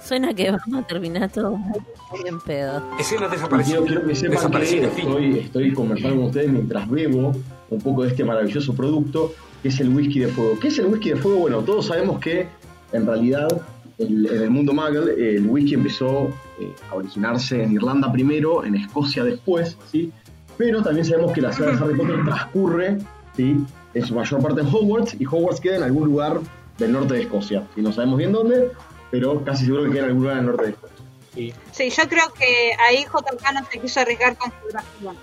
Suena 0.04 0.34
que 0.34 0.52
vamos 0.52 0.84
a 0.84 0.88
terminar 0.88 1.32
todo 1.32 1.56
muy 1.56 1.82
en 2.26 2.40
pedo. 2.42 2.84
Escena 3.00 3.30
desaparecida. 3.30 3.78
Quiero, 3.78 3.86
quiero 3.86 4.08
que 4.08 4.16
sepan 4.16 4.52
que 4.52 5.40
estoy 5.40 5.74
conversando 5.74 6.18
con 6.18 6.26
ustedes 6.26 6.52
mientras 6.52 6.90
bebo 6.90 7.32
un 7.70 7.82
poco 7.82 8.04
de 8.04 8.10
este 8.10 8.26
maravilloso 8.26 8.74
producto 8.74 9.34
que 9.62 9.68
es 9.70 9.80
el 9.80 9.90
whisky 9.90 10.20
de 10.20 10.28
fuego. 10.28 10.58
¿Qué 10.60 10.68
es 10.70 10.80
el 10.80 10.88
whisky 10.88 11.10
de 11.12 11.16
fuego? 11.18 11.40
Bueno, 11.40 11.62
todos 11.62 11.86
sabemos 11.88 12.20
que 12.20 12.48
en 12.92 13.06
realidad 13.06 13.48
el- 13.98 14.26
en 14.28 14.42
el 14.44 14.50
mundo 14.50 14.74
muggle 14.74 15.36
el 15.38 15.46
whisky 15.48 15.76
empezó 15.76 16.30
eh, 16.60 16.72
a 16.92 16.96
originarse 16.96 17.64
en 17.64 17.72
Irlanda 17.74 18.12
primero, 18.12 18.64
en 18.66 18.76
Escocia 18.76 19.24
después, 19.24 19.78
¿sí? 19.92 20.12
Pero 20.58 20.82
también 20.84 21.06
sabemos 21.06 21.32
que 21.32 21.42
la 21.42 21.52
saga 21.52 21.72
de 21.72 21.78
Harry 21.84 21.96
Potter 21.96 22.24
transcurre, 22.26 22.98
¿sí? 23.36 23.58
En 23.94 24.06
su 24.06 24.14
mayor 24.16 24.42
parte 24.42 24.62
en 24.62 24.68
Hogwarts 24.68 25.16
y 25.20 25.26
Hogwarts 25.26 25.60
queda 25.60 25.78
en 25.78 25.84
algún 25.84 26.06
lugar 26.06 26.40
del 26.78 26.92
norte 26.94 27.14
de 27.16 27.22
Escocia. 27.22 27.68
Y 27.76 27.82
no 27.82 27.92
sabemos 27.92 28.18
bien 28.18 28.32
dónde, 28.32 28.72
pero 29.12 29.44
casi 29.44 29.66
seguro 29.66 29.84
que 29.86 29.92
queda 29.92 30.04
en 30.04 30.08
algún 30.10 30.24
lugar 30.24 30.38
del 30.38 30.46
norte 30.48 30.64
de 30.66 30.70
Escocia. 30.72 30.96
Sí. 31.34 31.54
Sí, 31.72 31.90
yo 31.90 32.10
creo 32.10 32.26
que 32.38 32.72
ahí 32.90 33.04
JK 33.06 33.54
no 33.54 33.66
se 33.72 33.80
quiso 33.80 34.00
arriesgar 34.02 34.38
con 34.38 34.52
geografía. 34.52 35.14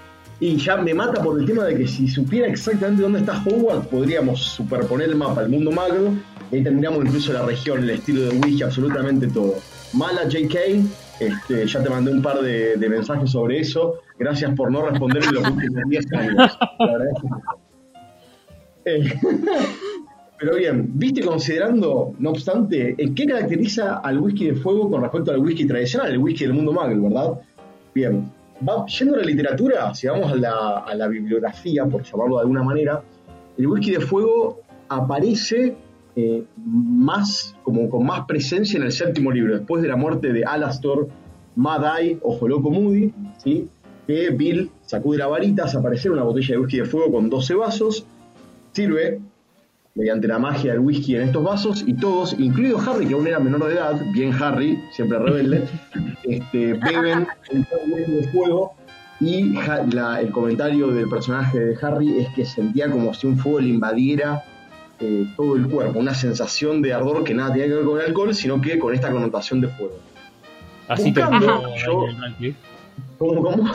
Y 0.40 0.56
ya 0.56 0.76
me 0.76 0.94
mata 0.94 1.22
por 1.22 1.40
el 1.40 1.46
tema 1.46 1.64
de 1.64 1.76
que 1.76 1.86
si 1.88 2.06
supiera 2.06 2.46
exactamente 2.46 3.02
dónde 3.02 3.20
está 3.20 3.42
Hogwarts, 3.44 3.88
podríamos 3.88 4.40
superponer 4.40 5.08
el 5.08 5.16
mapa 5.16 5.40
al 5.40 5.48
mundo 5.48 5.72
magro 5.72 6.12
y 6.52 6.56
ahí 6.56 6.62
tendríamos 6.62 7.04
incluso 7.04 7.32
la 7.32 7.44
región, 7.44 7.82
el 7.82 7.90
estilo 7.90 8.22
de 8.22 8.38
whisky, 8.38 8.62
absolutamente 8.62 9.26
todo. 9.26 9.54
Mala 9.94 10.28
JK, 10.28 10.54
este, 11.18 11.66
ya 11.66 11.82
te 11.82 11.90
mandé 11.90 12.12
un 12.12 12.22
par 12.22 12.40
de, 12.40 12.76
mensajes 12.88 13.30
sobre 13.30 13.60
eso. 13.60 14.00
Gracias 14.18 14.54
por 14.54 14.70
no 14.70 14.88
responderme 14.88 15.32
los 15.32 15.50
últimos 15.50 15.82
10 15.88 16.12
años. 16.12 16.58
Eh, 18.84 19.12
pero 20.38 20.54
bien, 20.54 20.88
viste 20.94 21.22
considerando, 21.22 22.14
no 22.18 22.30
obstante, 22.30 22.94
eh, 22.96 23.12
¿qué 23.14 23.26
caracteriza 23.26 23.96
al 23.96 24.18
whisky 24.20 24.46
de 24.46 24.54
fuego 24.54 24.88
con 24.88 25.02
respecto 25.02 25.32
al 25.32 25.40
whisky 25.40 25.66
tradicional, 25.66 26.12
el 26.12 26.18
whisky 26.18 26.44
del 26.44 26.54
mundo 26.54 26.72
muggle, 26.72 26.96
verdad? 26.96 27.40
Bien, 27.92 28.30
va, 28.66 28.86
yendo 28.86 29.14
a 29.14 29.18
la 29.18 29.24
literatura, 29.24 29.94
si 29.94 30.06
vamos 30.06 30.32
a 30.32 30.94
la, 30.94 31.08
bibliografía, 31.08 31.84
por 31.86 32.02
llamarlo 32.02 32.36
de 32.36 32.42
alguna 32.42 32.62
manera, 32.62 33.02
el 33.56 33.66
whisky 33.66 33.92
de 33.92 34.00
fuego 34.00 34.60
aparece 34.88 35.76
eh, 36.16 36.44
más, 36.56 37.56
como 37.62 37.88
con 37.88 38.06
más 38.06 38.26
presencia 38.26 38.78
en 38.78 38.84
el 38.84 38.92
séptimo 38.92 39.30
libro, 39.30 39.56
después 39.56 39.82
de 39.82 39.88
la 39.88 39.96
muerte 39.96 40.32
de 40.32 40.44
Alastor, 40.44 41.08
Mad-Eye 41.56 42.18
o 42.22 42.36
Joloco 42.36 42.70
Moody, 42.70 43.12
¿sí? 43.42 43.68
que 44.06 44.30
Bill 44.30 44.70
sacude 44.86 45.18
la 45.18 45.26
varita, 45.26 45.64
hace 45.64 45.76
aparecer 45.76 46.10
una 46.10 46.22
botella 46.22 46.54
de 46.54 46.58
whisky 46.58 46.78
de 46.78 46.84
fuego 46.86 47.12
con 47.12 47.28
12 47.28 47.54
vasos, 47.54 48.06
sirve 48.72 49.20
mediante 49.98 50.28
la 50.28 50.38
magia 50.38 50.70
del 50.72 50.80
whisky 50.80 51.16
en 51.16 51.22
estos 51.22 51.42
vasos 51.42 51.82
y 51.86 51.92
todos, 51.94 52.34
incluido 52.38 52.78
Harry, 52.78 53.04
que 53.06 53.14
aún 53.14 53.26
era 53.26 53.40
menor 53.40 53.64
de 53.66 53.74
edad, 53.74 54.00
bien 54.12 54.32
Harry, 54.40 54.78
siempre 54.92 55.18
rebelde, 55.18 55.64
este, 56.22 56.74
beben 56.74 57.26
el 57.50 57.66
whisky 57.92 58.12
de 58.12 58.28
fuego 58.28 58.74
y 59.20 59.54
Ja- 59.56 59.84
la- 59.92 60.20
el 60.20 60.30
comentario 60.30 60.86
del 60.88 61.08
personaje 61.08 61.58
de 61.58 61.76
Harry 61.82 62.20
es 62.20 62.28
que 62.34 62.44
sentía 62.44 62.88
como 62.88 63.12
si 63.12 63.26
un 63.26 63.36
fuego 63.36 63.58
le 63.60 63.70
invadiera 63.70 64.44
eh, 65.00 65.26
todo 65.36 65.56
el 65.56 65.66
cuerpo, 65.68 65.98
una 65.98 66.14
sensación 66.14 66.80
de 66.82 66.92
ardor 66.94 67.24
que 67.24 67.34
nada 67.34 67.52
tenía 67.52 67.66
que 67.66 67.74
ver 67.74 67.84
con 67.84 68.00
el 68.00 68.06
alcohol, 68.06 68.34
sino 68.34 68.60
que 68.60 68.78
con 68.78 68.94
esta 68.94 69.10
connotación 69.10 69.60
de 69.60 69.68
fuego. 69.68 69.96
Así 70.86 71.12
terminó 71.12 71.60
yo- 71.76 72.02
Daniel 72.06 72.20
Radcliffe. 72.22 72.58
¿Cómo, 73.18 73.42
cómo? 73.42 73.72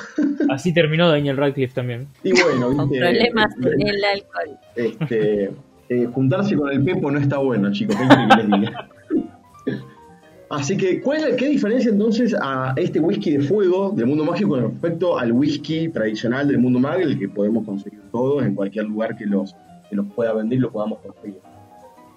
Así 0.50 0.74
terminó 0.74 1.10
Daniel 1.10 1.36
Radcliffe 1.38 1.74
también. 1.74 2.08
Y 2.24 2.32
bueno, 2.32 2.68
Con 2.76 2.90
problemas 2.90 3.52
en 3.62 3.88
el 3.88 4.04
alcohol. 4.04 4.58
este, 4.76 5.52
eh, 5.94 6.08
juntarse 6.08 6.56
con 6.56 6.72
el 6.72 6.84
Pepo 6.84 7.12
no 7.12 7.20
está 7.20 7.38
bueno, 7.38 7.72
chicos, 7.72 7.96
¿qué 7.96 8.08
quieren 8.08 8.30
que 8.30 8.44
les 8.44 8.62
diga? 8.62 8.90
Así 10.50 10.78
que, 10.78 11.02
¿cuál 11.02 11.24
es, 11.24 11.36
¿qué 11.36 11.50
diferencia 11.50 11.92
entonces 11.92 12.36
a 12.40 12.74
este 12.78 13.00
whisky 13.00 13.38
de 13.38 13.40
fuego 13.42 13.92
del 13.96 14.06
mundo 14.06 14.24
mágico 14.24 14.52
con 14.52 14.62
respecto 14.62 15.18
al 15.18 15.32
whisky 15.32 15.90
tradicional 15.90 16.48
del 16.48 16.60
mundo 16.60 16.80
mágico, 16.80 17.10
el 17.10 17.20
que 17.20 17.30
podemos 17.30 17.66
conseguir 17.66 18.02
todos 18.12 18.44
en 18.44 18.54
cualquier 18.54 18.86
lugar 18.86 19.16
que 19.16 19.26
los, 19.26 19.56
que 19.90 19.96
los 19.96 20.06
pueda 20.14 20.34
vender 20.34 20.60
y 20.60 20.62
lo 20.62 20.72
podamos 20.72 21.00
conseguir? 21.00 21.40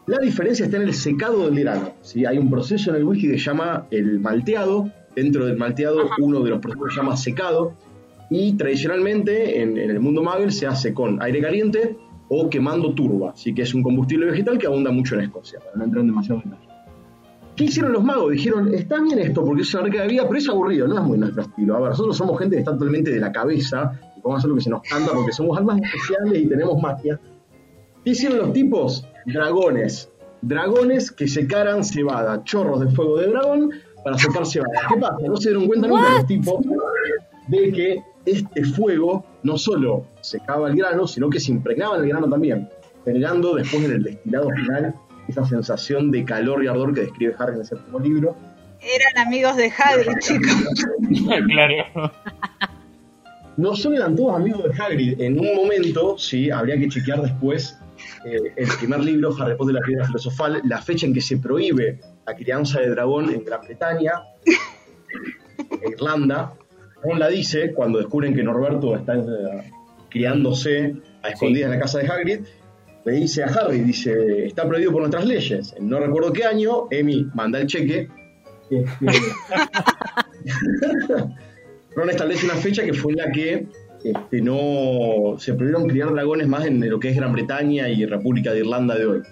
La 0.07 0.18
diferencia 0.18 0.66
está 0.66 0.77
en 0.77 0.85
el 0.85 0.95
secado 0.95 1.51
del 1.51 1.61
grano. 1.61 1.93
¿sí? 2.03 2.24
Hay 2.27 2.39
un 2.39 2.51
proceso 2.51 2.91
en 2.91 2.97
el 2.97 3.05
whisky 3.05 3.29
que 3.29 3.39
se 3.39 3.45
llama 3.45 3.87
el 3.91 4.20
malteado. 4.20 4.91
Dentro 5.16 5.47
del 5.47 5.57
malteado, 5.57 6.11
uno 6.18 6.41
de 6.41 6.51
los 6.51 6.61
procesos 6.61 6.93
se 6.93 7.01
llama 7.01 7.16
secado. 7.16 7.72
Y 8.31 8.53
tradicionalmente 8.53 9.62
en, 9.62 9.79
en 9.79 9.91
el 9.91 9.99
mundo 9.99 10.22
Muggle 10.22 10.51
se 10.51 10.66
hace 10.66 10.93
con 10.93 11.20
aire 11.22 11.41
caliente 11.41 11.97
o 12.29 12.49
quemando 12.51 12.93
turba, 12.95 13.33
¿sí? 13.37 13.55
que 13.55 13.62
es 13.62 13.74
un 13.74 13.83
combustible 13.83 14.27
vegetal 14.27 14.59
que 14.59 14.66
abunda 14.66 14.91
mucho 14.91 15.14
en 15.14 15.22
Escocia, 15.22 15.61
para 15.61 15.77
no 15.77 15.85
entrar 15.85 16.01
en 16.01 16.09
demasiado 16.09 16.43
detalle. 16.45 16.66
¿Qué 17.57 17.64
hicieron 17.64 17.93
los 17.93 18.05
magos? 18.05 18.33
Dijeron, 18.33 18.74
está 18.74 19.01
bien 19.01 19.18
esto 19.18 19.43
porque 19.43 19.62
es 19.62 19.72
una 19.72 19.85
rica 19.85 20.03
de 20.03 20.09
vida, 20.09 20.24
pero 20.27 20.39
es 20.39 20.49
aburrido, 20.49 20.87
no 20.87 20.99
es 20.99 21.05
muy 21.05 21.16
nuestro 21.16 21.43
estilo. 21.43 21.77
A 21.77 21.81
ver, 21.81 21.91
nosotros 21.91 22.14
somos 22.14 22.39
gente 22.39 22.57
que 22.57 22.61
está 22.61 22.72
totalmente 22.72 23.11
de 23.11 23.18
la 23.18 23.33
cabeza 23.33 23.99
y 24.14 24.20
podemos 24.20 24.41
hacer 24.41 24.51
lo 24.51 24.57
que 24.57 24.62
se 24.62 24.70
nos 24.70 24.83
canta 24.83 25.12
porque 25.12 25.33
somos 25.33 25.57
almas 25.57 25.81
especiales 25.81 26.43
y 26.43 26.47
tenemos 26.47 26.81
magia. 26.83 27.18
¿Qué 28.05 28.11
hicieron 28.11 28.39
los 28.39 28.53
tipos? 28.53 29.09
Dragones. 29.24 30.12
Dragones 30.43 31.11
que 31.11 31.27
secaran 31.27 31.83
cebada, 31.83 32.45
chorros 32.45 32.81
de 32.81 32.89
fuego 32.89 33.16
de 33.18 33.29
dragón 33.29 33.70
para 34.05 34.18
secar 34.18 34.45
cebada. 34.45 34.72
¿Qué 34.91 35.01
pasa? 35.01 35.16
No 35.27 35.37
se 35.39 35.49
dieron 35.49 35.66
cuenta 35.66 35.89
nunca 35.89 36.12
los 36.12 36.27
tipos 36.27 36.61
de 37.49 37.72
que 37.72 38.03
este 38.27 38.64
fuego 38.64 39.24
no 39.43 39.57
solo 39.57 40.05
secaba 40.20 40.68
el 40.68 40.77
grano, 40.77 41.07
sino 41.07 41.31
que 41.31 41.41
se 41.41 41.53
impregnaba 41.53 41.97
en 41.97 42.03
el 42.03 42.09
grano 42.09 42.29
también, 42.29 42.68
generando 43.05 43.55
después 43.55 43.85
en 43.85 43.93
el 43.93 44.03
destilado 44.03 44.51
final 44.51 44.95
esa 45.29 45.45
sensación 45.45 46.11
de 46.11 46.24
calor 46.24 46.62
y 46.62 46.68
ardor 46.68 46.95
que 46.95 47.03
describe 47.03 47.35
Harry 47.39 47.55
en 47.55 47.61
el 47.61 47.66
séptimo 47.66 47.99
libro. 47.99 48.37
Eran 48.81 49.27
amigos 49.27 49.57
de 49.57 49.72
Hagrid, 49.77 50.18
chicos. 50.20 50.53
claro. 51.49 52.12
No 53.57 53.74
solo 53.74 53.97
eran 53.97 54.14
todos 54.14 54.37
amigos 54.37 54.64
de 54.64 54.83
Hagrid, 54.83 55.20
en 55.20 55.41
un 55.41 55.55
momento, 55.55 56.18
sí, 56.18 56.51
habría 56.51 56.79
que 56.79 56.89
chequear 56.89 57.22
después 57.22 57.79
eh, 58.24 58.53
el 58.57 58.68
primer 58.79 59.01
libro, 59.01 59.35
Harry 59.41 59.57
Potter 59.57 59.74
y 59.74 59.79
la 59.79 59.87
piedra 59.87 60.05
filosofal, 60.07 60.61
la 60.64 60.83
fecha 60.83 61.07
en 61.07 61.14
que 61.14 61.20
se 61.20 61.39
prohíbe 61.39 62.01
la 62.27 62.35
crianza 62.35 62.81
de 62.81 62.91
dragón 62.91 63.31
en 63.31 63.45
Gran 63.45 63.62
Bretaña, 63.62 64.12
en 64.45 65.93
Irlanda. 65.93 66.53
Ron 67.03 67.19
la 67.19 67.29
dice 67.29 67.73
cuando 67.73 67.99
descubren 67.99 68.35
que 68.35 68.43
Norberto 68.43 68.97
está 68.97 69.15
eh, 69.15 69.73
criándose 70.09 70.95
a 71.23 71.29
escondidas 71.29 71.67
en 71.67 71.79
la 71.79 71.81
casa 71.83 71.99
de 71.99 72.07
Hagrid. 72.09 72.41
Le 73.05 73.13
dice 73.13 73.45
a 73.45 73.47
Harry, 73.47 73.81
dice, 73.81 74.47
está 74.47 74.67
prohibido 74.67 74.93
por 74.93 75.01
nuestras 75.03 75.27
leyes. 75.27 75.75
En 75.79 75.89
no 75.89 76.01
recuerdo 76.01 76.33
qué 76.33 76.45
año, 76.45 76.89
Emi 76.91 77.29
manda 77.35 77.61
el 77.61 77.67
cheque. 77.69 78.09
Ron 81.95 82.11
establece 82.11 82.47
una 82.47 82.57
fecha 82.57 82.85
que 82.85 82.93
fue 82.93 83.13
en 83.13 83.19
la 83.19 83.31
que 83.31 83.69
este, 84.05 84.41
no 84.41 85.37
se 85.39 85.55
prohibieron 85.55 85.89
criar 85.89 86.13
dragones 86.13 86.47
más 86.49 86.67
en 86.67 86.89
lo 86.89 87.01
que 87.01 87.11
es 87.11 87.17
Gran 87.17 87.33
Bretaña 87.33 87.89
y 87.89 88.05
República 88.07 88.53
de 88.53 88.61
Irlanda 88.61 88.97
de 88.97 89.07
hoy. 89.07 89.23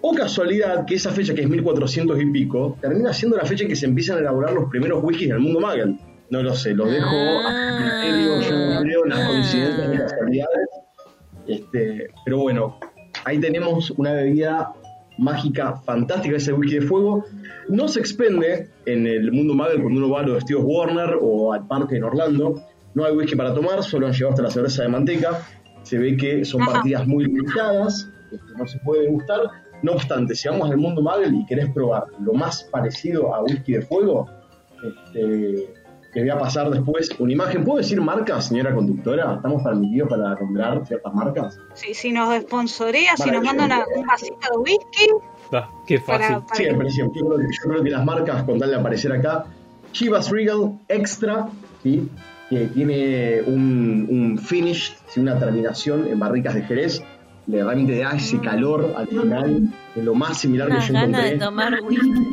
O 0.00 0.14
casualidad 0.14 0.84
que 0.84 0.94
esa 0.94 1.10
fecha, 1.10 1.34
que 1.34 1.42
es 1.42 1.48
1400 1.48 2.20
y 2.20 2.26
pico, 2.26 2.76
termina 2.80 3.12
siendo 3.12 3.36
la 3.36 3.44
fecha 3.44 3.64
en 3.64 3.68
que 3.70 3.76
se 3.76 3.86
empiezan 3.86 4.18
a 4.18 4.20
elaborar 4.20 4.52
los 4.52 4.68
primeros 4.68 5.02
wikis 5.02 5.28
del 5.28 5.40
mundo 5.40 5.60
Muggle. 5.60 5.96
No 6.30 6.42
lo 6.42 6.54
sé, 6.54 6.74
lo 6.74 6.86
dejo 6.86 7.16
a 7.46 7.78
criterio, 7.78 8.40
yo 8.40 8.74
no 8.74 8.80
creo 8.80 9.04
en 9.04 9.10
las 9.10 9.28
coincidencias 9.28 9.94
y 9.94 9.98
casualidades. 9.98 10.68
Este, 11.46 12.08
pero 12.24 12.38
bueno, 12.38 12.78
ahí 13.24 13.38
tenemos 13.38 13.90
una 13.92 14.12
bebida 14.12 14.72
mágica 15.18 15.76
fantástica, 15.84 16.36
ese 16.36 16.52
whisky 16.52 16.80
de 16.80 16.86
fuego. 16.86 17.24
No 17.68 17.88
se 17.88 18.00
expende 18.00 18.68
en 18.86 19.06
el 19.06 19.32
mundo 19.32 19.54
Muggle 19.54 19.80
cuando 19.80 19.98
uno 20.04 20.10
va 20.10 20.20
a 20.20 20.22
los 20.24 20.42
Steve 20.42 20.60
Warner 20.60 21.18
o 21.20 21.52
al 21.52 21.66
parque 21.66 21.96
en 21.96 22.04
Orlando. 22.04 22.60
No 22.94 23.04
hay 23.04 23.14
whisky 23.14 23.36
para 23.36 23.54
tomar, 23.54 23.82
solo 23.82 24.06
han 24.06 24.12
llevado 24.12 24.30
hasta 24.30 24.42
la 24.42 24.50
cerveza 24.50 24.82
de 24.82 24.88
manteca. 24.88 25.42
Se 25.82 25.98
ve 25.98 26.16
que 26.16 26.44
son 26.44 26.62
Ajá. 26.62 26.72
partidas 26.72 27.06
muy 27.06 27.24
limitadas, 27.24 28.10
este, 28.32 28.52
no 28.58 28.66
se 28.66 28.78
puede 28.80 29.08
gustar. 29.08 29.40
No 29.82 29.92
obstante, 29.92 30.34
si 30.34 30.48
vamos 30.48 30.70
al 30.70 30.78
mundo 30.78 31.02
Muggle 31.02 31.36
y 31.36 31.46
querés 31.46 31.70
probar 31.70 32.04
lo 32.20 32.32
más 32.32 32.64
parecido 32.64 33.34
a 33.34 33.42
whisky 33.42 33.74
de 33.74 33.82
fuego, 33.82 34.28
este, 34.82 35.72
te 36.16 36.22
voy 36.22 36.30
a 36.30 36.38
pasar 36.38 36.70
después 36.70 37.10
una 37.18 37.30
imagen. 37.30 37.62
¿Puedo 37.62 37.76
decir 37.76 38.00
marcas, 38.00 38.46
señora 38.46 38.74
conductora? 38.74 39.34
¿Estamos 39.34 39.62
permitidos 39.62 40.08
para 40.08 40.34
nombrar 40.34 40.86
ciertas 40.86 41.12
marcas? 41.12 41.58
Si, 41.74 41.92
si 41.92 42.10
nos 42.10 42.34
sponsorea, 42.40 43.14
si 43.18 43.30
nos 43.30 43.44
manda 43.44 43.66
una- 43.66 43.84
un 43.94 44.06
vasito 44.06 44.38
de 44.50 44.56
whisky, 44.56 45.10
Ah, 45.52 45.68
qué 45.86 45.98
fácil. 46.00 46.26
para, 46.36 46.40
para 46.46 46.54
Siempre, 46.56 46.90
siempre. 46.90 47.20
Yo 47.20 47.26
creo, 47.28 47.38
que, 47.38 47.54
yo 47.54 47.62
creo 47.70 47.82
que 47.84 47.90
las 47.90 48.02
marcas, 48.06 48.44
con 48.44 48.58
tal 48.58 48.70
de 48.70 48.76
aparecer 48.76 49.12
acá, 49.12 49.44
Chivas 49.92 50.30
Regal 50.30 50.78
Extra, 50.88 51.48
¿sí? 51.82 52.08
que 52.48 52.60
tiene 52.68 53.42
un, 53.46 54.06
un 54.10 54.38
finish, 54.38 54.96
¿sí? 55.08 55.20
una 55.20 55.38
terminación 55.38 56.06
en 56.06 56.18
barricas 56.18 56.54
de 56.54 56.62
Jerez, 56.62 57.02
le 57.46 57.62
realmente 57.62 57.98
da 57.98 58.12
ese 58.12 58.40
calor 58.40 58.94
al 58.96 59.06
final, 59.06 59.68
es 59.94 60.02
lo 60.02 60.14
más 60.14 60.38
similar 60.38 60.68
que 60.68 60.80
yo 60.80 60.94
ganas 60.94 61.22
de 61.22 61.28
encontré. 61.34 61.38
tomar 61.46 61.78
whisky. 61.82 62.32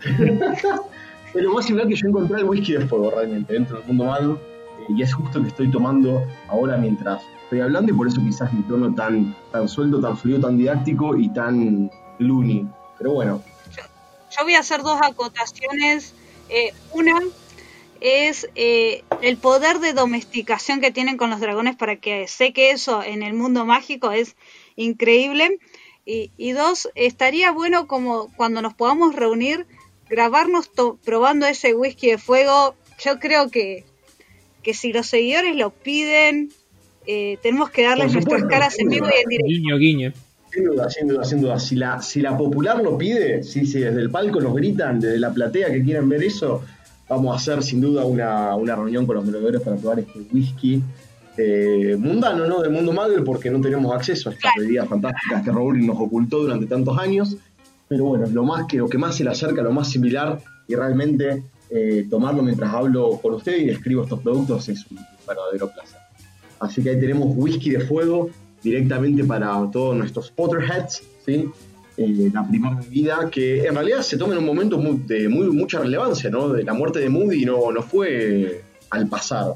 Lo 1.34 1.52
más 1.52 1.66
similar 1.66 1.88
que 1.88 1.94
yo 1.96 2.08
encontré 2.08 2.36
al 2.36 2.44
whisky 2.44 2.74
de 2.74 2.86
fuego 2.86 3.10
realmente 3.10 3.52
dentro 3.52 3.78
del 3.78 3.86
mundo 3.88 4.04
malo. 4.04 4.40
eh, 4.80 4.92
y 4.96 5.02
es 5.02 5.12
justo 5.14 5.42
que 5.42 5.48
estoy 5.48 5.70
tomando 5.70 6.24
ahora 6.48 6.76
mientras 6.76 7.22
estoy 7.44 7.60
hablando 7.60 7.92
y 7.92 7.96
por 7.96 8.06
eso 8.06 8.20
quizás 8.20 8.52
mi 8.52 8.62
tono 8.62 8.94
tan, 8.94 9.34
tan 9.52 9.68
suelto, 9.68 10.00
tan 10.00 10.16
fluido, 10.16 10.40
tan 10.40 10.56
didáctico 10.56 11.16
y 11.16 11.28
tan 11.30 11.90
loony. 12.18 12.66
Pero 12.98 13.12
bueno, 13.12 13.42
Yo 14.36 14.44
voy 14.44 14.54
a 14.54 14.60
hacer 14.60 14.82
dos 14.82 14.98
acotaciones. 15.02 16.14
Eh, 16.48 16.72
una 16.92 17.20
es 18.00 18.48
eh, 18.54 19.02
el 19.22 19.36
poder 19.38 19.80
de 19.80 19.92
domesticación 19.92 20.80
que 20.80 20.90
tienen 20.90 21.16
con 21.16 21.30
los 21.30 21.40
dragones 21.40 21.74
para 21.76 21.96
que 21.96 22.28
sé 22.28 22.52
que 22.52 22.70
eso 22.70 23.02
en 23.02 23.22
el 23.22 23.34
mundo 23.34 23.64
mágico 23.64 24.12
es 24.12 24.36
increíble. 24.76 25.58
Y, 26.06 26.30
y 26.36 26.52
dos, 26.52 26.90
estaría 26.94 27.50
bueno 27.50 27.86
como 27.86 28.30
cuando 28.36 28.60
nos 28.60 28.74
podamos 28.74 29.14
reunir, 29.14 29.66
grabarnos 30.08 30.72
to- 30.72 30.98
probando 31.04 31.46
ese 31.46 31.74
whisky 31.74 32.10
de 32.10 32.18
fuego. 32.18 32.74
Yo 33.04 33.18
creo 33.18 33.50
que, 33.50 33.84
que 34.62 34.74
si 34.74 34.92
los 34.92 35.06
seguidores 35.06 35.56
lo 35.56 35.70
piden, 35.70 36.50
eh, 37.06 37.38
tenemos 37.42 37.70
que 37.70 37.82
darles 37.82 38.12
nuestras 38.12 38.44
caras 38.44 38.78
en 38.78 38.88
vivo 38.88 39.06
y 39.06 39.22
en 39.22 39.28
directo. 39.28 39.48
Guiño, 39.48 39.78
guiño. 39.78 40.12
Sin 40.52 40.64
duda, 40.66 40.88
sin 40.88 41.08
duda, 41.08 41.24
sin 41.24 41.40
duda. 41.40 41.58
Si 41.58 41.74
la, 41.74 42.00
si 42.00 42.20
la 42.20 42.36
popular 42.38 42.80
lo 42.82 42.96
pide, 42.96 43.42
si, 43.42 43.66
si 43.66 43.80
desde 43.80 44.00
el 44.00 44.10
palco 44.10 44.40
nos 44.40 44.54
gritan, 44.54 45.00
desde 45.00 45.18
la 45.18 45.32
platea 45.34 45.72
que 45.72 45.82
quieren 45.82 46.08
ver 46.08 46.22
eso, 46.22 46.62
vamos 47.08 47.32
a 47.32 47.36
hacer 47.36 47.62
sin 47.64 47.80
duda 47.80 48.04
una, 48.04 48.54
una 48.54 48.76
reunión 48.76 49.04
con 49.04 49.16
los 49.16 49.24
merodeadores 49.24 49.60
para 49.62 49.76
probar 49.76 49.98
este 49.98 50.20
whisky 50.32 50.80
eh, 51.36 51.96
mundano, 51.98 52.46
¿no? 52.46 52.62
Del 52.62 52.70
mundo 52.70 52.92
Muggle, 52.92 53.22
porque 53.22 53.50
no 53.50 53.60
tenemos 53.60 53.92
acceso 53.92 54.30
a 54.30 54.32
estas 54.32 54.52
bebidas 54.56 54.88
fantásticas 54.88 55.42
que 55.42 55.50
Rowling 55.50 55.86
nos 55.86 55.98
ocultó 55.98 56.38
durante 56.42 56.66
tantos 56.66 56.96
años. 56.96 57.36
Pero 57.88 58.04
bueno, 58.04 58.26
lo 58.32 58.44
más 58.44 58.66
que 58.66 58.78
lo 58.78 58.88
que 58.88 58.98
más 58.98 59.16
se 59.16 59.24
le 59.24 59.30
acerca, 59.30 59.62
lo 59.62 59.72
más 59.72 59.90
similar, 59.90 60.40
y 60.66 60.74
realmente 60.74 61.44
eh, 61.70 62.06
tomarlo 62.08 62.42
mientras 62.42 62.72
hablo 62.72 63.18
con 63.20 63.34
usted 63.34 63.56
y 63.58 63.66
describo 63.66 64.02
estos 64.04 64.20
productos 64.20 64.68
es 64.68 64.84
un 64.90 64.98
verdadero 65.26 65.70
placer. 65.72 65.98
Así 66.60 66.82
que 66.82 66.90
ahí 66.90 67.00
tenemos 67.00 67.28
whisky 67.36 67.70
de 67.70 67.80
fuego 67.80 68.30
directamente 68.62 69.24
para 69.24 69.68
todos 69.70 69.94
nuestros 69.96 70.30
Potterheads, 70.30 71.02
¿sí? 71.26 71.44
Eh, 71.96 72.30
la 72.32 72.46
primera 72.48 72.74
bebida 72.74 73.28
que 73.30 73.66
en 73.66 73.74
realidad 73.74 74.00
se 74.00 74.16
toma 74.16 74.32
en 74.32 74.38
un 74.40 74.46
momento 74.46 74.76
de 75.06 75.28
muy, 75.28 75.48
mucha 75.50 75.78
relevancia, 75.80 76.30
¿no? 76.30 76.48
De 76.48 76.64
la 76.64 76.72
muerte 76.74 76.98
de 77.00 77.08
Moody 77.08 77.44
no, 77.44 77.70
no 77.70 77.82
fue 77.82 78.62
al 78.90 79.06
pasar. 79.08 79.54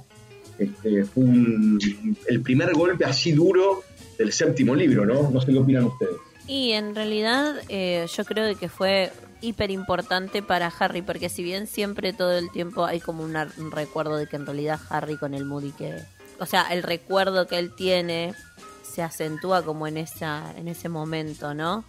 Este, 0.59 1.05
fue 1.05 1.25
un- 1.25 1.79
el 2.27 2.41
primer 2.43 2.73
golpe 2.75 3.05
así 3.05 3.33
duro 3.33 3.83
del 4.19 4.33
séptimo 4.33 4.75
libro, 4.75 5.07
¿no? 5.07 5.31
No 5.31 5.41
sé 5.41 5.53
qué 5.53 5.59
opinan 5.59 5.85
ustedes. 5.85 6.15
Y 6.49 6.73
en 6.73 6.95
realidad 6.95 7.57
eh, 7.69 8.07
yo 8.17 8.25
creo 8.25 8.59
que 8.59 8.69
fue 8.69 9.13
hiper 9.41 9.71
importante 9.71 10.43
para 10.43 10.73
Harry, 10.79 11.03
porque 11.03 11.29
si 11.29 11.43
bien 11.43 11.67
siempre 11.67 12.13
todo 12.13 12.37
el 12.37 12.51
tiempo 12.51 12.85
hay 12.87 13.01
como 13.01 13.23
una- 13.23 13.53
un 13.59 13.71
recuerdo 13.71 14.17
de 14.17 14.27
que 14.27 14.37
en 14.37 14.47
realidad 14.47 14.81
Harry 14.89 15.17
con 15.17 15.35
el 15.35 15.45
Moody 15.45 15.73
que... 15.73 16.03
O 16.41 16.47
sea, 16.47 16.63
el 16.73 16.83
recuerdo 16.83 17.47
que 17.47 17.59
él 17.59 17.75
tiene 17.77 18.35
se 18.83 19.03
acentúa 19.03 19.63
como 19.63 19.87
en 19.87 19.97
esa 19.99 20.53
en 20.57 20.67
ese 20.69 20.89
momento, 20.89 21.53
¿no? 21.53 21.85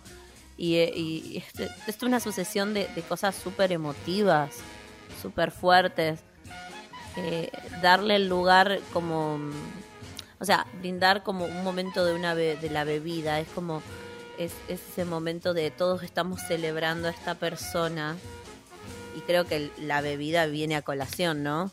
Y, 0.57 0.75
eh, 0.75 0.91
y 0.93 1.37
esto, 1.37 1.63
es 1.87 2.03
una 2.03 2.19
sucesión 2.19 2.73
de, 2.73 2.87
cosas 3.07 3.35
súper 3.35 3.71
emotivas, 3.71 4.51
súper 5.21 5.51
fuertes. 5.51 6.19
Eh, 7.15 7.49
darle 7.81 8.17
el 8.17 8.27
lugar 8.27 8.79
como... 8.91 9.39
O 10.41 10.45
sea, 10.45 10.65
brindar 10.79 11.23
como 11.23 11.45
un 11.45 11.63
momento 11.63 12.03
de, 12.05 12.13
una 12.13 12.33
be- 12.33 12.57
de 12.57 12.69
la 12.69 12.83
bebida, 12.83 13.39
es 13.39 13.47
como 13.49 13.81
es, 14.39 14.53
es 14.67 14.79
ese 14.91 15.05
momento 15.05 15.53
de 15.53 15.69
todos 15.69 16.01
estamos 16.01 16.41
celebrando 16.47 17.07
a 17.07 17.11
esta 17.11 17.35
persona 17.35 18.15
y 19.15 19.21
creo 19.21 19.45
que 19.45 19.69
la 19.79 20.01
bebida 20.01 20.45
viene 20.47 20.75
a 20.75 20.81
colación, 20.81 21.43
¿no? 21.43 21.71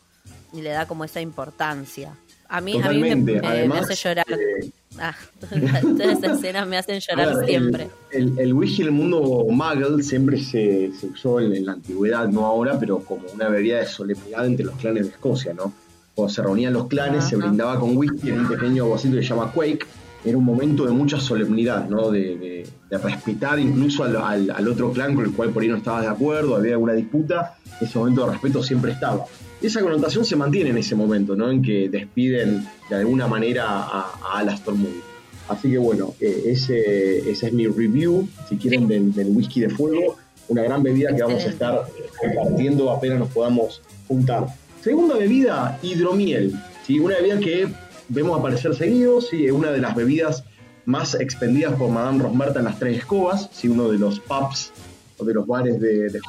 Y 0.52 0.60
le 0.60 0.70
da 0.70 0.86
como 0.86 1.04
esa 1.04 1.20
importancia. 1.20 2.14
A 2.48 2.60
mí, 2.60 2.80
a 2.80 2.90
mí 2.90 3.00
me, 3.00 3.38
hace 3.78 3.94
llorar. 3.94 4.26
eh, 4.30 4.70
Ah, 4.98 5.14
todas 5.40 6.18
esas 6.18 6.38
escenas 6.38 6.66
me 6.66 6.78
hacen 6.78 7.00
llorar 7.00 7.36
ver, 7.36 7.46
siempre. 7.46 7.88
El, 8.10 8.30
el, 8.30 8.38
el 8.38 8.54
whisky 8.54 8.82
en 8.82 8.88
el 8.88 8.94
mundo 8.94 9.20
muggle 9.50 10.02
siempre 10.02 10.42
se, 10.42 10.90
se 10.98 11.06
usó 11.06 11.40
en, 11.40 11.54
en 11.54 11.66
la 11.66 11.72
antigüedad, 11.72 12.28
no 12.28 12.46
ahora, 12.46 12.78
pero 12.78 13.00
como 13.00 13.26
una 13.34 13.48
bebida 13.48 13.78
de 13.80 13.86
solemnidad 13.86 14.46
entre 14.46 14.64
los 14.64 14.76
clanes 14.76 15.04
de 15.04 15.10
Escocia, 15.10 15.52
¿no? 15.52 15.72
Cuando 16.14 16.32
se 16.32 16.42
reunían 16.42 16.72
los 16.72 16.86
clanes, 16.86 17.24
se 17.24 17.36
brindaba 17.36 17.78
con 17.78 17.96
whisky 17.96 18.30
en 18.30 18.40
un 18.40 18.48
pequeño 18.48 18.88
vasito 18.88 19.16
que 19.16 19.22
se 19.22 19.28
llama 19.28 19.52
Quake. 19.52 19.86
Era 20.26 20.36
un 20.36 20.44
momento 20.44 20.84
de 20.84 20.92
mucha 20.92 21.20
solemnidad, 21.20 21.88
¿no? 21.88 22.10
De, 22.10 22.36
de- 22.36 22.66
de 22.90 22.98
respetar 22.98 23.58
incluso 23.58 24.04
al, 24.04 24.16
al- 24.16 24.50
al 24.50 24.68
otro 24.68 24.92
clan 24.92 25.14
con 25.14 25.24
el 25.24 25.32
cual 25.32 25.50
por 25.50 25.62
ahí 25.62 25.68
no 25.68 25.76
estabas 25.76 26.02
de 26.02 26.08
acuerdo, 26.08 26.54
había 26.56 26.72
alguna 26.72 26.92
disputa, 26.92 27.56
ese 27.80 27.98
momento 27.98 28.24
de 28.26 28.32
respeto 28.32 28.62
siempre 28.62 28.92
estaba. 28.92 29.24
Esa 29.62 29.80
connotación 29.80 30.24
se 30.24 30.36
mantiene 30.36 30.70
en 30.70 30.78
ese 30.78 30.94
momento, 30.94 31.34
¿no? 31.34 31.50
En 31.50 31.62
que 31.62 31.88
despiden 31.88 32.64
de 32.90 32.96
alguna 32.96 33.26
manera 33.26 33.64
a, 33.66 34.12
a 34.32 34.38
Alastor 34.38 34.74
Moody. 34.74 35.00
Así 35.48 35.70
que 35.70 35.78
bueno, 35.78 36.14
eh, 36.20 36.42
ese, 36.46 37.28
ese 37.30 37.46
es 37.46 37.52
mi 37.52 37.66
review, 37.66 38.28
si 38.48 38.56
quieren, 38.56 38.86
del, 38.88 39.12
del 39.14 39.28
whisky 39.28 39.60
de 39.60 39.70
fuego. 39.70 40.16
Una 40.48 40.62
gran 40.62 40.82
bebida 40.82 41.14
que 41.14 41.22
vamos 41.22 41.42
a 41.44 41.48
estar 41.48 41.86
compartiendo 42.20 42.90
apenas 42.90 43.18
nos 43.18 43.28
podamos 43.30 43.82
juntar. 44.06 44.46
Segunda 44.82 45.16
bebida, 45.16 45.78
hidromiel. 45.82 46.52
¿sí? 46.86 47.00
Una 47.00 47.16
bebida 47.16 47.38
que 47.40 47.66
vemos 48.08 48.38
aparecer 48.38 48.74
seguido, 48.74 49.20
¿sí? 49.20 49.46
es 49.46 49.52
una 49.52 49.70
de 49.70 49.80
las 49.80 49.94
bebidas 49.94 50.44
más 50.84 51.14
expendidas 51.14 51.74
por 51.74 51.90
Madame 51.90 52.22
Rosmerta 52.22 52.60
en 52.60 52.66
las 52.66 52.78
Tres 52.78 52.98
Escobas, 52.98 53.48
¿sí? 53.52 53.68
uno 53.68 53.88
de 53.88 53.98
los 53.98 54.20
pubs 54.20 54.72
o 55.18 55.24
de 55.24 55.34
los 55.34 55.46
bares 55.46 55.80
de, 55.80 56.08
de 56.10 56.20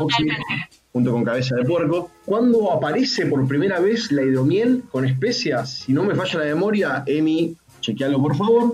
junto 0.98 1.12
con 1.12 1.24
Cabeza 1.24 1.56
de 1.56 1.64
Puerco. 1.64 2.10
Cuando 2.26 2.72
aparece 2.72 3.28
por 3.28 3.48
primera 3.48 3.80
vez 3.80 4.12
la 4.12 4.24
hidromiel 4.24 4.84
con 4.92 5.06
especias, 5.06 5.80
si 5.86 5.94
no 5.94 6.04
me 6.04 6.16
falla 6.16 6.40
la 6.40 6.46
memoria, 6.46 7.04
Emi, 7.06 7.56
chequealo 7.82 8.20
por 8.20 8.36
favor. 8.36 8.74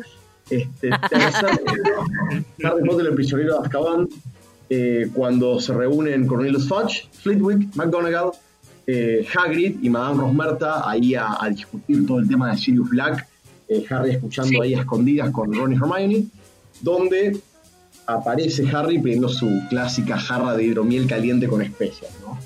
Este, 0.49 0.89
Harry 2.63 2.83
Potter, 2.85 3.07
el 3.07 3.15
prisionero 3.15 3.55
de 3.55 3.65
Azkaban, 3.65 4.07
eh, 4.69 5.09
cuando 5.13 5.59
se 5.59 5.73
reúnen 5.73 6.27
Cornelius 6.27 6.67
Fudge, 6.67 7.09
Flitwick, 7.11 7.75
McGonagall, 7.75 8.31
eh, 8.87 9.25
Hagrid 9.35 9.77
y 9.81 9.89
Madame 9.89 10.21
Rosmerta 10.21 10.89
ahí 10.89 11.15
a, 11.15 11.37
a 11.39 11.49
discutir 11.49 12.05
todo 12.05 12.19
el 12.19 12.27
tema 12.27 12.51
de 12.51 12.57
Sirius 12.57 12.89
Black, 12.89 13.27
eh, 13.67 13.85
Harry 13.89 14.11
escuchando 14.11 14.61
ahí 14.61 14.73
a 14.73 14.81
escondidas 14.81 15.31
con 15.31 15.53
Ron 15.53 15.73
y 15.73 15.75
Hermione, 15.75 16.25
donde 16.81 17.39
aparece 18.05 18.67
Harry 18.69 18.99
pidiendo 18.99 19.29
su 19.29 19.49
clásica 19.69 20.17
jarra 20.17 20.55
de 20.55 20.65
hidromiel 20.65 21.07
caliente 21.07 21.47
con 21.47 21.61
especias, 21.61 22.11
¿no? 22.21 22.37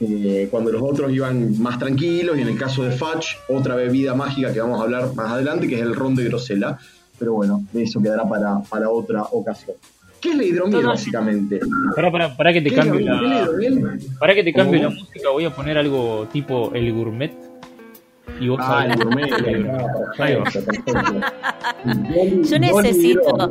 Eh, 0.00 0.46
cuando 0.50 0.70
los 0.70 0.80
otros 0.80 1.10
iban 1.12 1.60
más 1.60 1.78
tranquilos, 1.78 2.38
y 2.38 2.42
en 2.42 2.48
el 2.48 2.58
caso 2.58 2.84
de 2.84 2.92
Fudge, 2.92 3.36
otra 3.48 3.74
bebida 3.74 4.14
mágica 4.14 4.52
que 4.52 4.60
vamos 4.60 4.78
a 4.78 4.84
hablar 4.84 5.12
más 5.14 5.32
adelante, 5.32 5.66
que 5.66 5.74
es 5.74 5.80
el 5.80 5.94
ron 5.94 6.14
de 6.14 6.24
grosela. 6.24 6.78
Pero 7.18 7.32
bueno, 7.32 7.64
de 7.72 7.82
eso 7.82 8.00
quedará 8.00 8.28
para, 8.28 8.60
para 8.60 8.90
otra 8.90 9.24
ocasión. 9.24 9.76
¿Qué 10.20 10.30
es 10.30 10.36
la 10.36 10.42
hidromiel, 10.44 10.80
Todo- 10.82 10.90
básicamente? 10.90 11.60
Pará, 11.94 12.10
pará, 12.10 12.36
pará 12.36 12.52
que 12.52 12.60
te 12.60 12.70
¿Qué 12.70 12.80
es 12.80 12.86
cambie 12.86 13.04
la- 13.06 13.22
la? 13.22 13.48
Para 14.18 14.34
que 14.34 14.42
te 14.44 14.52
cambie 14.52 14.80
la 14.80 14.88
¿Cómo? 14.88 15.00
música, 15.00 15.30
voy 15.30 15.44
a 15.44 15.50
poner 15.54 15.78
algo 15.78 16.26
tipo 16.32 16.72
el 16.74 16.92
gourmet. 16.92 17.32
Y 18.40 18.48
vos 18.48 18.58
Ah, 18.62 18.84
sabés- 18.84 18.96
el 18.98 19.04
gourmet. 19.04 19.32
El 19.46 19.64
gourmet. 19.66 20.48
Yo 22.44 22.58
necesito. 22.58 23.50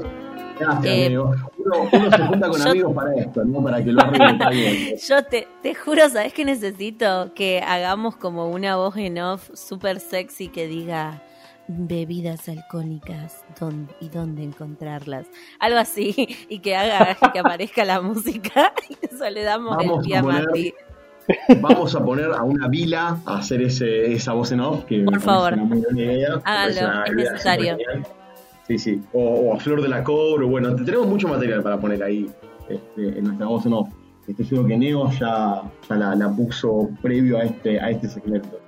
Gracias, 0.60 0.86
Eh, 0.86 1.06
amigo. 1.06 1.36
Uno, 1.60 1.90
uno 1.92 2.10
se 2.12 2.18
junta 2.24 2.50
con 2.50 2.60
yo- 2.64 2.70
amigos 2.72 2.96
para 2.96 3.14
esto, 3.16 3.46
no 3.46 3.64
para 3.64 3.84
que 3.84 3.92
lo 3.92 4.02
arreglen. 4.02 4.96
Yo 5.08 5.24
te, 5.24 5.48
te 5.62 5.76
juro, 5.76 6.10
¿sabes 6.10 6.34
qué 6.34 6.46
necesito? 6.46 7.32
Que 7.36 7.62
hagamos 7.62 8.16
como 8.16 8.50
una 8.50 8.76
voz 8.76 8.98
en 8.98 9.20
off 9.20 9.52
súper 9.54 10.00
sexy 10.00 10.48
que 10.48 10.68
diga 10.68 11.22
bebidas 11.68 12.48
alcohólicas 12.50 13.44
¿dónde- 13.60 13.94
y 14.00 14.10
dónde 14.10 14.44
encontrarlas. 14.44 15.28
Algo 15.60 15.78
así, 15.80 16.14
y 16.50 16.60
que 16.60 16.76
haga 16.76 17.18
que 17.34 17.40
aparezca 17.40 17.84
la 17.86 18.02
música 18.02 18.74
y 18.90 18.98
eso 19.06 19.30
le 19.30 19.44
damos 19.44 19.76
Vamos 19.78 20.00
el 20.00 20.06
pie 20.06 20.18
a 20.18 20.22
poner-. 20.24 20.74
Vamos 21.62 21.94
a 21.94 22.04
poner 22.04 22.32
a 22.32 22.42
una 22.44 22.70
vila 22.70 23.20
a 23.26 23.40
hacer 23.40 23.62
ese, 23.62 24.14
esa 24.14 24.32
voz 24.32 24.52
en 24.54 24.62
off. 24.62 24.86
Que 24.86 25.04
Por 25.04 25.20
favor. 25.20 25.54
idea. 25.94 26.40
Háganlo, 26.46 27.04
es 27.06 27.14
necesario. 27.14 27.78
Sí, 28.66 28.78
sí. 28.78 29.02
O, 29.12 29.22
o 29.50 29.54
a 29.54 29.60
Flor 29.60 29.82
de 29.82 29.90
la 29.90 30.04
Cobra. 30.06 30.46
Bueno, 30.46 30.74
te- 30.76 30.84
tenemos 30.86 31.06
mucho 31.08 31.28
material 31.28 31.62
para 31.64 31.78
poner 31.80 32.02
ahí 32.02 32.28
este, 32.70 33.18
en 33.20 33.26
nuestra 33.26 33.46
voz 33.48 33.66
en 33.66 33.74
off. 33.74 33.90
Estoy 34.26 34.46
seguro 34.46 34.68
que 34.70 34.78
Neo 34.78 35.10
ya, 35.12 35.64
ya 35.90 35.96
la, 35.96 36.16
la 36.16 36.30
puso 36.30 36.90
previo 37.02 37.38
a 37.40 37.44
este, 37.44 37.78
a 37.80 37.90
este 37.90 38.08
segmento. 38.08 38.60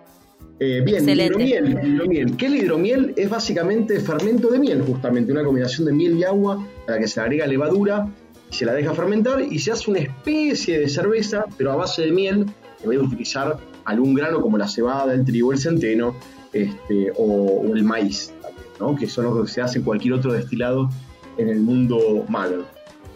Eh, 0.60 0.82
bien, 0.84 0.97
Excelente. 0.97 1.43
hidromiel, 1.43 1.88
hidromiel. 1.95 2.38
¿Qué 2.38 2.45
es 2.47 2.51
la 2.51 2.57
hidromiel? 2.57 3.14
Es 3.16 3.30
básicamente 3.30 3.99
fermento 3.99 4.49
de 4.49 4.60
miel, 4.60 4.82
justamente, 4.82 5.32
una 5.32 5.43
combinación 5.43 5.86
de 5.86 5.93
miel 5.93 6.18
y 6.18 6.24
agua 6.26 6.66
a 6.88 6.91
la 6.91 6.99
que 6.99 7.07
se 7.07 7.20
le 7.20 7.24
agrega 7.26 7.47
levadura 7.47 8.07
se 8.49 8.66
la 8.66 8.74
deja 8.74 8.93
fermentar 8.95 9.41
y 9.41 9.60
se 9.60 9.72
hace 9.72 9.91
una 9.91 9.99
especie 9.99 10.80
de 10.80 10.89
cerveza, 10.89 11.45
pero 11.55 11.72
a 11.72 11.76
base 11.76 12.01
de 12.01 12.12
miel, 12.12 12.47
en 12.84 12.89
vez 12.89 12.99
de 12.99 13.05
utilizar 13.05 13.57
algún 13.86 14.16
grano 14.16 14.41
como 14.41 14.57
la 14.57 14.68
cebada, 14.68 15.14
el 15.14 15.24
trigo, 15.24 15.53
el 15.53 15.60
centeno 15.60 16.16
este, 16.51 17.12
o, 17.16 17.24
o 17.70 17.76
el 17.76 17.84
maíz, 17.84 18.34
¿no? 18.80 18.95
que 18.95 19.07
son 19.07 19.26
lo 19.26 19.43
que 19.43 19.47
se 19.49 19.62
hace 19.62 19.78
en 19.78 19.86
cualquier 19.86 20.16
otro 20.16 20.34
destilado 20.34 20.89
en 21.38 21.47
el 21.47 21.60
mundo 21.60 22.26
malo. 22.28 22.66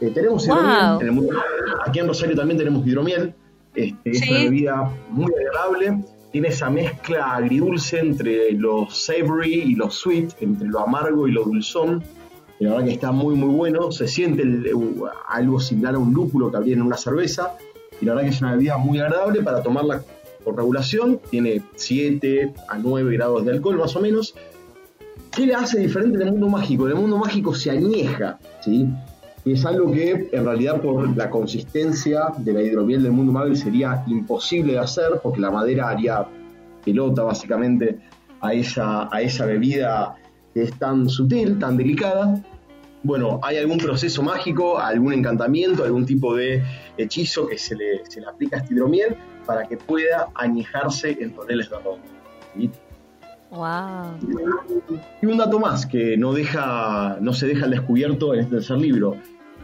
Eh, 0.02 0.12
tenemos 0.14 0.48
Wow. 0.48 0.56
hidromiel 0.56 1.02
en 1.02 1.08
el 1.08 1.12
mundo 1.14 1.34
Aquí 1.88 1.98
en 2.00 2.08
Rosario 2.08 2.36
también 2.36 2.58
tenemos 2.60 2.86
hidromiel. 2.86 3.34
Este, 3.74 4.12
Es 4.12 4.30
una 4.30 4.40
bebida 4.44 4.92
muy 5.10 5.32
agradable. 5.34 6.04
Tiene 6.34 6.48
esa 6.48 6.72
mezcla 6.72 7.36
agridulce 7.36 8.00
entre 8.00 8.54
lo 8.54 8.90
savory 8.90 9.54
y 9.54 9.76
lo 9.76 9.92
sweet, 9.92 10.32
entre 10.42 10.68
lo 10.68 10.80
amargo 10.80 11.28
y 11.28 11.32
lo 11.32 11.44
dulzón. 11.44 12.04
La 12.58 12.72
verdad 12.72 12.86
que 12.86 12.94
está 12.94 13.12
muy, 13.12 13.36
muy 13.36 13.50
bueno. 13.50 13.92
Se 13.92 14.08
siente 14.08 14.74
uh, 14.74 15.06
algo 15.28 15.60
similar 15.60 15.94
a 15.94 16.00
un 16.00 16.12
lúpulo 16.12 16.50
que 16.50 16.58
habría 16.58 16.74
en 16.74 16.82
una 16.82 16.98
cerveza. 16.98 17.56
Y 18.02 18.06
la 18.06 18.16
verdad 18.16 18.30
que 18.30 18.36
es 18.36 18.42
una 18.42 18.54
bebida 18.54 18.78
muy 18.78 19.00
agradable 19.00 19.44
para 19.44 19.62
tomarla 19.62 20.02
por 20.44 20.56
regulación. 20.56 21.22
Tiene 21.30 21.62
7 21.76 22.52
a 22.68 22.80
9 22.80 23.14
grados 23.14 23.46
de 23.46 23.52
alcohol 23.52 23.78
más 23.78 23.96
o 23.96 24.02
menos. 24.02 24.34
¿Qué 25.30 25.46
le 25.46 25.54
hace 25.54 25.78
diferente 25.78 26.16
en 26.16 26.24
el 26.24 26.32
mundo 26.32 26.50
mágico? 26.50 26.88
En 26.88 26.94
el 26.94 27.00
mundo 27.00 27.20
mágico 27.20 27.54
se 27.54 27.70
añeja, 27.70 28.40
¿sí? 28.62 28.88
Y 29.46 29.54
es 29.54 29.66
algo 29.66 29.92
que 29.92 30.30
en 30.32 30.46
realidad 30.46 30.82
por 30.82 31.16
la 31.18 31.30
consistencia 31.30 32.28
de 32.38 32.54
la 32.54 32.62
hidromiel 32.62 33.04
del 33.04 33.12
mundo 33.12 33.34
mágico 33.34 33.56
sería 33.56 34.04
imposible 34.08 34.74
de 34.74 34.80
hacer 34.80 35.20
porque 35.22 35.42
la 35.42 35.52
madera 35.52 35.90
haría 35.90 36.26
pelota 36.86 37.24
básicamente 37.24 38.00
a 38.40 38.54
esa, 38.54 39.14
a 39.14 39.22
esa 39.22 39.46
bebida 39.46 40.16
que 40.54 40.64
es 40.64 40.80
tan 40.80 41.10
sutil, 41.10 41.60
tan 41.60 41.76
delicada. 41.76 42.42
Bueno, 43.04 43.42
hay 43.44 43.58
algún 43.58 43.80
proceso 43.80 44.24
mágico, 44.24 44.80
algún 44.80 45.12
encantamiento, 45.12 45.84
algún 45.84 46.06
tipo 46.06 46.36
de 46.36 46.64
hechizo 46.98 47.48
que 47.48 47.58
se 47.58 47.76
le, 47.76 48.06
se 48.06 48.22
le 48.22 48.28
aplica 48.28 48.58
a 48.58 48.60
esta 48.62 48.74
hidromiel 48.74 49.18
para 49.46 49.68
que 49.68 49.76
pueda 49.76 50.30
añejarse 50.36 51.18
en 51.20 51.34
toneles 51.34 51.70
de 51.70 51.80
ron. 51.80 52.00
¿sí? 52.56 52.72
Wow. 53.54 54.18
Y 55.22 55.26
un 55.28 55.38
dato 55.38 55.60
más 55.60 55.86
que 55.86 56.18
no, 56.18 56.34
deja, 56.34 57.18
no 57.22 57.34
se 57.34 57.46
deja 57.48 57.66
al 57.66 57.72
descubierto 57.72 58.34
en 58.34 58.42
este 58.42 58.56
tercer 58.56 58.78
libro. 58.78 59.18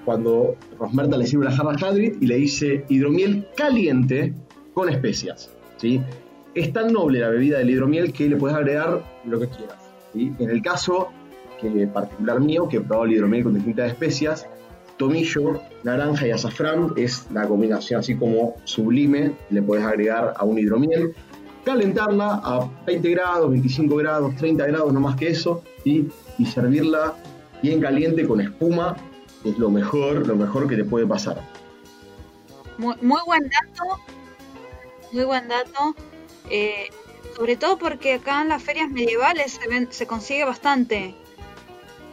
Cuando 0.05 0.55
Rosmerta 0.77 1.17
le 1.17 1.27
sirve 1.27 1.45
la 1.45 1.51
jarra 1.51 1.71
a 1.71 1.87
Hagrid 1.87 2.13
y 2.21 2.27
le 2.27 2.35
dice 2.35 2.85
hidromiel 2.89 3.47
caliente 3.55 4.33
con 4.73 4.89
especias. 4.89 5.51
¿sí? 5.77 6.01
Es 6.55 6.73
tan 6.73 6.91
noble 6.91 7.19
la 7.19 7.29
bebida 7.29 7.59
del 7.59 7.69
hidromiel 7.69 8.13
que 8.13 8.29
le 8.29 8.35
puedes 8.37 8.57
agregar 8.57 9.03
lo 9.25 9.39
que 9.39 9.47
quieras. 9.47 9.77
¿sí? 10.13 10.31
En 10.39 10.49
el 10.49 10.61
caso 10.61 11.09
que 11.59 11.87
particular 11.87 12.39
mío, 12.39 12.67
que 12.67 12.77
he 12.77 12.81
probado 12.81 13.05
el 13.05 13.13
hidromiel 13.13 13.43
con 13.43 13.53
distintas 13.53 13.91
especias. 13.91 14.47
Tomillo, 14.97 15.61
naranja 15.83 16.27
y 16.27 16.31
azafrán 16.31 16.93
es 16.97 17.25
la 17.31 17.47
combinación 17.47 18.01
así 18.01 18.15
como 18.15 18.55
sublime, 18.65 19.33
le 19.49 19.61
puedes 19.61 19.85
agregar 19.85 20.33
a 20.35 20.43
un 20.43 20.59
hidromiel. 20.59 21.13
Calentarla 21.63 22.41
a 22.43 22.69
20 22.85 23.09
grados, 23.11 23.49
25 23.49 23.95
grados, 23.95 24.35
30 24.35 24.65
grados, 24.67 24.93
no 24.93 24.99
más 24.99 25.15
que 25.15 25.29
eso, 25.29 25.63
¿sí? 25.83 26.09
y 26.37 26.45
servirla 26.45 27.15
bien 27.61 27.79
caliente 27.81 28.25
con 28.27 28.41
espuma, 28.41 28.95
es 29.43 29.57
lo 29.57 29.69
mejor, 29.69 30.25
lo 30.27 30.35
mejor 30.35 30.67
que 30.67 30.75
te 30.75 30.83
puede 30.83 31.05
pasar. 31.07 31.41
Muy, 32.77 32.95
muy 33.01 33.19
buen 33.25 33.43
dato. 33.49 33.99
Muy 35.11 35.23
buen 35.25 35.47
dato. 35.47 35.95
Eh, 36.49 36.87
sobre 37.35 37.55
todo 37.57 37.77
porque 37.77 38.13
acá 38.15 38.41
en 38.41 38.49
las 38.49 38.61
ferias 38.63 38.89
medievales 38.89 39.53
se, 39.61 39.67
ven- 39.67 39.87
se 39.91 40.07
consigue 40.07 40.45
bastante. 40.45 41.15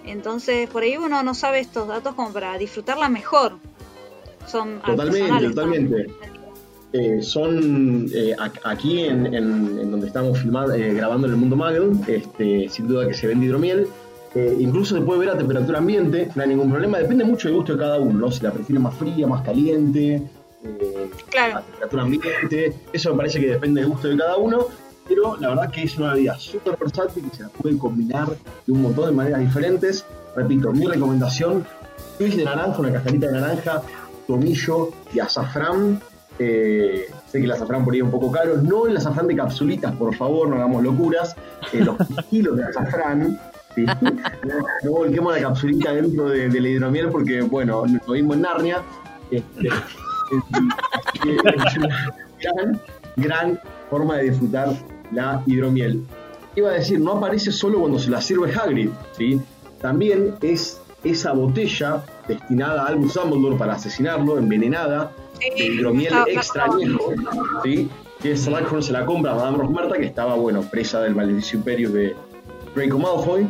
Entonces, 0.05 0.68
por 0.70 0.83
ahí 0.83 0.97
uno 0.97 1.22
no 1.22 1.35
sabe 1.35 1.61
estos 1.61 1.89
datos 1.89 2.14
como 2.14 2.33
para 2.33 2.57
disfrutarla 2.59 3.09
mejor. 3.09 3.59
Son 4.47 4.81
Totalmente, 4.83 5.49
totalmente. 5.49 6.07
Eh, 6.93 7.20
son 7.20 8.07
eh, 8.14 8.35
aquí 8.64 9.01
en, 9.05 9.27
en- 9.27 9.79
en 9.81 9.91
donde 9.91 10.07
estamos 10.07 10.39
filmando, 10.39 10.72
eh, 10.74 10.95
grabando 10.95 11.27
en 11.27 11.33
el 11.33 11.39
mundo 11.39 11.57
Magel, 11.57 11.91
este, 12.07 12.68
sin 12.68 12.87
duda 12.87 13.07
que 13.09 13.14
se 13.14 13.27
vende 13.27 13.47
hidromiel. 13.47 13.89
Eh, 14.39 14.55
incluso 14.61 14.95
se 14.95 15.01
puede 15.01 15.20
ver 15.20 15.30
a 15.30 15.39
temperatura 15.39 15.78
ambiente, 15.78 16.28
no 16.34 16.43
hay 16.43 16.49
ningún 16.51 16.68
problema. 16.70 16.99
Depende 16.99 17.24
mucho 17.24 17.49
del 17.49 17.57
gusto 17.57 17.72
de 17.72 17.78
cada 17.78 17.99
uno, 17.99 18.18
¿no? 18.18 18.30
Si 18.30 18.43
la 18.43 18.53
prefiere 18.53 18.78
más 18.78 18.95
fría, 18.95 19.26
más 19.26 19.43
caliente, 19.43 20.16
eh, 20.62 21.11
Claro. 21.30 21.57
a 21.59 21.62
temperatura 21.62 22.03
ambiente. 22.03 22.74
Eso 22.93 23.12
me 23.12 23.16
parece 23.16 23.41
que 23.41 23.47
depende 23.47 23.80
del 23.80 23.89
gusto 23.91 24.09
de 24.09 24.16
cada 24.18 24.37
uno. 24.37 24.66
Pero 25.09 25.37
la 25.39 25.49
verdad 25.51 25.70
que 25.70 25.84
es 25.84 25.97
una 25.97 26.12
bebida 26.12 26.39
súper 26.39 26.76
versátil 26.76 27.30
que 27.30 27.37
se 27.37 27.45
la 27.45 27.49
puede 27.49 27.78
combinar 27.78 28.28
de 28.66 28.72
un 28.72 28.82
montón 28.82 29.07
de 29.07 29.12
maneras 29.12 29.41
diferentes. 29.41 30.05
Repito, 30.34 30.70
mi 30.72 30.84
recomendación: 30.84 31.64
juice 32.18 32.37
de 32.37 32.45
naranja, 32.45 32.78
una 32.80 32.93
cascarita 32.93 33.28
de 33.28 33.32
naranja, 33.41 33.82
tomillo 34.26 34.91
y 35.14 35.20
azafrán. 35.20 35.99
Eh, 36.39 37.07
sé 37.30 37.39
que 37.39 37.45
el 37.47 37.53
azafrán 37.53 37.82
por 37.84 37.95
ahí 37.95 38.01
es 38.01 38.05
un 38.05 38.11
poco 38.11 38.30
caro. 38.30 38.57
No 38.59 38.87
el 38.87 38.97
azafrán 38.97 39.26
de 39.28 39.37
capsulitas, 39.37 39.95
por 39.95 40.14
favor, 40.14 40.49
no 40.49 40.57
hagamos 40.57 40.82
locuras. 40.82 41.34
Eh, 41.72 41.80
los 41.84 41.97
kilos 42.30 42.57
de 42.57 42.64
azafrán. 42.64 43.39
¿Sí? 43.77 43.85
No, 44.83 44.91
volquemos 44.91 45.35
la 45.35 45.41
capsulita 45.41 45.93
dentro 45.93 46.29
de, 46.29 46.49
de 46.49 46.61
la 46.61 46.68
hidromiel 46.68 47.09
porque, 47.11 47.43
bueno, 47.43 47.85
lo 48.07 48.12
mismo 48.12 48.35
en 48.35 48.41
Narnia. 48.41 48.83
Este, 49.31 49.68
es, 49.68 49.74
es 51.24 51.77
una 51.77 52.12
gran, 52.43 52.81
gran 53.16 53.61
forma 53.91 54.16
de 54.16 54.31
disfrutar 54.31 54.70
la 55.12 55.43
hidromiel. 55.47 56.05
Iba 56.55 56.70
a 56.70 56.72
decir, 56.72 57.01
no 57.01 57.12
aparece 57.12 57.53
solo 57.53 57.81
cuando 57.81 57.99
se 57.99 58.11
la 58.11 58.20
sirve 58.20 58.53
Hagrid, 58.53 58.91
¿sí? 59.16 59.41
También 59.81 60.35
es 60.41 60.81
esa 61.05 61.33
botella 61.33 62.03
destinada 62.27 62.83
a 62.83 62.87
Albus 62.87 63.14
Dumbledore 63.14 63.57
para 63.57 63.74
asesinarlo, 63.74 64.39
envenenada, 64.39 65.12
de 65.39 65.66
hidromiel 65.66 66.14
extra 66.29 66.64
añejo, 66.64 67.12
¿sí? 67.62 67.89
Que 68.20 68.37
Slughorn 68.37 68.83
se 68.83 68.93
la 68.93 69.05
compra 69.05 69.33
a 69.33 69.35
Madame 69.35 69.59
Rosmerta, 69.59 69.97
que 69.97 70.07
estaba, 70.07 70.35
bueno, 70.35 70.62
presa 70.62 71.01
del 71.01 71.14
maleficio 71.14 71.59
imperio 71.59 71.91
de 71.91 72.16
Draco 72.74 72.99
Malfoy, 72.99 73.47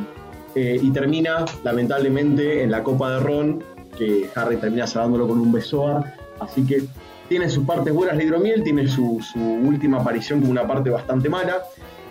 eh, 0.57 0.81
y 0.83 0.91
termina, 0.91 1.45
lamentablemente, 1.63 2.63
en 2.65 2.71
la 2.73 2.83
copa 2.83 3.13
de 3.13 3.21
Ron, 3.21 3.63
que 3.97 4.29
Harry 4.35 4.57
termina 4.57 4.87
salvándolo 4.87 5.29
con 5.29 5.39
un 5.39 5.53
besoar, 5.53 6.15
así 6.41 6.67
que 6.67 6.83
tiene 7.29 7.49
sus 7.49 7.65
partes 7.65 7.93
buenas 7.95 8.17
la 8.17 8.23
hidromiel, 8.25 8.63
tiene 8.65 8.89
su, 8.89 9.21
su 9.23 9.39
última 9.41 9.99
aparición 10.01 10.41
como 10.41 10.51
una 10.53 10.67
parte 10.67 10.91
bastante 10.91 11.29
mala. 11.29 11.59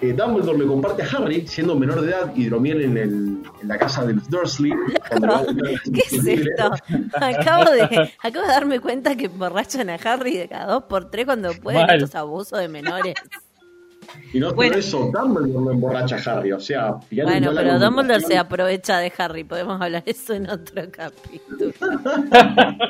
Eh, 0.02 0.12
Dumbledore 0.12 0.58
le 0.60 0.66
comparte 0.68 1.04
a 1.04 1.06
Harry, 1.06 1.48
siendo 1.48 1.74
menor 1.76 2.02
de 2.02 2.10
edad, 2.12 2.36
hidromiel 2.36 2.82
en, 2.82 2.98
el- 2.98 3.38
en 3.62 3.68
la 3.68 3.78
casa 3.78 4.06
de 4.06 4.14
los 4.14 4.30
Dursley. 4.30 4.72
¿Qué 5.94 6.00
es 6.18 6.26
esto? 6.28 6.72
Acabo 7.16 7.72
de, 7.72 8.12
acabo 8.22 8.46
de 8.46 8.52
darme 8.52 8.80
cuenta 8.82 9.16
que 9.16 9.26
emborrachan 9.28 9.90
a 9.90 9.96
Harry 9.96 10.36
de 10.38 10.48
cada 10.50 10.66
dos 10.74 10.84
por 10.84 11.10
tres 11.10 11.26
cuando 11.26 11.54
pueden 11.54 11.88
Mal. 11.88 11.96
estos 11.96 12.14
abusos 12.16 12.60
de 12.60 12.68
menores. 12.68 13.14
Y 14.34 14.40
no 14.40 14.48
solo 14.48 14.56
Bueno. 14.58 14.76
eso, 14.78 15.12
Dumbledore 15.14 15.66
lo 15.66 15.72
emborracha 15.72 16.18
a 16.18 16.20
Harry, 16.38 16.52
o 16.52 16.60
sea, 16.60 17.00
fíjate 17.00 17.32
Bueno, 17.32 17.52
pero 17.56 17.80
Dumbledore 17.80 18.20
se 18.22 18.38
aprovecha 18.38 18.98
de 19.00 19.12
Harry. 19.18 19.44
Podemos 19.44 19.82
hablar 19.82 20.04
de 20.04 20.12
eso 20.12 20.34
en 20.34 20.50
otro 20.50 20.84
capítulo. 20.92 21.72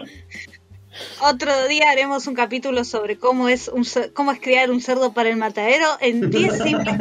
Otro 1.21 1.51
día 1.67 1.91
haremos 1.91 2.25
un 2.25 2.35
capítulo 2.35 2.85
sobre 2.85 3.17
cómo 3.17 3.49
es 3.49 3.67
un 3.67 3.83
cer- 3.83 4.13
cómo 4.13 4.31
es 4.31 4.39
criar 4.39 4.71
un 4.71 4.79
cerdo 4.79 5.11
para 5.13 5.27
el 5.29 5.35
matadero 5.35 5.85
en 5.99 6.29
10 6.31 6.57
simples. 6.63 6.95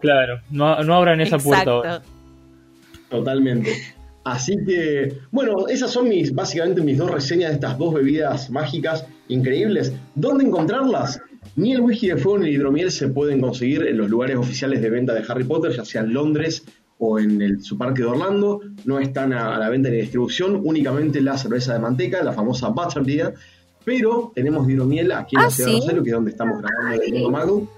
Claro, 0.00 0.40
no, 0.50 0.80
no 0.84 0.94
abran 0.94 1.20
esa 1.20 1.38
puerta. 1.38 2.00
Totalmente. 3.08 3.72
Así 4.22 4.54
que, 4.64 5.18
bueno, 5.32 5.66
esas 5.66 5.90
son 5.90 6.08
mis, 6.08 6.32
básicamente 6.32 6.80
mis 6.82 6.96
dos 6.98 7.10
reseñas 7.10 7.48
de 7.50 7.54
estas 7.56 7.76
dos 7.76 7.92
bebidas 7.94 8.50
mágicas 8.50 9.04
increíbles. 9.28 9.92
¿Dónde 10.14 10.44
encontrarlas? 10.44 11.20
Ni 11.56 11.72
el 11.72 11.80
whisky 11.80 12.08
de 12.08 12.16
fuego 12.16 12.38
ni 12.38 12.48
el 12.48 12.54
hidromiel 12.54 12.90
se 12.92 13.08
pueden 13.08 13.40
conseguir 13.40 13.86
en 13.86 13.96
los 13.98 14.08
lugares 14.08 14.36
oficiales 14.36 14.80
de 14.82 14.90
venta 14.90 15.14
de 15.14 15.24
Harry 15.28 15.44
Potter, 15.44 15.72
ya 15.72 15.84
sea 15.84 16.02
en 16.02 16.12
Londres 16.12 16.64
o 16.98 17.18
en 17.18 17.40
el, 17.42 17.62
su 17.62 17.76
parque 17.78 18.02
de 18.02 18.08
Orlando. 18.08 18.60
No 18.84 18.98
están 19.00 19.32
a, 19.32 19.56
a 19.56 19.58
la 19.58 19.68
venta 19.68 19.88
ni 19.88 19.96
distribución, 19.96 20.60
únicamente 20.62 21.20
la 21.20 21.36
cerveza 21.38 21.72
de 21.72 21.78
manteca, 21.80 22.22
la 22.22 22.32
famosa 22.32 22.68
Butterbeer. 22.68 23.34
Pero 23.84 24.30
tenemos 24.34 24.68
hidromiel 24.68 25.10
aquí 25.12 25.36
en 25.36 25.40
Ah, 25.40 25.44
la 25.44 25.50
ciudad 25.50 25.70
de. 25.70 25.76
Rosario, 25.78 26.02
que 26.02 26.10
es 26.10 26.14
donde 26.14 26.30
estamos 26.30 26.60
grabando 26.62 27.02
el 27.02 27.12
Mundo 27.14 27.30
Mago. 27.30 27.68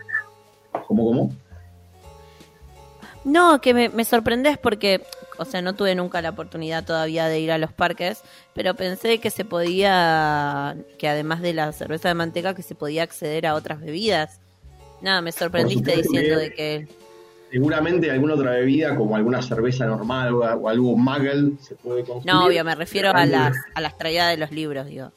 ¿Cómo, 0.89 1.05
cómo? 1.05 1.37
No, 3.25 3.61
que 3.61 3.73
me, 3.73 3.89
me 3.89 4.05
sorprendes 4.05 4.59
porque, 4.59 5.03
o 5.39 5.45
sea, 5.45 5.63
no 5.63 5.75
tuve 5.75 5.95
nunca 5.95 6.21
la 6.23 6.31
oportunidad 6.31 6.85
todavía 6.85 7.27
de 7.29 7.41
ir 7.41 7.51
a 7.53 7.59
los 7.59 7.73
parques, 7.73 8.23
pero 8.55 8.75
pensé 8.75 9.19
que 9.19 9.31
se 9.31 9.45
podía, 9.45 10.77
que 10.99 11.09
además 11.09 11.41
de 11.43 11.55
la 11.55 11.73
cerveza 11.73 12.09
de 12.09 12.15
manteca, 12.15 12.55
que 12.55 12.63
se 12.63 12.75
podía 12.75 13.03
acceder 13.03 13.47
a 13.47 13.55
otras 13.55 13.81
bebidas. 13.81 14.41
Nada, 15.01 15.21
me 15.21 15.33
sorprendiste 15.33 15.97
diciendo 15.97 16.39
que- 16.39 16.43
de 16.45 16.55
que... 16.55 16.89
Seguramente 17.51 18.11
alguna 18.11 18.33
otra 18.33 18.53
bebida, 18.53 18.97
como 18.97 19.15
alguna 19.15 19.43
cerveza 19.43 19.85
normal 19.85 20.33
o, 20.33 20.39
o 20.41 20.69
algo 20.71 20.97
Muggle, 20.97 21.53
se 21.61 21.75
puede 21.75 22.03
consumir. 22.03 22.33
No, 22.33 22.47
obvio, 22.47 22.65
me 22.65 22.75
refiero 22.75 23.11
a 23.15 23.27
las, 23.27 23.55
a 23.75 23.81
las 23.83 23.99
traídas 23.99 24.31
de 24.31 24.39
los 24.39 24.53
libros, 24.53 24.87
digo. 24.87 25.13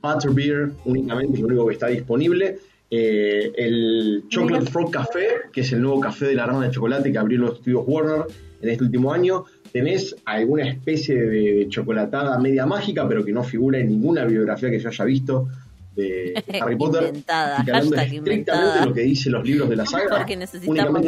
Butterbeer 0.00 0.72
únicamente 0.86 1.34
es 1.34 1.40
lo 1.40 1.48
único 1.48 1.66
que 1.66 1.74
está 1.74 1.88
disponible. 1.88 2.58
Eh, 2.90 3.52
el 3.56 4.24
Chocolate 4.28 4.70
Frog 4.70 4.90
Café, 4.90 5.28
que 5.52 5.62
es 5.62 5.72
el 5.72 5.82
nuevo 5.82 6.00
café 6.00 6.26
de 6.26 6.34
la 6.34 6.46
rama 6.46 6.64
de 6.66 6.70
chocolate 6.70 7.10
que 7.12 7.18
abrió 7.18 7.38
los 7.40 7.54
estudios 7.58 7.82
Warner 7.86 8.24
en 8.62 8.68
este 8.70 8.84
último 8.84 9.12
año. 9.12 9.44
Tenés 9.72 10.16
alguna 10.24 10.68
especie 10.68 11.14
de, 11.14 11.66
chocolatada 11.68 12.38
media 12.38 12.64
mágica, 12.66 13.06
pero 13.08 13.24
que 13.24 13.32
no 13.32 13.42
figura 13.42 13.78
en 13.78 13.88
ninguna 13.88 14.24
bibliografía 14.24 14.70
que 14.70 14.78
yo 14.78 14.88
haya 14.88 15.04
visto 15.04 15.48
de 15.94 16.34
Harry 16.60 16.76
Potter. 16.76 17.08
Inventada, 17.08 17.58
estrictamente 17.58 18.14
inventada. 18.14 18.86
lo 18.86 18.94
que 18.94 19.02
dicen 19.02 19.32
los 19.32 19.44
libros 19.44 19.68
de 19.68 19.76
la 19.76 19.86
saga. 19.86 20.18
Porque 20.18 20.36
necesitamos 20.36 21.02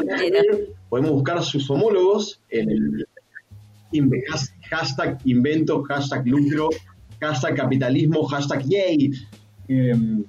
podemos 0.88 1.12
buscar 1.12 1.42
sus 1.42 1.68
homólogos 1.70 2.40
en 2.50 2.70
el 2.70 3.06
hashtag 4.70 5.18
invento, 5.24 5.82
hashtag 5.84 6.26
lucro, 6.26 6.68
hashtag 7.20 7.56
capitalismo, 7.56 8.24
hashtag 8.24 8.64
yay. 8.64 9.12
Em, 9.68 10.24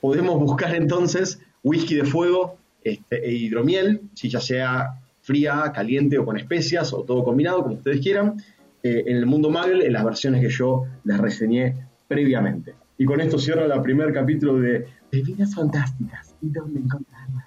podemos 0.00 0.40
buscar 0.40 0.74
entonces 0.74 1.38
whisky 1.62 1.94
de 1.94 2.04
fuego 2.04 2.56
este, 2.82 3.24
e 3.24 3.32
hidromiel, 3.32 4.00
si 4.14 4.28
ya 4.28 4.40
sea 4.40 4.98
fría, 5.28 5.70
caliente 5.74 6.16
o 6.18 6.24
con 6.24 6.38
especias 6.38 6.94
o 6.94 7.04
todo 7.04 7.22
combinado, 7.22 7.62
como 7.62 7.74
ustedes 7.74 8.00
quieran, 8.00 8.42
eh, 8.82 9.04
en 9.06 9.16
el 9.18 9.26
mundo 9.26 9.50
Magel, 9.50 9.82
en 9.82 9.92
las 9.92 10.02
versiones 10.02 10.40
que 10.40 10.48
yo 10.48 10.86
les 11.04 11.18
reseñé 11.18 11.76
previamente. 12.08 12.74
Y 12.96 13.04
con 13.04 13.20
esto 13.20 13.38
cierro 13.38 13.70
el 13.70 13.82
primer 13.82 14.12
capítulo 14.14 14.58
de 14.58 14.88
Bebidas 15.12 15.54
Fantásticas 15.54 16.34
y 16.40 16.48
dónde 16.48 16.80
encontrarlas. 16.80 17.44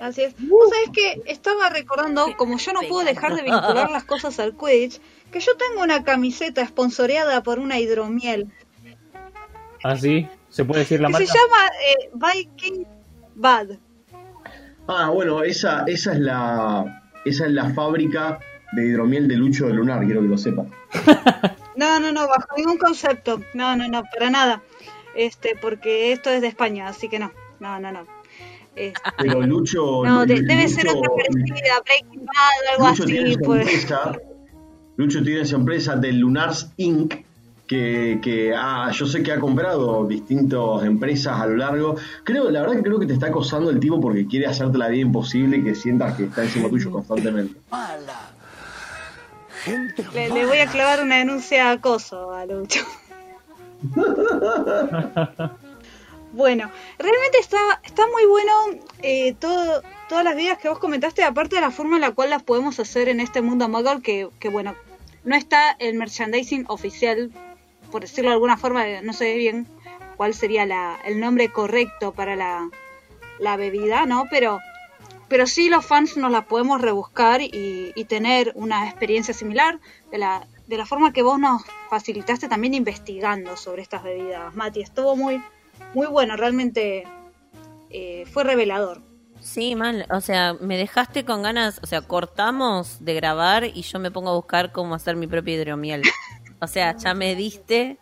Así 0.00 0.22
es. 0.22 0.34
Vos 0.48 0.70
sabés 0.70 0.90
que 0.90 1.22
estaba 1.30 1.70
recordando, 1.70 2.26
como 2.36 2.58
yo 2.58 2.72
no 2.72 2.80
puedo 2.88 3.06
dejar 3.06 3.36
de 3.36 3.42
vincular 3.42 3.88
las 3.92 4.04
cosas 4.04 4.40
al 4.40 4.56
Quidditch, 4.56 5.00
que 5.30 5.38
yo 5.38 5.52
tengo 5.56 5.84
una 5.84 6.02
camiseta 6.02 6.62
esponsoreada 6.62 7.44
por 7.44 7.60
una 7.60 7.78
hidromiel. 7.78 8.50
¿Ah, 9.84 9.96
sí? 9.96 10.26
¿Se 10.48 10.64
puede 10.64 10.80
decir 10.80 11.00
la 11.00 11.08
que 11.08 11.12
marca? 11.12 11.26
se 11.26 11.38
llama 11.38 11.70
eh, 11.86 12.42
Viking 12.42 12.86
Bad. 13.36 13.78
Ah, 14.88 15.10
bueno, 15.10 15.42
esa, 15.42 15.84
esa 15.86 16.12
es 16.12 16.20
la 16.20 17.02
esa 17.24 17.46
es 17.46 17.52
la 17.52 17.70
fábrica 17.70 18.38
de 18.72 18.86
hidromiel 18.86 19.26
de 19.28 19.36
Lucho 19.36 19.66
de 19.66 19.72
Lunar, 19.74 20.04
quiero 20.04 20.20
que 20.22 20.28
lo 20.28 20.38
sepas. 20.38 20.66
No, 21.76 21.98
no, 21.98 22.12
no, 22.12 22.28
bajo 22.28 22.46
ningún 22.56 22.78
concepto. 22.78 23.40
No, 23.52 23.74
no, 23.74 23.88
no, 23.88 24.04
para 24.16 24.30
nada. 24.30 24.62
Este, 25.16 25.56
porque 25.60 26.12
esto 26.12 26.30
es 26.30 26.40
de 26.40 26.46
España, 26.46 26.86
así 26.86 27.08
que 27.08 27.18
no. 27.18 27.32
No, 27.58 27.80
no, 27.80 27.90
no. 27.90 28.04
Este, 28.76 29.00
Pero 29.18 29.42
Lucho. 29.42 30.04
no, 30.04 30.24
de- 30.24 30.36
Lucho- 30.36 30.46
debe 30.46 30.68
ser 30.68 30.86
otra 30.88 31.10
parecida, 31.10 31.74
Breaking 31.84 32.24
Bad 32.26 32.34
o 32.68 32.70
algo 32.84 32.88
Lucho 32.90 33.04
tiene 33.06 33.24
así, 33.30 33.32
su 33.34 33.40
pues. 33.40 33.60
empresa. 33.66 34.12
Lucho 34.96 35.22
tiene 35.24 35.44
su 35.44 35.56
empresa 35.56 35.96
de 35.96 36.12
Lunars 36.12 36.70
Inc. 36.76 37.23
que, 37.66 38.18
que 38.22 38.54
ah, 38.56 38.90
yo 38.92 39.06
sé 39.06 39.22
que 39.22 39.32
ha 39.32 39.40
comprado 39.40 40.06
distintas 40.06 40.84
empresas 40.84 41.40
a 41.40 41.46
lo 41.46 41.56
largo. 41.56 41.96
Creo, 42.24 42.50
la 42.50 42.60
verdad 42.60 42.76
que 42.76 42.82
creo 42.82 42.98
que 42.98 43.06
te 43.06 43.14
está 43.14 43.26
acosando 43.26 43.70
el 43.70 43.80
tipo 43.80 44.00
porque 44.00 44.26
quiere 44.26 44.46
hacerte 44.46 44.78
la 44.78 44.88
vida 44.88 45.02
imposible 45.02 45.58
y 45.58 45.64
que 45.64 45.74
sientas 45.74 46.14
que 46.16 46.24
está 46.24 46.42
encima 46.42 46.68
tuyo 46.68 46.90
constantemente. 46.90 47.58
Mala. 47.70 48.30
Gente 49.64 50.04
Le, 50.12 50.28
le 50.28 50.46
voy 50.46 50.58
a 50.58 50.66
clavar 50.66 51.02
una 51.02 51.16
denuncia 51.16 51.64
de 51.64 51.70
acoso 51.70 52.32
a 52.32 52.44
Lucho. 52.46 52.80
Bueno, 56.34 56.68
realmente 56.98 57.38
está, 57.38 57.80
está 57.84 58.02
muy 58.08 58.26
bueno 58.26 58.50
eh, 59.02 59.34
todo, 59.34 59.82
todas 60.08 60.24
las 60.24 60.34
vidas 60.34 60.58
que 60.58 60.68
vos 60.68 60.80
comentaste, 60.80 61.22
aparte 61.22 61.54
de 61.54 61.60
la 61.60 61.70
forma 61.70 61.94
en 61.94 62.00
la 62.00 62.10
cual 62.10 62.30
las 62.30 62.42
podemos 62.42 62.80
hacer 62.80 63.08
en 63.08 63.20
este 63.20 63.40
mundo 63.40 63.68
Muggle, 63.68 64.02
que, 64.02 64.28
que 64.40 64.48
bueno, 64.48 64.74
no 65.22 65.36
está 65.36 65.76
el 65.78 65.94
merchandising 65.94 66.64
oficial, 66.66 67.30
por 67.94 68.02
decirlo 68.02 68.30
de 68.30 68.34
alguna 68.34 68.56
forma, 68.56 68.84
no 69.04 69.12
sé 69.12 69.36
bien 69.36 69.68
cuál 70.16 70.34
sería 70.34 70.66
la, 70.66 70.98
el 71.04 71.20
nombre 71.20 71.52
correcto 71.52 72.10
para 72.12 72.34
la, 72.34 72.68
la 73.38 73.56
bebida, 73.56 74.04
¿no? 74.04 74.24
Pero, 74.32 74.58
pero 75.28 75.46
sí 75.46 75.68
los 75.68 75.86
fans 75.86 76.16
nos 76.16 76.32
la 76.32 76.42
podemos 76.42 76.80
rebuscar 76.80 77.40
y, 77.40 77.92
y 77.94 78.04
tener 78.06 78.50
una 78.56 78.88
experiencia 78.88 79.32
similar 79.32 79.78
de 80.10 80.18
la, 80.18 80.44
de 80.66 80.76
la 80.76 80.86
forma 80.86 81.12
que 81.12 81.22
vos 81.22 81.38
nos 81.38 81.62
facilitaste 81.88 82.48
también 82.48 82.74
investigando 82.74 83.56
sobre 83.56 83.82
estas 83.82 84.02
bebidas, 84.02 84.52
Mati. 84.56 84.80
Estuvo 84.80 85.14
muy, 85.14 85.40
muy 85.94 86.08
bueno, 86.08 86.36
realmente 86.36 87.04
eh, 87.90 88.24
fue 88.28 88.42
revelador. 88.42 89.02
Sí, 89.38 89.76
mal. 89.76 90.04
O 90.10 90.20
sea, 90.20 90.54
me 90.54 90.76
dejaste 90.76 91.24
con 91.24 91.42
ganas. 91.42 91.78
O 91.84 91.86
sea, 91.86 92.02
cortamos 92.02 93.04
de 93.04 93.14
grabar 93.14 93.62
y 93.62 93.82
yo 93.82 94.00
me 94.00 94.10
pongo 94.10 94.30
a 94.30 94.34
buscar 94.34 94.72
cómo 94.72 94.96
hacer 94.96 95.14
mi 95.14 95.28
propia 95.28 95.54
hidromiel. 95.54 96.02
O 96.64 96.66
sea, 96.66 96.96
ya 96.96 97.14
me 97.14 97.34
diste 97.36 97.98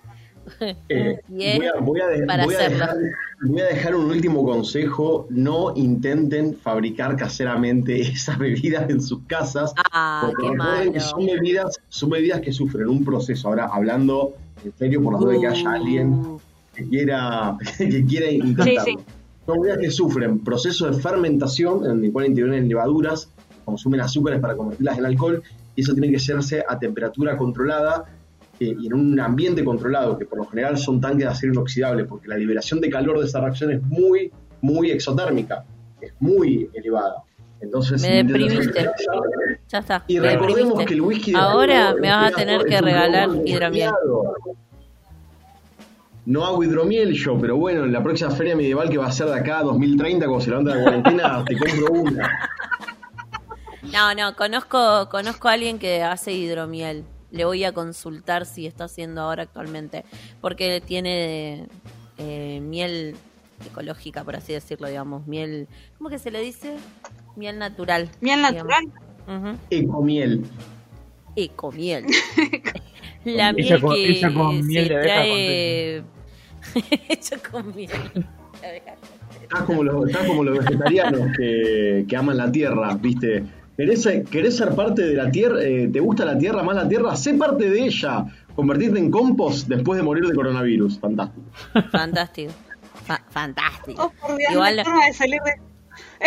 Eh, 0.89 1.21
voy, 1.29 1.67
a, 1.67 1.81
voy 1.81 2.01
a 2.01 2.07
de- 2.09 2.27
para 2.27 2.45
voy 2.45 2.55
a 2.55 2.59
hacerlo. 2.59 2.79
dejar, 2.79 2.97
voy 3.43 3.61
a 3.61 3.65
dejar 3.67 3.95
un 3.95 4.07
último 4.07 4.45
consejo. 4.45 5.27
No 5.31 5.73
intenten 5.77 6.57
fabricar 6.57 7.17
caseramente 7.17 8.01
esas 8.13 8.39
bebidas 8.39 8.91
en 8.91 9.01
sus 9.01 9.21
casas. 9.27 9.73
Ah, 9.93 10.31
porque 10.31 10.91
qué 10.93 11.01
son 11.01 11.27
bebidas, 11.27 11.79
son 11.89 12.11
bebidas 12.11 12.41
que 12.41 12.53
sufren 12.53 12.89
un 12.89 13.05
proceso. 13.05 13.49
Ahora, 13.49 13.67
hablando 13.73 14.35
en 14.65 14.73
serio, 14.77 15.03
por 15.03 15.13
la 15.15 15.19
duda 15.21 15.33
de 15.33 15.41
que 15.41 15.47
haya 15.47 15.73
alguien 15.73 16.09
Uh, 16.13 16.41
que 16.75 16.89
quiera, 16.89 17.57
que 17.79 18.05
quiera 18.05 18.31
intentarlo. 18.31 18.81
Sí, 18.85 18.91
sí. 18.99 18.99
Son 19.47 19.61
bebidas 19.61 19.79
que 19.79 19.91
sufren 19.91 20.39
proceso 20.41 20.91
de 20.91 21.01
fermentación, 21.01 21.85
en 21.89 22.05
el 22.05 22.11
cual 22.13 22.27
intervienen 22.27 22.69
levaduras, 22.69 23.29
consumen 23.65 24.01
azúcares 24.01 24.41
para 24.41 24.57
convertirlas 24.57 24.99
en 24.99 25.07
alcohol, 25.07 25.43
y 25.77 25.83
eso 25.83 25.93
tiene 25.93 26.11
que 26.11 26.17
hacerse 26.17 26.65
a 26.69 26.79
temperatura 26.79 27.37
controlada 27.37 28.05
y 28.63 28.87
en 28.87 28.95
un 28.95 29.21
ambiente 29.21 29.65
controlado, 29.65 30.19
que 30.19 30.25
por 30.27 30.39
lo 30.39 30.45
general 30.47 30.79
son 30.79 31.01
tanques 31.01 31.25
de 31.25 31.31
acero 31.31 31.53
inoxidable, 31.53 32.05
porque 32.05 32.29
la 32.29 32.37
liberación 32.37 32.81
de 32.81 32.91
calor 32.91 33.19
de 33.19 33.27
esa 33.27 33.41
reacción 33.41 33.71
es 33.73 33.83
muy, 33.83 34.31
muy 34.61 34.91
exotérmica, 34.91 35.65
es 36.01 36.13
muy 36.21 36.69
elevada. 36.75 37.23
Entonces, 37.61 38.03
Me 38.03 38.23
deprimiste. 38.25 38.91
Ya 39.69 39.79
está. 39.79 40.05
y 40.09 40.19
me 40.19 40.31
recordemos 40.33 40.79
deprimiste. 40.79 40.85
que 40.87 40.95
el 40.95 41.01
whisky 41.01 41.33
de 41.33 41.39
Ahora 41.39 41.95
me 41.95 42.09
vas 42.11 42.33
a 42.33 42.37
tener 42.37 42.65
que 42.65 42.81
regalar 42.81 43.29
hidromiel. 43.45 43.91
No 46.25 46.45
hago 46.45 46.63
hidromiel 46.63 47.13
yo, 47.15 47.37
pero 47.41 47.57
bueno, 47.57 47.85
en 47.85 47.93
la 47.93 48.03
próxima 48.03 48.31
feria 48.31 48.55
medieval 48.55 48.89
que 48.89 48.99
va 48.99 49.07
a 49.07 49.13
ser 49.13 49.27
de 49.27 49.35
acá 49.35 49.59
a 49.59 49.63
2030, 49.65 50.27
cuando 50.27 50.45
se 50.45 50.51
levanta 50.51 50.75
la 50.75 50.83
cuarentena, 50.83 51.45
te 51.47 51.57
compro 51.57 51.93
una. 51.93 52.51
No, 53.93 54.15
no, 54.15 54.37
conozco, 54.37 55.09
conozco 55.11 55.49
a 55.49 55.53
alguien 55.53 55.79
que 55.79 56.03
hace 56.03 56.33
hidromiel. 56.33 57.05
Le 57.33 57.45
voy 57.45 57.65
a 57.65 57.73
consultar 57.73 58.47
si 58.47 58.67
está 58.67 58.85
haciendo 58.85 59.23
ahora 59.23 59.43
actualmente. 59.43 60.05
Porque 60.41 60.81
tiene 60.87 61.67
eh, 62.19 62.61
miel 62.63 63.17
ecológica, 63.67 64.23
por 64.23 64.37
así 64.37 64.53
decirlo, 64.53 64.87
digamos. 64.89 65.27
Miel, 65.27 65.67
¿cómo 65.99 66.11
que 66.11 66.19
se 66.19 66.31
le 66.31 66.41
dice? 66.41 66.77
Miel 67.37 67.59
natural. 67.59 68.09
Miel 68.21 68.43
natural. 68.43 68.85
Ujú. 69.27 69.57
Ecomiel. 69.71 70.45
Ecomiel. 71.35 72.07
La 73.25 73.51
Hecha 73.51 73.53
miel 73.53 73.81
con- 73.81 73.95
que 73.95 74.11
hecha 74.11 74.35
con 74.35 74.67
miel 74.67 74.89
se 74.89 74.95
de 74.95 75.13
abeja 75.13 75.15
trae... 75.15 76.05
hecha 77.09 77.37
con 77.51 77.75
miel. 77.75 77.91
de 78.61 78.67
abeja. 78.67 78.95
Estás 79.41 79.63
como 79.63 79.85
los, 79.85 80.07
estás 80.09 80.27
como 80.27 80.45
los 80.45 80.59
vegetarianos 80.59 81.29
que, 81.37 82.05
que 82.09 82.17
aman 82.17 82.37
la 82.37 82.51
tierra, 82.53 82.95
¿viste? 83.01 83.45
¿Querés, 83.77 84.07
querés 84.31 84.57
ser 84.57 84.75
parte 84.75 85.03
de 85.03 85.15
la 85.15 85.31
tierra? 85.31 85.63
eh, 85.63 85.89
¿Te 85.93 86.01
gusta 86.01 86.25
la 86.25 86.37
tierra, 86.39 86.63
más 86.63 86.77
la 86.77 86.89
tierra? 86.89 87.17
Sé 87.17 87.35
parte 87.35 87.69
de 87.71 87.85
ella. 87.85 88.25
Convertirte 88.55 88.99
en 88.99 89.11
compost 89.11 89.67
después 89.69 89.97
de 89.97 90.03
morir 90.03 90.27
de 90.27 90.35
coronavirus. 90.35 90.99
Fantástico. 91.01 91.47
Fantástico. 91.91 92.53
Fa- 93.07 93.25
fantástico. 93.31 94.03
Oh, 94.21 94.27
por 94.27 94.37
Dios, 94.37 94.53
Igual 94.53 94.77
la 94.77 94.85
forma 94.85 95.07
de 95.07 95.13
salir 95.15 95.41
de... 95.43 95.53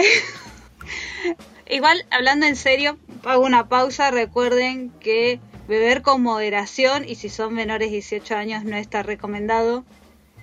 Igual, 1.76 2.06
hablando 2.12 2.46
en 2.46 2.56
serio, 2.56 2.98
hago 3.24 3.46
una 3.46 3.68
pausa. 3.70 4.12
Recuerden 4.12 4.90
que 5.00 5.40
beber 5.68 6.02
con 6.02 6.22
moderación 6.22 7.08
y 7.08 7.16
si 7.16 7.30
son 7.30 7.54
menores 7.54 7.90
de 7.90 7.94
18 7.98 8.36
años 8.36 8.64
no 8.66 8.76
está 8.78 9.04
recomendado. 9.04 9.84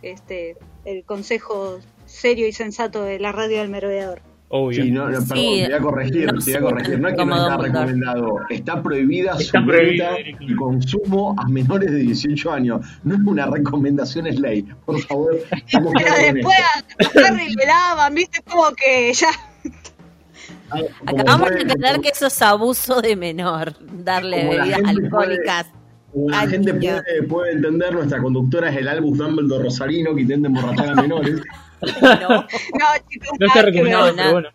Este, 0.03 0.57
el 0.85 1.05
consejo 1.05 1.79
serio 2.07 2.49
y 2.49 2.53
sensato 2.53 3.03
de 3.05 3.19
la 3.21 3.31
radio 3.33 3.59
del 3.61 3.69
merodeador. 3.69 4.21
Obvio. 4.55 4.83
Sí, 4.85 4.91
no, 4.91 5.09
no, 5.09 5.13
perdón, 5.13 5.39
Sí, 5.39 5.63
te 5.63 5.65
voy 5.65 5.73
a 5.73 5.81
corregir, 5.81 6.31
no 6.31 6.39
te 6.39 6.51
voy 6.51 6.55
a 6.55 6.61
corregir. 6.61 7.01
No 7.01 7.09
es 7.09 7.15
que 7.15 7.25
no 7.25 7.37
está 7.37 7.57
recomendado, 7.57 8.37
está 8.51 8.83
prohibida 8.83 9.33
Está 9.39 9.61
su 9.61 9.67
venta 9.67 10.11
y 10.41 10.55
consumo 10.57 11.35
a 11.39 11.49
menores 11.49 11.91
de 11.91 12.01
18 12.01 12.53
años. 12.53 12.87
No 13.03 13.15
es 13.15 13.21
una 13.25 13.47
recomendación, 13.47 14.27
es 14.27 14.39
ley. 14.39 14.69
Por 14.85 15.01
favor, 15.01 15.39
estamos 15.57 15.95
Pero 15.99 16.35
después 16.35 16.57
esto. 17.01 17.19
a 17.19 17.29
Harry 17.29 17.49
le 17.55 17.65
daban, 17.65 18.15
viste, 18.15 18.43
como 18.43 18.71
que 18.73 19.15
ya... 19.15 19.29
Como 21.07 21.21
Acabamos 21.21 21.51
de 21.51 21.61
entender 21.63 22.01
que 22.01 22.09
eso 22.11 22.27
es 22.27 22.43
abuso 22.43 23.01
de 23.01 23.17
menor, 23.17 23.75
darle 24.05 24.49
bebidas 24.49 24.81
alcohólicas. 24.85 25.67
Como 26.13 26.29
la 26.29 26.41
Ay, 26.41 26.49
gente 26.49 26.75
puede, 26.75 27.23
puede 27.27 27.53
entender, 27.53 27.95
nuestra 27.95 28.21
conductora 28.21 28.69
es 28.69 28.77
el 28.77 28.89
Albus 28.89 29.17
Dumbledore 29.17 29.65
Rosarino 29.65 30.15
que 30.15 30.23
intenta 30.23 30.49
emborrachar 30.49 30.91
a 30.91 30.95
menores. 30.95 31.41
No, 32.03 32.29
No, 32.29 32.87
chicos, 33.09 33.29
No 33.39 33.47
está 33.47 33.63
recomendado, 33.63 34.07
No, 34.11 34.17
pero 34.17 34.33
bueno. 34.33 34.49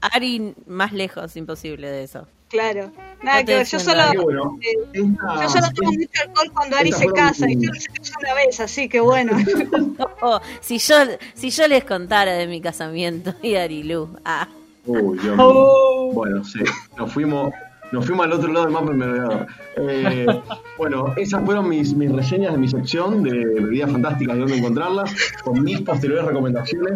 Ari, 0.00 0.54
más 0.66 0.92
lejos, 0.92 1.36
imposible 1.36 1.90
de 1.90 2.04
eso. 2.04 2.26
Claro, 2.48 2.92
nada 3.24 3.40
No 3.40 3.46
que 3.46 3.54
ver. 3.56 3.66
Yo 3.66 3.80
solo, 3.80 4.02
bueno. 4.22 4.58
eh, 4.62 4.72
Esta- 4.92 5.42
yo 5.42 5.48
solo 5.48 5.66
tomo 5.74 5.90
mucho 5.92 6.10
alcohol 6.22 6.52
cuando 6.54 6.76
Ari 6.76 6.92
se 6.92 7.06
casa 7.08 7.50
y 7.50 7.56
yo 7.60 7.72
se 7.74 7.88
casó 7.88 8.12
una 8.20 8.34
vez, 8.34 8.60
así 8.60 8.88
que 8.88 9.00
bueno. 9.00 9.32
Oh, 10.22 10.40
si 10.60 10.78
yo 10.78 10.94
si 11.34 11.50
yo 11.50 11.66
les 11.68 11.84
contara 11.84 12.32
de 12.34 12.46
mi 12.46 12.60
casamiento 12.60 13.34
y 13.42 13.54
Arilu, 13.56 14.16
ah, 14.24 14.48
Uy, 14.86 15.18
Dios 15.18 15.36
mío. 15.36 15.46
Oh. 15.46 16.10
Bueno, 16.14 16.44
sí, 16.44 16.60
nos 16.96 17.12
fuimos, 17.12 17.52
nos 17.92 18.04
fuimos 18.06 18.26
al 18.26 18.32
otro 18.32 18.52
lado 18.52 18.66
del 18.66 18.72
mapa 18.74 18.86
del 18.88 18.96
merodeador. 18.96 19.46
Eh, 19.76 20.26
bueno, 20.78 21.14
esas 21.16 21.44
fueron 21.44 21.68
mis, 21.68 21.94
mis 21.94 22.10
reseñas 22.12 22.52
de 22.52 22.58
mi 22.58 22.68
sección 22.68 23.22
de 23.22 23.30
bebidas 23.32 23.90
fantásticas 23.92 24.36
y 24.36 24.38
dónde 24.40 24.56
encontrarlas, 24.56 25.14
con 25.42 25.62
mis 25.62 25.80
posteriores 25.82 26.24
recomendaciones. 26.26 26.92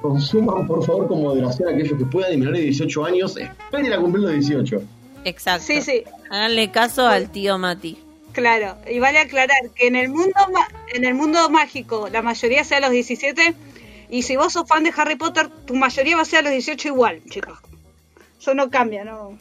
Consuman, 0.00 0.66
por 0.66 0.84
favor, 0.84 1.08
con 1.08 1.22
moderación 1.22 1.68
aquellos 1.74 1.98
que 1.98 2.04
puedan 2.06 2.32
y 2.32 2.36
menores 2.38 2.60
de 2.60 2.64
18 2.66 3.04
años. 3.04 3.36
Esperen 3.36 3.92
a 3.92 3.98
cumplir 3.98 4.22
los 4.24 4.32
18. 4.32 4.82
exacto. 5.24 5.64
Sí, 5.66 5.82
sí, 5.82 6.04
Háganle 6.30 6.70
caso 6.70 7.06
al 7.06 7.30
tío 7.30 7.58
Mati. 7.58 7.98
claro. 8.32 8.76
Y 8.90 8.98
vale 9.00 9.18
aclarar 9.18 9.58
que 9.74 9.88
en 9.88 9.96
el 9.96 10.08
mundo 10.08 10.32
ma- 10.52 10.68
en 10.94 11.04
el 11.04 11.12
mundo 11.14 11.50
mágico 11.50 12.08
la 12.10 12.22
mayoría 12.22 12.64
sea 12.64 12.78
a 12.78 12.80
los 12.80 12.90
17 12.92 13.54
y 14.08 14.22
si 14.22 14.36
vos 14.36 14.52
sos 14.54 14.66
fan 14.66 14.84
de 14.84 14.92
Harry 14.96 15.16
Potter, 15.16 15.48
tu 15.66 15.74
mayoría 15.74 16.16
va 16.16 16.22
a 16.22 16.24
ser 16.24 16.38
a 16.40 16.42
los 16.42 16.52
18 16.52 16.88
igual, 16.88 17.20
chicos. 17.28 17.58
Eso 18.40 18.54
no 18.54 18.70
cambia, 18.70 19.04
no. 19.04 19.36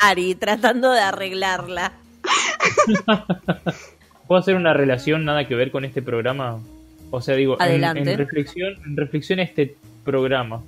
Ari, 0.00 0.34
tratando 0.34 0.90
de 0.92 1.00
arreglarla. 1.00 1.92
¿Puedo 4.26 4.38
hacer 4.40 4.56
una 4.56 4.72
relación 4.72 5.24
nada 5.24 5.46
que 5.46 5.54
ver 5.54 5.70
con 5.70 5.84
este 5.84 6.02
programa? 6.02 6.58
O 7.10 7.20
sea, 7.20 7.34
digo, 7.36 7.54
en- 7.56 7.62
Adelante. 7.62 8.10
En, 8.12 8.18
reflexión, 8.18 8.74
en 8.84 8.96
reflexión 8.96 9.38
a 9.38 9.42
este 9.42 9.76
programa. 10.04 10.62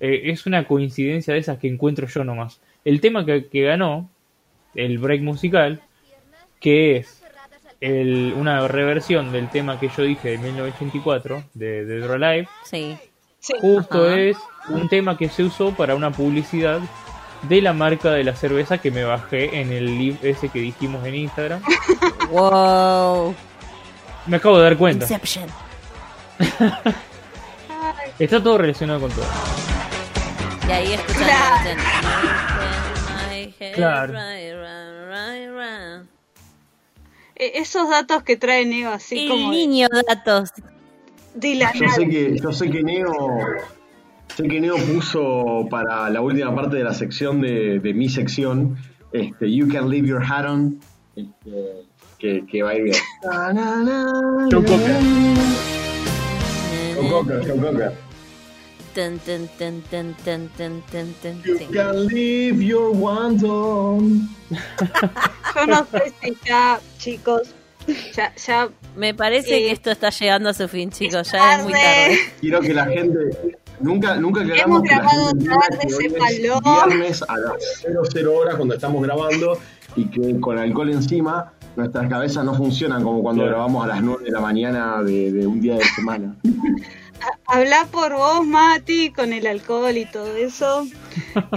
Eh, 0.00 0.22
es 0.30 0.46
una 0.46 0.64
coincidencia 0.66 1.34
de 1.34 1.40
esas 1.40 1.58
que 1.58 1.68
encuentro 1.68 2.06
yo 2.06 2.24
nomás. 2.24 2.60
El 2.84 3.00
tema 3.00 3.24
que, 3.24 3.46
que 3.46 3.62
ganó, 3.62 4.08
el 4.74 4.98
break 4.98 5.22
musical, 5.22 5.80
que 6.60 6.98
es 6.98 7.22
el- 7.80 8.34
una 8.36 8.68
reversión 8.68 9.32
del 9.32 9.48
tema 9.48 9.80
que 9.80 9.88
yo 9.96 10.02
dije 10.04 10.30
de 10.30 10.38
1984, 10.38 11.44
de, 11.54 11.84
de 11.84 12.00
Draw 12.00 12.18
Life, 12.18 12.48
Sí. 12.64 12.96
Sí. 13.40 13.54
justo 13.60 14.04
Ajá. 14.04 14.18
es 14.20 14.36
un 14.68 14.88
tema 14.88 15.16
que 15.16 15.28
se 15.28 15.44
usó 15.44 15.72
para 15.74 15.94
una 15.94 16.10
publicidad 16.10 16.80
de 17.42 17.62
la 17.62 17.72
marca 17.72 18.10
de 18.10 18.24
la 18.24 18.34
cerveza 18.34 18.78
que 18.78 18.90
me 18.90 19.04
bajé 19.04 19.60
en 19.60 19.72
el 19.72 19.86
link 19.98 20.18
ese 20.22 20.48
que 20.48 20.58
dijimos 20.60 21.04
en 21.06 21.14
Instagram. 21.14 21.60
Wow. 22.30 23.34
Me 24.26 24.36
acabo 24.36 24.58
de 24.58 24.64
dar 24.64 24.76
cuenta. 24.76 25.04
Inception. 25.06 25.46
Está 28.18 28.42
todo 28.42 28.58
relacionado 28.58 29.00
con 29.00 29.10
todo. 29.12 29.24
Y 30.68 30.70
ahí 30.72 30.92
escuchan 30.92 31.26
Claro. 33.74 34.12
Claro. 34.12 36.04
eh, 37.36 37.52
esos 37.54 37.88
datos 37.88 38.22
que 38.24 38.36
trae 38.36 38.66
Neo 38.66 38.92
así 38.92 39.24
El 39.24 39.28
como 39.30 39.50
niño 39.52 39.88
datos. 40.06 40.50
de 41.34 41.54
la 41.54 41.72
Yo 41.72 41.84
nada. 41.84 41.94
sé 41.94 42.08
que, 42.08 42.38
yo 42.40 42.52
sé 42.52 42.70
que 42.70 42.82
Neo. 42.82 43.38
Sé 44.38 44.46
que 44.46 44.60
Neo 44.60 44.76
puso 44.76 45.66
para 45.68 46.08
la 46.10 46.20
última 46.20 46.54
parte 46.54 46.76
de 46.76 46.84
la 46.84 46.94
sección 46.94 47.40
de, 47.40 47.80
de 47.80 47.92
mi 47.92 48.08
sección, 48.08 48.76
este, 49.12 49.52
You 49.52 49.66
Can 49.66 49.90
Leave 49.90 50.06
Your 50.06 50.22
Hat 50.22 50.48
On, 50.48 50.78
este, 51.16 51.82
que, 52.20 52.46
que 52.46 52.62
va 52.62 52.70
a 52.70 52.74
ir 52.76 52.84
bien. 52.84 52.96
Joe 54.48 54.64
Cocker. 54.64 54.96
Joe 56.94 57.10
Cocker, 57.10 57.48
Joe 57.48 57.56
Cocker. 57.60 57.92
Ten, 58.94 59.18
ten, 59.18 59.48
ten, 59.58 59.82
ten, 59.90 60.14
ten, 60.24 60.48
ten, 60.56 60.82
ten, 60.88 61.14
ten, 61.20 61.42
You 61.44 61.58
can 61.72 62.06
leave 62.06 62.62
your 62.62 62.92
ones 62.94 63.42
on. 63.42 64.28
Yo 64.50 65.66
no 65.66 65.84
sé 65.90 66.12
si 66.22 66.36
ya, 66.46 66.78
chicos, 66.98 67.56
ya, 68.14 68.32
ya 68.36 68.68
Me 68.96 69.14
parece 69.14 69.48
Sí. 69.48 69.54
que 69.62 69.70
esto 69.72 69.90
está 69.90 70.10
llegando 70.10 70.48
a 70.48 70.54
su 70.54 70.68
fin, 70.68 70.90
chicos. 70.90 71.32
Ya 71.32 71.56
es 71.56 71.64
muy 71.64 71.72
tarde. 71.72 72.18
Quiero 72.40 72.60
que 72.60 72.74
la 72.74 72.86
gente. 72.86 73.57
Nunca, 73.80 74.16
nunca 74.16 74.40
Hemos 74.42 74.82
grabado 74.82 75.30
tarde, 75.32 75.88
sépalo. 75.88 76.60
viernes 76.88 77.22
a 77.22 77.36
las 77.36 77.52
00 78.12 78.34
horas 78.34 78.56
cuando 78.56 78.74
estamos 78.74 79.02
grabando 79.02 79.58
y 79.96 80.06
que 80.06 80.40
con 80.40 80.58
alcohol 80.58 80.90
encima 80.90 81.52
nuestras 81.76 82.08
cabezas 82.08 82.44
no 82.44 82.54
funcionan 82.54 83.02
como 83.04 83.22
cuando 83.22 83.42
Claro. 83.42 83.56
grabamos 83.56 83.84
a 83.84 83.88
las 83.88 84.02
9 84.02 84.24
de 84.24 84.30
la 84.32 84.40
mañana 84.40 85.02
de, 85.02 85.30
de 85.32 85.46
un 85.46 85.60
día 85.60 85.76
de 85.76 85.84
semana. 85.84 86.34
habla 87.46 87.86
por 87.90 88.14
vos, 88.14 88.44
Mati, 88.46 89.10
con 89.12 89.32
el 89.32 89.46
alcohol 89.46 89.96
y 89.96 90.04
todo 90.06 90.34
eso. 90.36 90.86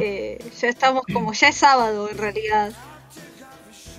Eh, 0.01 0.37
ya 0.59 0.67
estamos 0.69 1.03
como, 1.13 1.33
ya 1.33 1.49
es 1.49 1.55
sábado 1.55 2.09
en 2.09 2.17
realidad, 2.17 2.71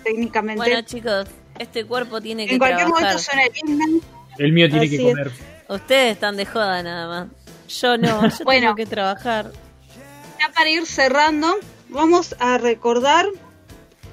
técnicamente. 0.04 0.56
Bueno, 0.62 0.82
chicos, 0.82 1.26
este 1.58 1.84
cuerpo 1.84 2.20
tiene 2.20 2.46
que 2.46 2.54
en 2.54 2.58
cualquier 2.58 2.86
trabajar. 2.86 3.02
momento 3.04 3.22
suena 3.22 3.42
el 3.44 3.52
himno. 3.70 4.00
El 4.38 4.52
mío 4.52 4.68
tiene 4.68 4.86
Así 4.86 4.96
que 4.96 5.08
es. 5.08 5.14
comer. 5.14 5.32
Ustedes 5.68 6.12
están 6.12 6.36
de 6.36 6.46
joda 6.46 6.82
nada 6.82 7.08
más. 7.08 7.28
Yo 7.80 7.96
no, 7.98 8.28
yo 8.28 8.44
Bueno. 8.44 8.60
tengo 8.68 8.74
que 8.76 8.86
trabajar. 8.86 9.52
Ya 10.40 10.48
para 10.52 10.68
ir 10.68 10.86
cerrando, 10.86 11.54
vamos 11.88 12.34
a 12.38 12.58
recordar 12.58 13.26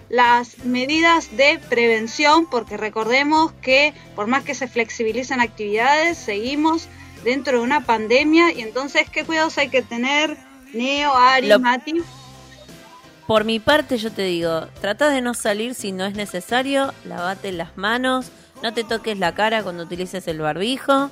las 0.09 0.59
medidas 0.65 1.35
de 1.37 1.59
prevención, 1.69 2.49
porque 2.49 2.77
recordemos 2.77 3.51
que 3.61 3.93
por 4.15 4.27
más 4.27 4.43
que 4.43 4.55
se 4.55 4.67
flexibilicen 4.67 5.39
actividades, 5.41 6.17
seguimos 6.17 6.87
dentro 7.23 7.57
de 7.59 7.63
una 7.63 7.85
pandemia 7.85 8.51
y 8.53 8.61
entonces, 8.61 9.09
¿qué 9.09 9.23
cuidados 9.25 9.57
hay 9.57 9.69
que 9.69 9.81
tener? 9.81 10.37
Neo, 10.73 11.13
Ari, 11.15 11.47
Lo- 11.47 11.59
Mati. 11.59 12.01
Por 13.27 13.43
mi 13.43 13.59
parte, 13.59 13.97
yo 13.99 14.11
te 14.11 14.23
digo, 14.23 14.67
trata 14.81 15.09
de 15.09 15.21
no 15.21 15.35
salir 15.35 15.75
si 15.75 15.91
no 15.91 16.05
es 16.05 16.15
necesario, 16.15 16.91
lavate 17.05 17.51
las 17.51 17.77
manos, 17.77 18.31
no 18.63 18.73
te 18.73 18.83
toques 18.83 19.19
la 19.19 19.35
cara 19.35 19.61
cuando 19.61 19.83
utilices 19.83 20.27
el 20.27 20.39
barbijo. 20.39 21.11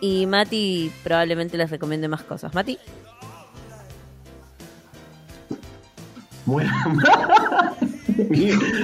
Y 0.00 0.26
Mati 0.26 0.92
probablemente 1.02 1.56
les 1.56 1.70
recomiende 1.70 2.08
más 2.08 2.22
cosas. 2.22 2.54
Mati, 2.54 2.78
Bueno. 6.48 6.72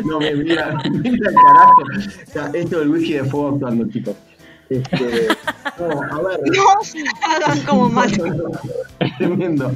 no 0.05 0.21
me 0.21 0.35
mira, 0.35 0.77
mira 0.91 1.31
carajo. 1.33 1.83
O 1.83 2.31
sea, 2.31 2.51
esto 2.53 2.81
del 2.81 2.91
whisky 2.91 3.15
de 3.15 3.25
fuego 3.25 3.55
actuando, 3.55 3.89
chicos. 3.89 4.15
Este, 4.69 5.29
no, 5.79 6.03
a 6.03 6.29
ver. 6.29 6.41
No 6.55 7.67
como 7.67 7.89
Mati. 7.89 8.21
Tremendo. 9.17 9.73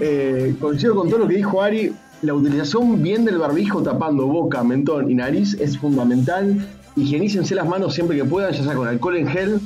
Eh, 0.00 0.54
coincido 0.60 0.94
con 0.94 1.08
todo 1.08 1.20
lo 1.20 1.28
que 1.28 1.36
dijo 1.36 1.62
Ari. 1.62 1.94
La 2.20 2.34
utilización 2.34 3.02
bien 3.02 3.24
del 3.24 3.38
barbijo 3.38 3.82
tapando 3.82 4.26
boca, 4.26 4.62
mentón 4.62 5.10
y 5.10 5.14
nariz 5.14 5.54
es 5.60 5.78
fundamental. 5.78 6.68
Higienícense 6.96 7.54
las 7.54 7.66
manos 7.66 7.94
siempre 7.94 8.18
que 8.18 8.24
puedan, 8.24 8.52
ya 8.52 8.64
sea 8.64 8.74
con 8.74 8.86
alcohol 8.86 9.16
en 9.16 9.28
gel, 9.28 9.60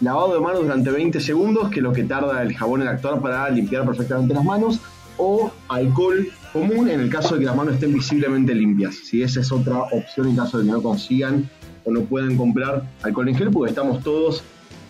lavado 0.00 0.34
de 0.34 0.40
manos 0.40 0.62
durante 0.62 0.90
20 0.90 1.20
segundos, 1.20 1.70
que 1.70 1.76
es 1.80 1.82
lo 1.82 1.92
que 1.92 2.04
tarda 2.04 2.42
el 2.42 2.56
jabón 2.56 2.82
en 2.82 2.88
actuar 2.88 3.20
para 3.20 3.48
limpiar 3.50 3.84
perfectamente 3.84 4.34
las 4.34 4.44
manos, 4.44 4.78
o 5.16 5.50
alcohol 5.68 6.28
común 6.52 6.88
en 6.88 7.00
el 7.00 7.10
caso 7.10 7.34
de 7.34 7.40
que 7.40 7.46
las 7.46 7.56
manos 7.56 7.74
estén 7.74 7.92
visiblemente 7.92 8.54
limpias. 8.54 8.94
Si 8.94 9.22
esa 9.22 9.40
es 9.40 9.50
otra 9.52 9.78
opción 9.92 10.28
en 10.28 10.36
caso 10.36 10.58
de 10.58 10.64
que 10.66 10.70
no 10.70 10.80
consigan 10.82 11.48
o 11.84 11.90
no 11.90 12.02
puedan 12.02 12.36
comprar 12.36 12.82
alcohol 13.02 13.28
en 13.28 13.36
gel, 13.36 13.50
porque 13.50 13.70
estamos 13.70 14.02
todos 14.02 14.42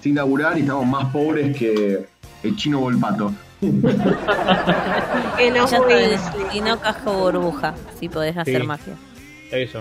sin 0.03 0.15
laburar 0.15 0.57
y 0.59 0.61
estamos 0.61 0.87
más 0.87 1.07
pobres 1.13 1.57
que 1.57 2.07
el 2.43 2.57
chino 2.57 2.81
Volpato. 2.81 3.33
Que 3.61 5.51
Weasley. 5.53 5.67
sabes, 5.69 6.21
y 6.55 6.61
no 6.61 6.79
cajo 6.81 7.13
burbuja, 7.13 7.75
si 7.99 8.09
podés 8.09 8.37
hacer 8.37 8.61
Sí. 8.61 8.67
magia. 8.67 8.95
Eso. 9.51 9.81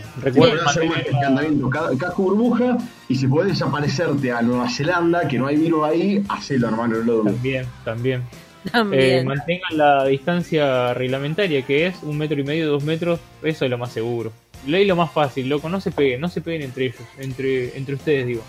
Ca- 1.71 1.89
casco 1.97 2.23
burbuja, 2.23 2.77
y 3.09 3.15
si 3.15 3.27
podés 3.27 3.49
desaparecerte 3.53 4.31
a 4.31 4.41
Nueva 4.41 4.69
Zelanda, 4.69 5.27
que 5.27 5.37
no 5.37 5.47
hay 5.47 5.57
virus 5.57 5.83
ahí, 5.85 6.23
hacelo, 6.29 6.67
hermano, 6.69 6.95
no 6.97 7.03
lo 7.03 7.13
dudes. 7.17 7.33
También, 7.33 7.65
también. 7.83 8.21
Eh, 8.65 8.69
También. 8.71 9.27
mantengan 9.27 9.77
la 9.77 10.05
distancia 10.05 10.93
reglamentaria, 10.93 11.61
que 11.61 11.87
es 11.87 11.95
un 12.03 12.17
metro 12.17 12.39
y 12.39 12.43
medio, 12.43 12.67
dos 12.69 12.83
metros, 12.83 13.19
eso 13.41 13.65
es 13.65 13.71
lo 13.71 13.77
más 13.77 13.91
seguro. 13.91 14.31
Ley 14.65 14.85
lo 14.85 14.95
más 14.95 15.11
fácil, 15.11 15.47
loco, 15.47 15.69
no 15.69 15.79
se 15.79 15.91
peguen, 15.91 16.19
no 16.19 16.27
se 16.27 16.41
peguen 16.41 16.63
entre 16.63 16.85
ellos, 16.87 17.01
entre, 17.19 17.77
entre 17.77 17.95
ustedes, 17.95 18.27
digo. 18.27 18.41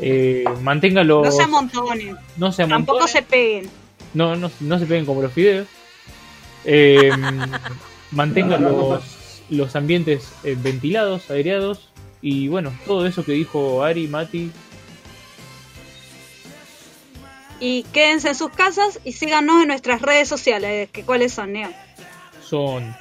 Eh, 0.00 0.44
manténganlo, 0.62 1.22
No 1.24 1.30
se 1.30 1.42
amontonen, 1.44 2.16
no 2.36 2.52
se 2.52 2.66
tampoco 2.66 2.98
amontonen, 2.98 3.08
se 3.08 3.22
peguen. 3.22 3.70
no, 4.14 4.36
no, 4.36 4.50
no 4.60 4.78
se 4.78 4.84
peguen 4.86 5.06
como 5.06 5.22
los 5.22 5.32
fideos. 5.32 5.66
Eh, 6.64 7.10
los, 9.50 9.76
ambientes 9.76 10.32
eh, 10.44 10.56
ventilados, 10.58 11.30
aireados, 11.30 11.88
y 12.22 12.48
bueno, 12.48 12.72
todo 12.86 13.06
eso 13.06 13.24
que 13.24 13.32
dijo 13.32 13.82
Ari, 13.84 14.08
Mati, 14.08 14.50
Y 17.58 17.84
quédense 17.92 18.28
en 18.28 18.34
sus 18.34 18.50
casas 18.50 19.00
y 19.04 19.12
síganos 19.12 19.62
en 19.62 19.68
nuestras 19.68 20.02
redes 20.02 20.28
sociales, 20.28 20.90
que 20.90 21.04
cuáles 21.04 21.32
son, 21.32 21.52
Neo. 21.52 21.70
son 22.42 22.94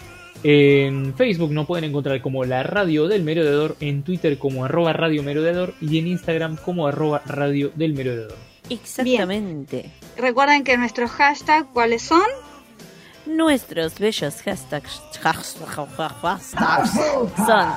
en 0.47 1.15
Facebook 1.15 1.51
nos 1.51 1.65
pueden 1.65 1.85
encontrar 1.85 2.21
como 2.21 2.45
la 2.45 2.61
radio 2.61 3.07
del 3.07 3.23
merodeador, 3.23 3.75
en 3.79 4.03
Twitter 4.03 4.37
como 4.37 4.63
arroba 4.63 4.93
radio 4.93 5.23
merodeador 5.23 5.73
y 5.81 5.97
en 5.97 6.05
Instagram 6.05 6.57
como 6.57 6.85
arroba 6.85 7.23
radio 7.25 7.71
del 7.73 7.93
merodeador. 7.93 8.37
Exactamente. 8.69 9.89
Recuerden 10.17 10.63
que 10.63 10.77
nuestros 10.77 11.09
hashtags, 11.09 11.67
¿cuáles 11.73 12.03
son? 12.03 12.21
Nuestros 13.25 13.97
bellos 13.99 14.35
hashtags, 14.43 15.01
son 17.45 17.69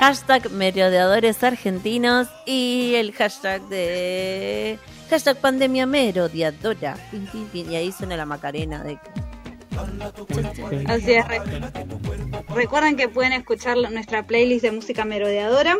hashtag 0.00 0.50
merodeadores 0.50 1.42
argentinos 1.44 2.28
y 2.46 2.94
el 2.96 3.12
hashtag 3.12 3.62
de 3.68 4.78
hashtag 5.10 5.36
pandemia 5.38 5.86
merodeadora. 5.86 6.96
Y 7.52 7.74
ahí 7.76 7.92
suena 7.92 8.16
la 8.16 8.26
macarena 8.26 8.82
de 8.82 8.98
Así 10.88 11.12
es. 11.12 11.28
re- 11.28 11.40
Recuerden 12.54 12.96
que 12.96 13.08
pueden 13.08 13.32
escuchar 13.32 13.76
nuestra 13.92 14.26
playlist 14.26 14.62
de 14.62 14.72
música 14.72 15.04
merodeadora. 15.04 15.76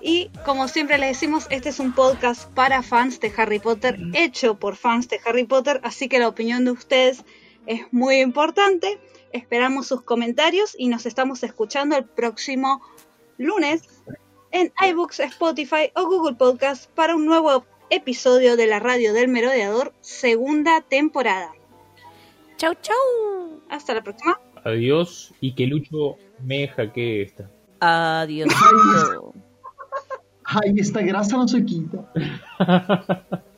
Y 0.00 0.30
como 0.44 0.68
siempre 0.68 0.98
les 0.98 1.10
decimos, 1.10 1.46
este 1.50 1.70
es 1.70 1.80
un 1.80 1.92
podcast 1.94 2.50
para 2.52 2.82
fans 2.82 3.20
de 3.20 3.32
Harry 3.36 3.58
Potter, 3.58 3.98
hecho 4.12 4.58
por 4.58 4.76
fans 4.76 5.08
de 5.08 5.18
Harry 5.24 5.44
Potter, 5.44 5.80
así 5.82 6.08
que 6.08 6.18
la 6.18 6.28
opinión 6.28 6.64
de 6.66 6.72
ustedes 6.72 7.24
es 7.66 7.92
muy 7.92 8.20
importante. 8.20 8.98
Esperamos 9.32 9.86
sus 9.86 10.02
comentarios 10.02 10.74
y 10.78 10.88
nos 10.88 11.06
estamos 11.06 11.42
escuchando 11.42 11.96
el 11.96 12.04
próximo 12.04 12.82
lunes 13.38 13.82
en 14.52 14.72
iBooks, 14.88 15.20
Spotify 15.20 15.90
o 15.96 16.06
Google 16.06 16.36
Podcast 16.36 16.88
para 16.90 17.16
un 17.16 17.26
nuevo 17.26 17.64
episodio 17.90 18.56
de 18.56 18.66
la 18.66 18.78
radio 18.78 19.12
del 19.12 19.28
merodeador, 19.28 19.92
segunda 20.00 20.80
temporada. 20.82 21.52
Chau, 22.56 22.74
chau. 22.80 23.60
Hasta 23.68 23.94
la 23.94 24.02
próxima. 24.02 24.38
Adiós 24.64 25.34
y 25.40 25.54
que 25.54 25.66
Lucho 25.66 26.16
me 26.42 26.68
hackee 26.68 27.22
esta. 27.22 27.50
Adiós. 27.80 28.48
Ay, 30.44 30.74
esta 30.76 31.00
grasa 31.00 31.36
no 31.36 31.48
se 31.48 31.64
quita. 31.64 32.12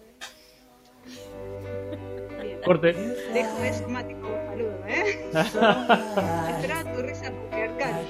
corte. 2.66 2.92
Dejo 3.32 3.62
esquemático, 3.62 4.28
saludo, 4.48 4.76
¿eh? 4.88 5.30
Espera 5.32 6.82
tu 6.92 7.02
risa 7.02 7.30
patriarcal. 7.30 8.04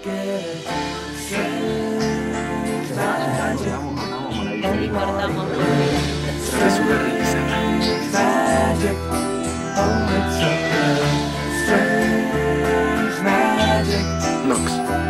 Y 4.82 4.88
cortamos. 4.88 5.46
Es 6.66 6.74
súper 6.74 7.02
risa. 7.04 7.40
Nox. 14.46 15.05